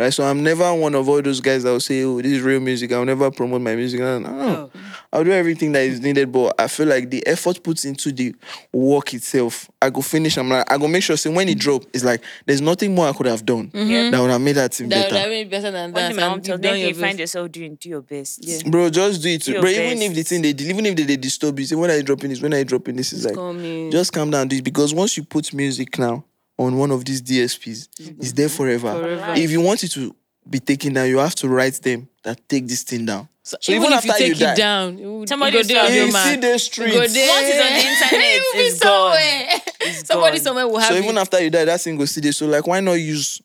[0.00, 2.40] Right, so I'm never one of all those guys that will say, "Oh, this is
[2.40, 3.98] real music." I'll never promote my music.
[3.98, 4.70] No, no, no.
[4.72, 4.80] Oh.
[5.12, 8.32] I'll do everything that is needed, but I feel like the effort put into the
[8.72, 10.36] work itself, I go finish.
[10.38, 11.16] I'm like, I go make sure.
[11.16, 14.10] So when it drop, it's like there's nothing more I could have done Yeah.
[14.10, 15.14] that would have made that thing That, better.
[15.14, 16.08] that way better than One that.
[16.08, 17.18] thing my mom and tells you've me, done if your you find best.
[17.20, 18.38] yourself doing, do your best.
[18.46, 18.58] Yeah.
[18.70, 19.42] Bro, just do it.
[19.42, 21.66] Do your Bro, even if the thing they did, even if they, they disturb you,
[21.66, 22.40] say when are you dropping this?
[22.40, 23.12] When are you dropping this?
[23.12, 23.54] Is like Call
[23.90, 26.24] just calm down, do it because once you put music now
[26.58, 27.88] on one of these DSPs,
[28.20, 28.56] it's there mm-hmm.
[28.56, 28.92] forever.
[28.92, 29.34] Forever.
[29.36, 30.14] If you want it to
[30.48, 33.28] be taken down, you have to write them that take this thing down.
[33.42, 35.52] So So even, even if you after take you it die- down, it would- Somebody
[35.52, 36.34] go will there, your You man.
[36.34, 37.14] see the It go streets.
[37.14, 37.28] there.
[37.28, 39.12] Once it's on the internet, it will be it's gone.
[39.12, 39.60] somewhere.
[39.80, 40.44] It's Somebody gone.
[40.44, 41.04] somewhere will have So it.
[41.04, 42.32] even after you die, that thing go see there.
[42.32, 43.40] So like, why not use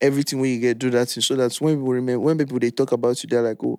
[0.00, 2.70] everything when you get do that thing so that when people remember, when people they
[2.70, 3.78] talk about you, they're like, oh,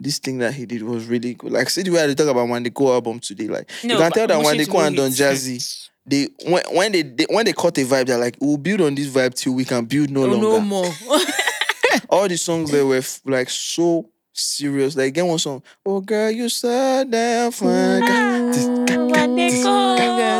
[0.00, 1.50] this thing that he did was really good.
[1.52, 3.48] Like, see the way they talk about Wande Coal album today.
[3.48, 5.10] Like, No, you can but tell that Mushin to Wande Coal and Don.
[5.10, 8.80] Jazzy, they when, when they, they when they cut a vibe, they're like, we'll build
[8.80, 10.46] on this vibe till we can build no Oh, longer.
[10.48, 10.86] no more.
[12.10, 14.96] All the songs they were like so serious.
[14.96, 18.02] Like, get one song, oh girl, you so damn fine.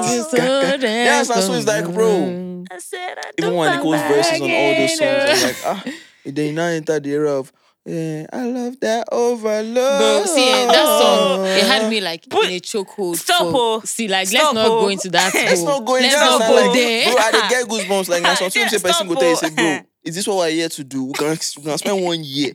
[0.00, 2.64] Yes, and so it's like, bro.
[2.70, 5.42] I said, I Even when Nicole's verses on all those songs, I'm again.
[5.42, 5.84] like, ah,
[6.24, 7.52] they now enter the era of,
[7.88, 9.74] yeah, I love that overload.
[9.74, 13.16] Bro, see, eh, that song, it had me like But- in a chokehold.
[13.16, 13.80] Stop, oh.
[13.84, 14.80] See, like, Stop, let's not oh.
[14.82, 15.32] go into that.
[15.34, 16.38] Let's not go into Let's that.
[16.38, 17.12] not Like, go there.
[17.12, 18.08] Bro, I dey get goosebumps.
[18.08, 19.54] Like, now something Yeah, say person go tell you, say, oh.
[19.54, 21.04] bro, is this what we're here to do?
[21.04, 22.52] We can, we can spend one year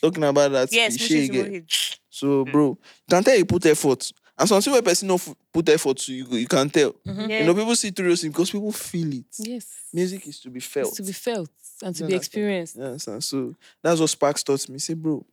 [0.00, 1.54] talking about that Yes, again.
[1.54, 1.98] it.
[2.10, 2.76] So, bro, you
[3.10, 4.10] can tell you put effort.
[4.38, 5.20] And something where person no
[5.52, 6.94] put effort to you, you can tell.
[7.04, 7.40] Yeah.
[7.40, 9.26] You know, people see through those things because people feel it.
[9.38, 9.66] Yes.
[9.92, 10.88] Music is to be felt.
[10.88, 11.50] It's to be felt
[11.82, 12.20] and to You be understand?
[12.20, 12.76] experienced.
[12.76, 13.24] You understand?
[13.24, 14.78] So that's what Sparks taught me.
[14.78, 15.24] Say, bro,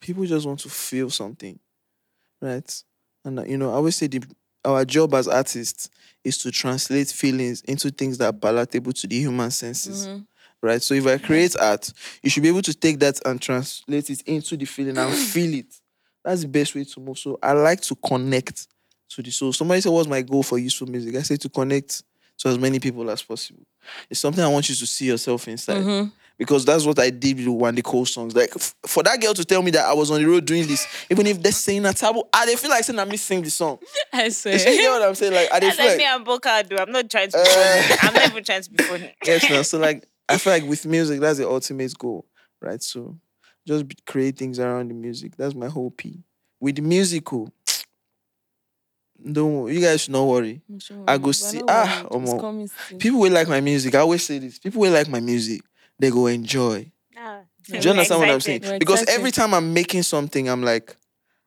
[0.00, 1.58] people just want to feel something,
[2.40, 2.82] right?
[3.24, 4.22] And uh, you know, I always say the
[4.64, 5.90] our job as artists
[6.22, 10.26] is to translate feelings into things that are palatable to the human senses, Mhm.
[10.62, 10.80] right?
[10.80, 11.92] So if I create art,
[12.22, 15.54] you should be able to take that and translate it into the feeling and feel
[15.54, 15.80] it.
[16.24, 17.18] That's the best way to move.
[17.18, 18.68] So I like to connect
[19.10, 19.52] to the soul.
[19.52, 22.04] Somebody said, "What's my goal for Yusful Music?" I say to connect
[22.42, 23.62] to as many people as possible.
[24.10, 26.12] It's something I want you to see yourself inside Mhm.
[26.38, 28.34] because that's what I did with one of the Cole songs.
[28.34, 30.66] Like f- for that girl to tell me that I was on the road doing
[30.66, 33.50] this, even if they're saying a taboo, I they feel like saying I'm missing the
[33.50, 33.78] song.
[34.12, 34.58] I You swear.
[34.58, 35.34] see what I'm saying?
[35.34, 36.76] Like I they feel like me and Boca do.
[36.78, 37.36] I'm not trying to.
[37.36, 37.98] Be Uh, funny.
[38.02, 39.14] I'm not even trying to be funny.
[39.24, 39.62] yes, now.
[39.62, 42.26] So like I feel like with music, that's the ultimate goal,
[42.60, 42.82] right?
[42.82, 43.18] So
[43.66, 45.36] just create things around the music.
[45.36, 46.22] That's my whole P.
[46.60, 47.50] With the musical,
[49.30, 50.60] don't you guys should not worry.
[51.06, 52.26] I go We're see- not ah, worried.
[52.28, 52.40] Omo.
[52.40, 52.70] coming.
[52.98, 53.94] People will like my music.
[53.94, 54.58] I always say this.
[54.58, 55.62] People will like my music.
[55.98, 56.90] They go enjoy.
[57.16, 58.62] Ah, Do you understand what I'm saying?
[58.64, 59.18] We're Because excited.
[59.20, 60.96] every time I'm making something, I'm like,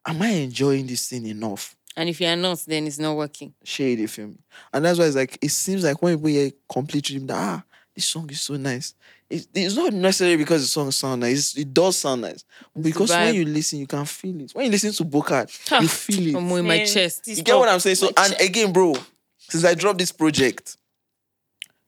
[0.07, 1.75] am I enjoying this thing enough?
[1.97, 3.53] And if you are not, then it's not working.
[3.63, 4.37] Shade, you feel me?
[4.73, 7.63] And that's why it's like, it seems like when people hear complete rhythm, that, ah,
[7.95, 8.93] this song is so nice.
[9.29, 11.57] It's, it's not necessarily because the song sound nice.
[11.57, 12.43] It does sound nice.
[12.79, 14.51] Because when you listen, you can feel it.
[14.53, 16.35] When you listen to Bokad, Ha, you feel it.
[16.37, 17.27] I'm in my chest.
[17.27, 17.95] You get what I'm saying?
[17.95, 18.95] So, and again, bro,
[19.39, 20.77] since I dropped this project,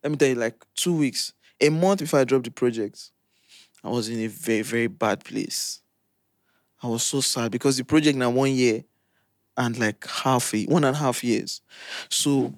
[0.02, 3.10] let me tell you, like two weeks, a month before I dropped the project,
[3.84, 5.80] I was in a very, very bad place.
[6.82, 8.84] I was so sad because the project now one year
[9.56, 11.60] and like half a one and a half years.
[12.08, 12.54] So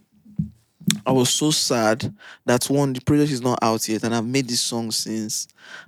[1.07, 2.15] I was so sad
[2.47, 5.47] that one, the project is not out yet, and I've made this song since.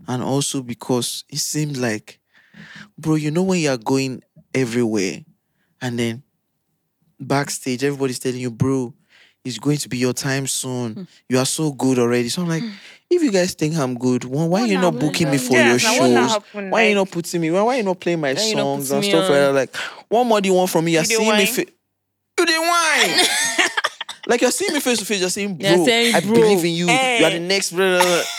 [0.08, 2.18] And also because it seemed like,
[2.98, 4.22] bro, you know when you are going
[4.54, 5.24] everywhere
[5.80, 6.22] and then
[7.20, 8.94] backstage, everybody's telling you, bro,
[9.44, 11.08] it's going to be your time soon.
[11.28, 12.28] You are so good already.
[12.28, 12.62] So I'm like,
[13.10, 15.78] if you guys think I'm good, why, why are you not booking me for your
[15.78, 16.30] Yes, shows?
[16.30, 17.50] happen, Why are you not putting me?
[17.50, 19.52] Why, why are you not playing my songs and stuff like that?
[19.52, 19.76] Like,
[20.08, 20.92] what more do you want from me?
[20.92, 21.46] You're You seeing me.
[21.46, 21.66] Fa-
[22.38, 23.26] you didn't wine.
[24.26, 25.20] like you're seeing me face to face.
[25.20, 26.32] You're saying, bro, You're saying, I bro.
[26.34, 26.86] believe in you.
[26.86, 28.22] You are the next brother.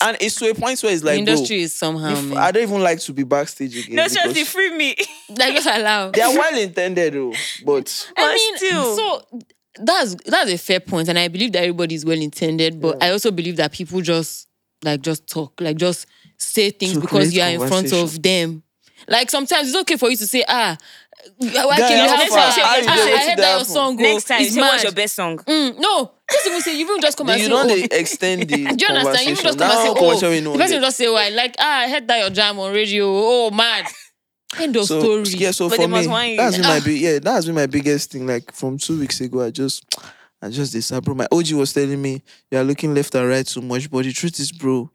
[0.00, 2.36] And it's to a point where it's like, the industry is somehow, if- man.
[2.36, 3.96] I don't even like to be backstage again.
[3.96, 4.96] No, seriously, because free me.
[5.30, 6.10] like just allow.
[6.10, 7.32] they are well intended though,
[7.64, 8.96] but I mean, still.
[8.96, 9.22] so
[9.76, 13.10] that's that's a fair point, and I believe that everybody is well intended, but I
[13.12, 14.46] also believe that people just
[14.82, 16.06] like just talk, like just
[16.36, 18.04] say things To because create you are in front conversation.
[18.04, 18.62] of them.
[19.08, 20.76] Like sometimes it's okay for you to say, ah,
[21.38, 22.50] why Guy, can you have far?
[22.50, 24.60] How you ah, dey I heard that that your song go, Next time, it's say,
[24.60, 24.82] what's mad.
[24.84, 25.38] your best song?
[25.38, 28.42] Mm, no, just even say you even just come and you say, don't oh, extend
[28.42, 28.86] the do you understand?
[28.86, 29.32] You conversation.
[29.32, 30.76] even just come That and say, one oh, conversation we the person dey.
[30.76, 31.28] will just say, why?
[31.30, 33.04] Like, ah, I heard that your jam on radio.
[33.06, 33.86] Oh, mad.
[34.60, 35.24] End of so story.
[35.38, 36.84] yeah, so But for they must me, want that's been my Ah.
[36.84, 38.26] big yeah, that's been my biggest thing.
[38.26, 39.84] Like from two weeks ago, I just
[40.40, 41.14] I just decided, bro.
[41.14, 44.12] My OG was telling me you are looking left and right too much, but the
[44.12, 44.90] truth is, bro,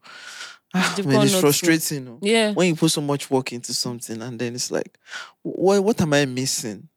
[0.73, 2.07] ah, man, it's frustrating.
[2.07, 2.19] oh.
[2.21, 2.53] Yeah.
[2.53, 4.97] When you put so much work into something and then it's like,
[5.41, 6.87] what what am I missing?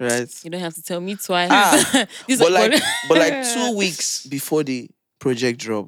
[0.00, 0.28] Right?
[0.42, 1.48] You don't have to tell me twice.
[1.52, 2.72] Ah, but like
[3.08, 5.86] but like two weeks before the project drop,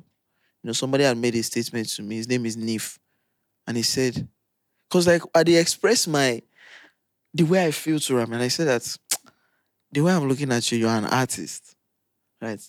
[0.63, 2.17] you know, somebody had made a statement to me.
[2.17, 2.99] His name is Nif.
[3.67, 4.29] And he said,
[4.89, 6.43] because like I they express my
[7.35, 8.97] the way I feel to him, and I said that
[9.93, 11.75] the way I'm looking at you, you're an artist.
[12.41, 12.61] Right?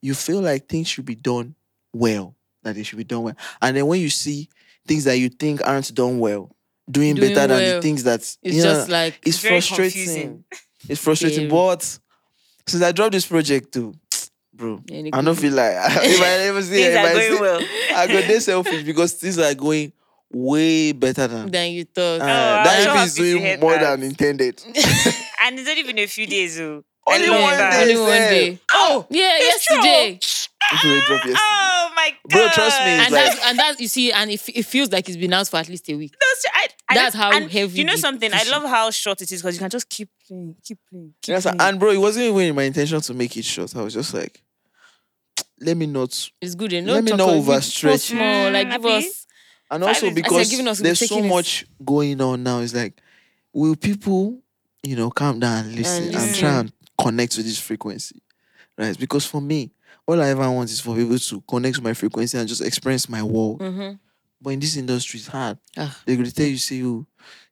[0.00, 1.54] You feel like things should be done
[1.92, 2.35] well,
[2.66, 3.36] that they should be done well.
[3.62, 4.48] And then when you see
[4.86, 6.54] things that you think aren't done well,
[6.90, 10.04] doing, Doing better than the things that it's you know, just like it's very frustrating.
[10.04, 10.44] confusing.
[10.88, 11.48] It's frustrating.
[11.48, 11.50] Very.
[11.50, 11.98] But
[12.66, 13.94] since I dropped this project too,
[14.54, 17.32] bro, Yeah, I don't feel like if I ever see Things if are I going
[17.34, 17.60] see- well.
[17.96, 19.92] I got this selfish because things are going
[20.32, 22.20] way better than than you thought.
[22.20, 23.96] uh, I'm that so is doing more that.
[23.96, 24.62] than intended.
[25.42, 26.60] And it's not even a few days.
[26.60, 26.84] Oh.
[27.08, 27.80] Only I one day.
[27.82, 28.58] Only one day.
[28.72, 29.76] Oh, Yeah, It's true.
[29.76, 30.18] yesterday.
[30.72, 31.34] If we drop yesterday.
[31.38, 32.30] oh my god.
[32.30, 35.08] Bro, trust me, And like- that's and that you see, and it, it feels like
[35.08, 36.12] it's been out for at least a week.
[36.20, 38.30] No, so I, I That's don't- how and heavy You know the something?
[38.32, 41.32] I love how short it is because you can just keep playing, keep playing, keep
[41.32, 41.60] Yes, playing.
[41.60, 43.74] and bro, it wasn't even my intention to make it short.
[43.76, 44.42] I was just like,
[45.60, 46.30] let me not.
[46.40, 46.72] It's good.
[46.72, 49.26] And Let me not of it, overstretch post more, like Mm, give us.
[49.70, 51.28] And Five also is- I said because giving us, there's so taking it.
[51.28, 52.60] much going on now.
[52.60, 53.00] It's like,
[53.52, 54.40] will people,
[54.82, 56.34] you know, calm down and listen and, listen.
[56.34, 58.22] try and connect to this frequency,
[58.78, 58.96] right?
[58.98, 59.72] Because for me,
[60.06, 63.08] all I ever want is for people to connect to my frequency and just experience
[63.08, 63.60] my world.
[63.60, 63.98] Mhm.
[64.40, 65.58] But in this industry, it's hard.
[65.78, 65.96] Ah.
[66.04, 67.06] They will tell you, say you,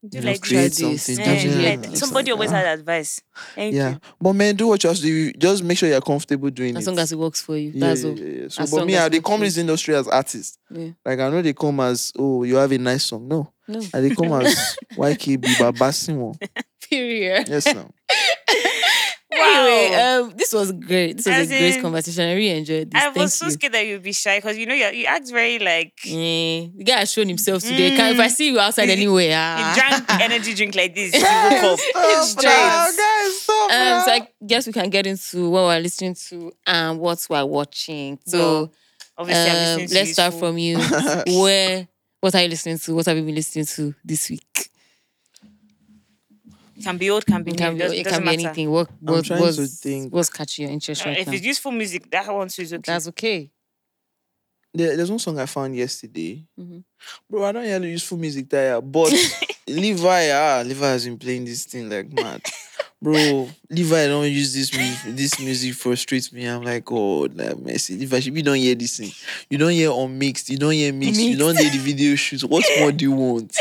[0.07, 1.19] Do you know, like create something.
[1.19, 2.57] Eh, Yeah, like, somebody like, always ah.
[2.57, 3.23] had advice.
[3.55, 4.01] Thank yeah, you.
[4.21, 5.33] but man, do what you have to do.
[5.33, 6.91] Just make sure you're comfortable doing As it.
[6.91, 7.71] As long as it works for you.
[7.75, 8.19] yeah, That's yeah, all.
[8.19, 8.49] yeah, yeah.
[8.49, 10.59] So, As but me, I they come this industry as artists.
[10.71, 10.91] Yeah.
[11.05, 13.27] Like I know they come as oh you have a nice song.
[13.29, 13.81] No, No.
[13.95, 16.37] I they come as YKB Babasimo.
[16.91, 17.49] Period.
[17.49, 17.91] Yes, no.
[19.37, 20.21] Anyway, Wow.
[20.23, 21.17] um, this was great.
[21.17, 22.25] This was As a great in, conversation.
[22.25, 23.01] I really enjoyed this.
[23.03, 23.51] I Thank was so you.
[23.53, 26.85] scared that you'd be shy because you know you you act very like Yeah, the
[26.85, 27.97] guy has shown himself today.
[27.97, 29.75] Can- If I see you outside He- anywhere, you ah.
[29.77, 31.15] drank energy drink like this.
[31.15, 31.79] You woke up.
[31.81, 32.97] Stop Straight.
[32.97, 36.99] guys, stop Um, so I guess we can get into what we're listening to and
[37.01, 38.19] what we're watching.
[38.27, 38.73] So Well,
[39.17, 40.79] Obviously, I'm um, listening to let's start useful- from you.
[41.43, 41.89] Where?
[42.21, 42.95] What are you listening to?
[42.95, 44.71] What have you been listening to this week?
[46.83, 47.59] Can be old, can be It new.
[47.59, 48.71] can be, doesn't- it doesn't can be anything.
[48.71, 50.13] What I'm what to was think.
[50.13, 51.33] what's catching your interest Uh, right if now?
[51.35, 52.83] it's Yusful Music, that one too is okay.
[52.93, 53.51] That's okay.
[54.77, 56.45] There, there's one song I found yesterday.
[56.59, 56.83] Mhm.
[57.31, 59.13] Bro, I don't hear Yusful Music there, but
[59.69, 62.43] Levi, ah, Levi has been playing this thing like mad.
[63.05, 65.15] Bro, Levi don't use this music.
[65.17, 66.47] This music frustrates me.
[66.47, 67.97] I'm like, oh, that messy.
[67.99, 69.13] Levi, you don't hear this thing.
[69.51, 70.49] You don't hear unmixed.
[70.49, 71.21] You don't hear mixed.
[71.21, 72.45] You don't hear the video shoots.
[72.45, 73.55] What more do you want?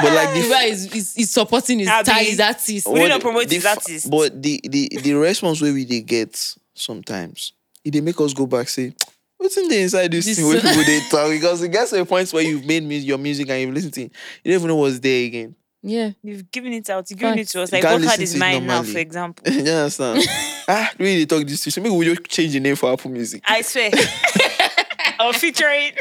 [0.00, 2.04] But like the The guy is, is, is supporting his, Abi.
[2.10, 2.88] tie, his artist.
[2.88, 4.10] We need to what- promote the his fa- artist.
[4.10, 6.34] But the the the response where we they get
[6.74, 7.52] sometimes,
[7.84, 8.92] it they make us go back say,
[9.36, 12.00] what's in the inside this, This- thing where people they talk because it gets to
[12.00, 14.12] a point where you've made music, your music and you've listened to it,
[14.42, 15.54] you don't even know what's there again.
[15.82, 16.10] Yeah.
[16.22, 17.08] You've given it out.
[17.10, 17.70] You've given it to us.
[17.72, 19.44] Like, what card listen is to it mine now, for example?
[19.52, 20.24] you understand?
[20.68, 23.10] ah, really they talk this to so maybe we just change the name for Apple
[23.10, 23.42] Music.
[23.46, 23.90] I swear.
[25.20, 25.94] I'll feature it.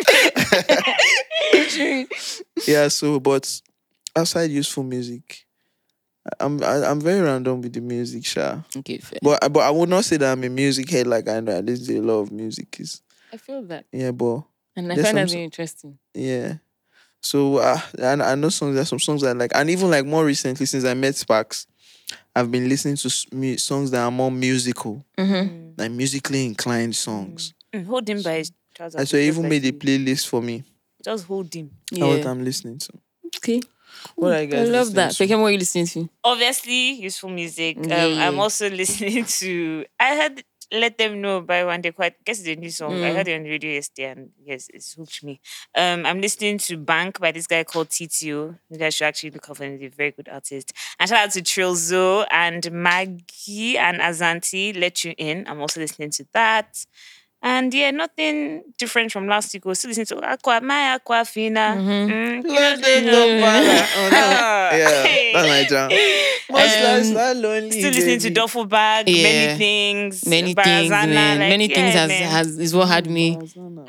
[2.67, 3.61] yeah, so but
[4.15, 5.45] outside Yusful Music.
[6.25, 8.63] I- I'm I, I'm very random with the music, sure.
[8.77, 9.19] Okay, fair.
[9.21, 11.59] But but I would not say that I'm a music head like I know I
[11.61, 12.79] listen to a lot of music.
[12.79, 13.01] Is
[13.33, 13.85] I feel that.
[13.91, 14.43] yeah, but
[14.75, 15.97] And I find that some- interesting.
[16.13, 16.55] Yeah.
[17.21, 18.75] So uh, and I know songs.
[18.75, 21.67] There's some songs I like, and even like more recently, since I met Sparks,
[22.35, 25.71] I've been listening to s- mu- songs that are more musical, Mm-hmm.
[25.77, 27.53] like musically inclined songs.
[27.73, 28.99] Mm, hold him by his trousers.
[28.99, 30.63] And so I even like made a playlist for me.
[31.03, 31.71] Just hold him.
[31.91, 32.05] Yeah.
[32.05, 32.93] What I'm listening to.
[33.37, 33.61] Okay.
[34.15, 35.07] What are you I guys love that.
[35.19, 36.09] listening Pekem, what are you listening to?
[36.23, 37.77] Obviously, Yusful Music.
[37.77, 38.27] Um, Yeah.
[38.27, 39.85] I'm also listening to.
[39.99, 41.91] I had let them know by one day.
[41.91, 42.93] Quite guess the new song.
[43.03, 43.15] I Mm.
[43.15, 45.39] heard it on the radio yesterday, and yes, it's hooked me.
[45.75, 48.57] Um, I'm listening to Bank by this guy called TTO.
[48.69, 49.79] You guys should actually look up him.
[49.79, 50.73] He's a very good artist.
[50.99, 54.77] And shout out to Trilzo and Maggie and Azanti.
[54.77, 55.47] Let you in.
[55.47, 56.85] I'm also listening to that.
[57.41, 59.63] And yeah, nothing different from last week.
[59.65, 61.75] We're still listening to Aqua, my Aqua Fina.
[61.77, 63.41] Mm, you know, Let it you go, know.
[63.41, 63.87] Bala.
[63.95, 64.17] Oh, no.
[64.39, 65.31] Ah, Yeah, hey.
[65.33, 65.89] that's my jam.
[66.49, 66.77] Must
[67.09, 68.33] Um, last lonely, Still listening to baby.
[68.33, 69.23] Duffel Bag, Yeah.
[69.23, 71.39] many things, Many things, Barazana, man.
[71.39, 72.23] like, Many things yeah, has, man.
[72.29, 73.37] has is what had me.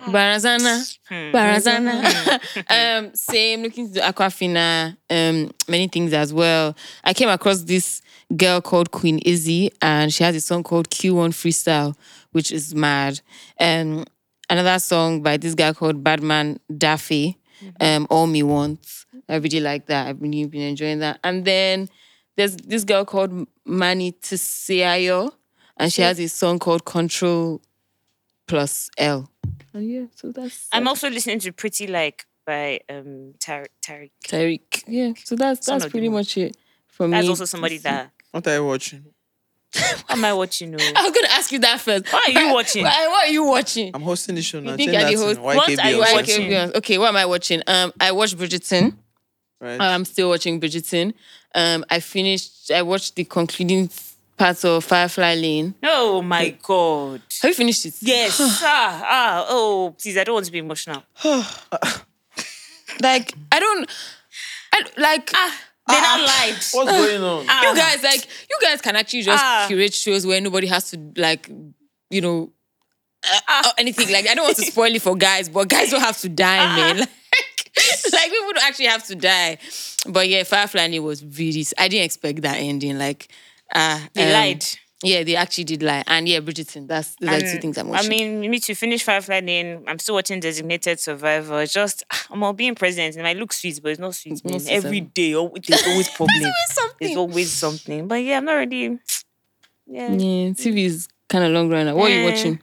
[0.09, 0.97] Barazana.
[1.09, 1.15] Hmm.
[1.35, 2.41] Barazana.
[2.99, 6.77] um, same looking to Aquafina, um, many things as well.
[7.05, 8.03] I came across this
[8.37, 11.95] girl called Queen Izzy, and she has a song called Q1 Freestyle,
[12.33, 13.21] which is mad.
[13.61, 14.05] Um,
[14.51, 17.39] another song by this guy called Badman Daffy,
[17.81, 19.07] um, All Me Wants.
[19.29, 20.09] I really like that.
[20.09, 21.21] I've really been enjoying that.
[21.25, 21.89] And then
[22.37, 25.33] there's this girl called Mani Tisiayo,
[25.77, 27.61] and she has a song called Control
[28.47, 29.31] Plus L.
[29.75, 34.11] And yeah, so that's I'm also listening to Pretty Like by um Tar- Tariq.
[34.25, 34.85] Tyreek.
[34.87, 36.57] Yeah, so that's Son that's pretty much it
[36.87, 37.29] for That's me.
[37.29, 39.05] That's also somebody that What are you watching?
[39.75, 40.75] What am I watching?
[40.75, 40.79] Oh?
[40.97, 42.13] I was gonna ask you that first.
[42.13, 42.85] Why are you watching?
[42.85, 43.91] Why- What are you watching?
[43.95, 44.71] I'm hosting the show now.
[44.73, 45.37] You think Change you're the that host?
[45.37, 46.35] to What YKB are you or watching?
[46.35, 47.63] something, Okay, okay, what am I watching?
[47.67, 48.97] Um, I watched Bridgerton.
[49.61, 49.81] Right?
[49.81, 51.15] I'm still watching Bridgerton.
[51.55, 52.71] Um, I finished.
[52.71, 53.91] I watched the concluding
[54.37, 55.75] parts of Firefly Lane.
[55.83, 57.23] Oh my god.
[57.43, 57.95] Have you finished it?
[58.01, 58.39] Yes.
[58.63, 61.03] ah, ah, oh, please, I don't want to be emotional.
[63.01, 63.89] Like I don't.
[64.73, 65.31] I like.
[65.35, 65.55] Ah,
[65.89, 66.55] they not lied.
[66.73, 67.47] What's going on?
[67.49, 69.65] Ah, you guys like you guys can actually just Ah.
[69.69, 71.51] curate shows where nobody has to like
[72.11, 72.53] you know
[73.49, 76.01] uh, or anything like i don't want to spoil it for guys but guys don't
[76.01, 76.77] have to die Ah.
[76.77, 77.73] man like,
[78.13, 79.59] like people don't actually have to die
[80.09, 83.29] but yeah firefly it was really i didn't expect that ending like
[83.75, 84.65] uh They um, lied.
[85.03, 87.89] Yeah they actually did lie and yeah bridgerton that's those are the two things i'm
[87.89, 88.11] watching.
[88.11, 91.65] I watching mean, me to finish Firefly Lane, I'm still watching Designated Survivor.
[91.67, 93.17] Just, I'm all being president.
[93.17, 94.55] It might look sweet, but it's not sweet, man.
[94.55, 95.53] not sweet, Every seven.
[95.69, 96.41] there's always problem.
[96.41, 98.09] There's something There's always something.
[98.09, 98.99] But yeah, I'm not really.
[99.91, 100.11] Yeah.
[100.13, 102.31] yeah tv is kind of long run what are you Eh.
[102.31, 102.61] watching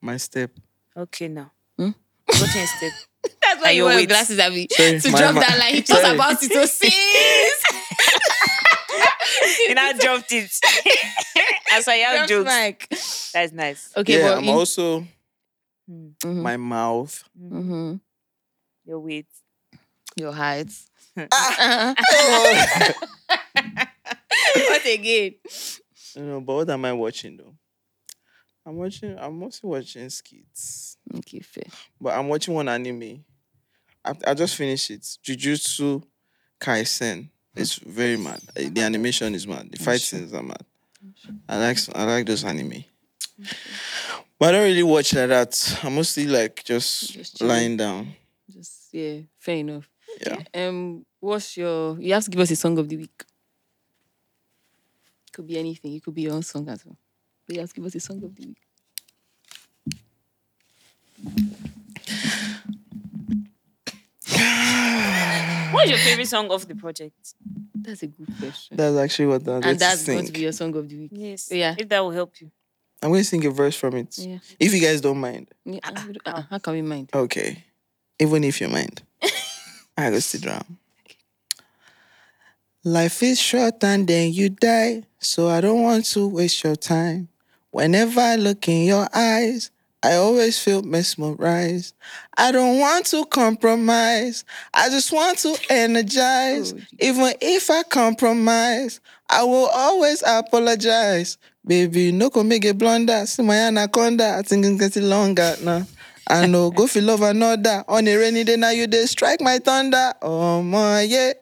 [0.00, 0.50] My step.
[0.96, 1.52] Okay, now.
[1.78, 1.90] Hmm?
[2.28, 2.90] Watching step.
[3.22, 4.08] that's why Are you you wear your wait?
[4.08, 7.62] glasses Abby, Sorry, to my- drop my- that line he talks about it so sis
[9.68, 10.50] and I dropped it.
[11.72, 12.50] As I have Drop jokes.
[12.50, 12.88] mic.
[13.32, 13.92] That's nice.
[13.96, 15.06] Okay, yeah, but I'm in- also
[15.90, 17.24] Mhm, my mouth.
[17.38, 18.00] mhm.
[18.84, 19.26] Your weight.
[20.16, 20.70] your height.
[21.32, 21.94] Ah.
[24.54, 25.34] what again?
[26.14, 27.54] You know, but what am I watching though?
[28.66, 29.16] I'm watching.
[29.18, 31.64] I'm mostly watching skits, Okay, fair.
[32.00, 33.24] but I'm watching one anime.
[34.04, 35.02] I, I just finished it.
[35.24, 36.02] Jujutsu
[36.60, 37.28] Kaisen.
[37.54, 38.40] It's very mad.
[38.54, 39.70] The animation is mad.
[39.70, 40.64] The fight scenes are mad.
[41.48, 42.84] I like I like those anime.
[44.38, 45.80] But I don't really watch like that.
[45.82, 48.14] I'm mostly like just, Just lying down.
[48.50, 49.88] Just yeah, fair enough.
[50.20, 50.42] Yeah.
[50.54, 51.98] Um, what's your?
[51.98, 53.24] You have to give us a song of the week.
[55.32, 55.94] Could be anything.
[55.94, 56.96] It could be your own song as well.
[57.46, 58.56] But you have to give us a song of the week.
[65.72, 67.34] What's your favorite song of the project?
[67.74, 68.76] That's a good question.
[68.76, 71.10] That's actually what I'm going and that's going to be your song of the week.
[71.12, 71.50] Yes.
[71.50, 71.74] Yeah.
[71.78, 72.50] If that will help you.
[73.02, 74.18] I'm going to sing a verse from it.
[74.18, 74.38] Yeah.
[74.58, 75.48] If you guys don't mind.
[75.64, 75.80] yeah.
[75.84, 77.10] uh, uh, how can we mind?
[77.14, 77.64] Okay.
[78.18, 79.02] Even if you mind.
[79.96, 80.78] I go sit down.
[82.84, 87.28] Life is short and then you die, so I don't want to waste your time.
[87.70, 89.70] Whenever I look in your eyes,
[90.02, 91.94] I always feel mesmerized.
[92.36, 94.44] I don't want to compromise.
[94.72, 96.72] I just want to energize.
[96.72, 101.36] Oh, Even if I compromise, I will always apologize.
[101.66, 103.26] Baby, no go make a blunder.
[103.26, 104.36] See my anaconda.
[104.38, 105.86] I think it's getting longer now.
[106.26, 107.84] I know, go feel love another.
[107.86, 110.14] On a rainy day, now you dey strike my thunder.
[110.22, 111.32] Oh my yeah.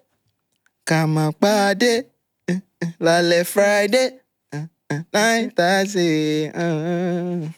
[0.84, 2.02] Come eh,
[2.48, 2.60] eh,
[2.98, 4.18] Lale Friday.
[4.52, 4.66] eh,
[5.12, 6.48] Nine thirty.
[6.48, 7.48] uh.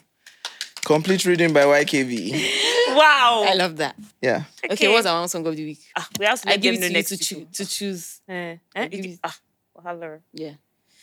[0.85, 2.95] Complete reading by YKB.
[2.95, 3.45] Wow.
[3.47, 3.95] I love that.
[4.21, 4.43] Yeah.
[4.69, 5.79] Okay, what's our own song of the week?
[5.95, 7.47] Ah, we have to I let give them it know to you next to, choo-
[7.53, 8.21] to choose.
[8.27, 8.33] Eh,
[8.75, 9.37] eh, it give it- ah,
[9.77, 10.19] wahala.
[10.33, 10.53] Yeah.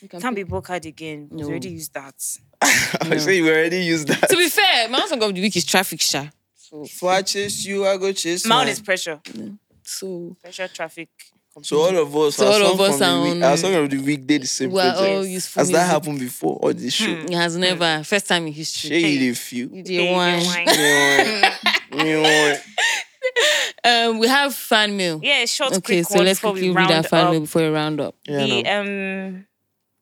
[0.00, 0.46] You can Can't pick.
[0.46, 1.28] be book card again.
[1.30, 1.48] We No.
[1.48, 2.14] already used that.
[2.62, 4.28] I say you already used that.
[4.28, 6.26] To be fair, my song of the week is Traffic Sha.
[6.56, 8.72] So, If I chase you, I go chase Mount mine.
[8.72, 9.20] is pressure.
[9.82, 11.09] so Pressure traffic.
[11.62, 13.74] So all of us, So all of us from the are week, on- our song
[13.74, 15.60] of the week did the same we're all useful.
[15.60, 17.10] Has that happened before or this show?
[17.10, 18.02] It has never.
[18.05, 18.90] First time in history.
[19.01, 19.68] Shady few.
[19.72, 20.43] You did one.
[21.93, 22.59] Yeah.
[23.85, 25.20] Um, we have fan mail.
[25.22, 27.30] Yeah, short, Okay, quick so one let's before we quickly read our round fan up.
[27.32, 28.14] mail before we round up.
[28.24, 29.47] the um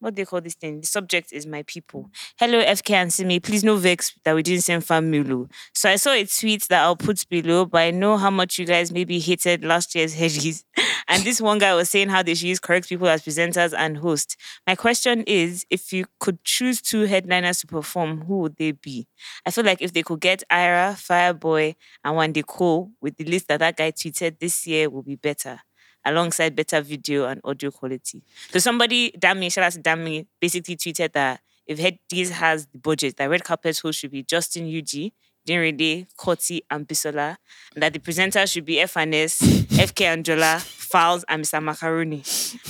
[0.01, 0.81] what do they call this thing?
[0.81, 2.05] The subject is my people.
[2.05, 2.11] Mm.
[2.39, 3.41] Hello, FK and Simi.
[3.41, 5.33] Please no vex that we didn't send fan mail.
[5.33, 5.49] oh.
[5.75, 8.67] So I saw a tweet that I'll put below, but I know how much you
[8.67, 10.65] guys maybe hated last year's Headies.
[11.09, 13.97] And this one guy was saying how they should use correct people as presenters and
[13.99, 14.37] hosts.
[14.67, 19.07] My question is if you could choose two headliners to perform, who would they be?
[19.47, 21.75] I feel like if they could get Ira, Fireboy,
[22.05, 25.61] and Wande Coal with the list that that guy tweeted this year will be better
[26.07, 28.23] alongside better video and audio quality.
[28.51, 33.17] So somebody, Dami, shout out to Dami, basically tweeted that if Headies has the budget,
[33.17, 35.13] that red carpet host should be Justin UG,
[35.47, 37.37] Dinrede, Koti, and Bisola,
[37.75, 39.41] and that the presenters should be FNS,
[39.77, 41.63] FK Anjola, Files, and Mr.
[41.63, 42.23] Macaroni,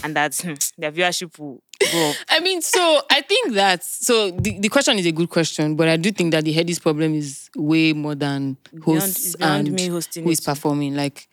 [0.04, 2.16] and that hmm, their viewership will go up.
[2.28, 5.88] I mean, so I think that so the, the question is a good question, but
[5.88, 9.76] I do think that the headies problem is way more than hosts it's beyond and
[9.76, 10.94] me hosting who is performing.
[10.94, 11.28] Like,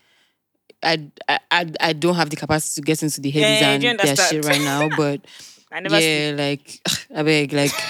[0.84, 4.16] I, I I don't have the capacity to get into the headies Yeah, and their
[4.16, 5.22] shit right now, but
[5.76, 6.80] I never yeah, like
[7.16, 7.72] I beg, like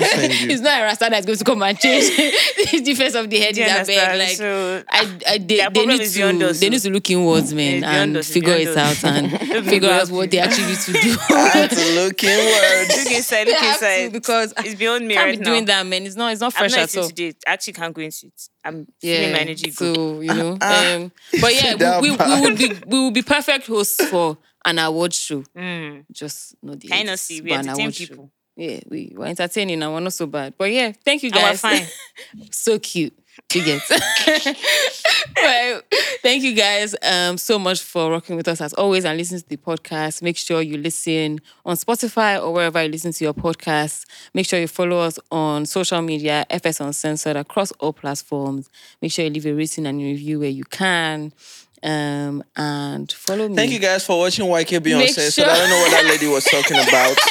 [0.00, 3.44] it's not a rasta that's going to come and change the defense of the Do
[3.44, 3.56] headies.
[3.56, 4.18] you I beg, understand?
[4.18, 4.36] like.
[4.36, 7.86] so I, I, they, they need to us, they need to look inwards, man, it's
[7.86, 11.16] and us, figure beyond it out and figure out what they actually need to do.
[11.30, 12.96] I had to look inwards.
[13.04, 14.12] look inside, They look have to inside.
[14.12, 15.50] because it's beyond me can't right be now.
[15.50, 16.06] doing that, man.
[16.06, 17.08] It's not it's not fresh I'm fresh not at all.
[17.10, 17.38] into today.
[17.46, 18.48] I actually can't go into it.
[18.64, 19.94] I'm Yeah, feeling my energy go.
[19.94, 23.66] so you know, um, but yeah, we, we, we would be we would be perfect
[23.66, 24.38] hosts for
[24.68, 25.42] an award show.
[25.56, 26.04] Mm.
[26.12, 27.40] Just not the not edits, see?
[27.40, 28.06] We entertain show.
[28.06, 28.30] people.
[28.56, 30.54] Yeah, we were entertaining and we're not so bad.
[30.58, 31.60] But yeah, thank you And we're guys.
[31.60, 31.86] fine.
[32.50, 33.14] so cute.
[33.54, 33.82] You get.
[35.36, 35.80] well,
[36.22, 39.48] thank you guys um so much for rocking with us as always and listening to
[39.48, 40.22] the podcast.
[40.22, 44.06] Make sure you listen on Spotify or wherever you listen to your podcast.
[44.34, 48.68] Make sure you follow us on social media, FNS Uncensored across all platforms.
[49.00, 51.32] Make sure you leave a rating and a review where you can.
[51.82, 53.54] Um and follow me.
[53.56, 55.30] Thank you guys for watching YK Make Beyonce.
[55.32, 57.16] So I don't know what that lady was talking about.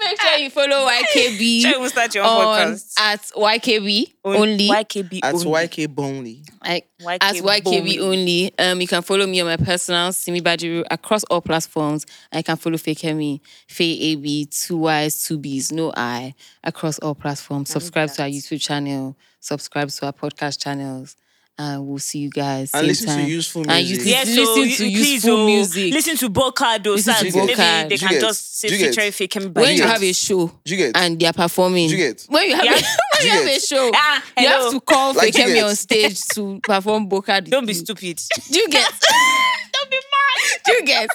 [0.00, 2.94] Make sure you follow YKB Sure, we'll start your own on podcast.
[2.98, 4.68] at YKB only.
[4.68, 5.46] YKB At only.
[5.46, 6.48] YK Bonley.
[6.62, 7.98] I, YK as YKB Boney.
[8.00, 8.52] only.
[8.58, 12.06] Um, you can follow me on my personal Simi Bajiru across all platforms.
[12.32, 16.34] I can follow Feyikemi, Faye AB, two Y's, two B's, no I,
[16.64, 17.70] across all platforms.
[17.70, 18.28] Subscribe to our.
[18.28, 19.16] YouTube channel.
[19.38, 21.14] Subscribe to our podcast channels.
[21.62, 22.70] And we'll see you guys.
[22.72, 23.26] And same listen to time.
[23.28, 24.06] useful And music.
[24.06, 25.92] you Yeah, listen so to you- please, useful oh, music.
[25.92, 26.86] Listen to Bocado.
[26.94, 27.88] Listen so to maybe Bocard.
[27.90, 30.46] they can just say do you get- feature Fake when you you have a show
[30.64, 30.96] Do you get?
[30.96, 32.24] and they're performing, Do you get?
[32.30, 32.72] when you have, Yeah.
[32.72, 32.82] a, when
[33.20, 36.24] you you have a show, Ah, you have to call Like you Feyikemi on stage
[36.34, 37.42] to perform Boca.
[37.42, 38.18] Don't be stupid.
[38.50, 38.90] Do you get?
[39.74, 40.60] Don't be mad.
[40.64, 41.08] Do you get?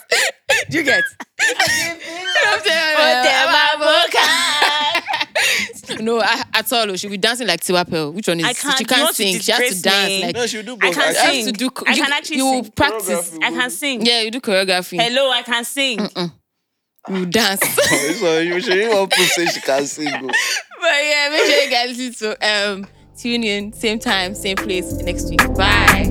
[0.70, 1.04] Do you get?
[6.00, 6.92] Whatever, no, I, at all.
[6.92, 8.12] oh, She'll be dancing like Tiwa Pearl.
[8.12, 8.46] Which one is?
[8.46, 9.40] I can't- She can't sing.
[9.40, 10.08] She has to dance.
[10.10, 10.24] me.
[10.24, 11.16] Like No, she'll do I can actually.
[11.16, 11.46] have sing.
[11.46, 11.70] to do.
[11.88, 12.72] I you, can actually you sing.
[12.72, 13.38] practice.
[13.42, 14.06] I can sing.
[14.06, 15.02] Yeah, you do choreography.
[15.02, 16.00] Hello, I can sing.
[17.10, 17.62] You dance.
[18.20, 20.08] so you should even prove say she can sing.
[20.12, 20.22] oh.
[20.22, 24.92] but yeah, make sure you guys listen to um tune in same time, same place
[24.94, 25.40] next week.
[25.56, 26.05] Bye.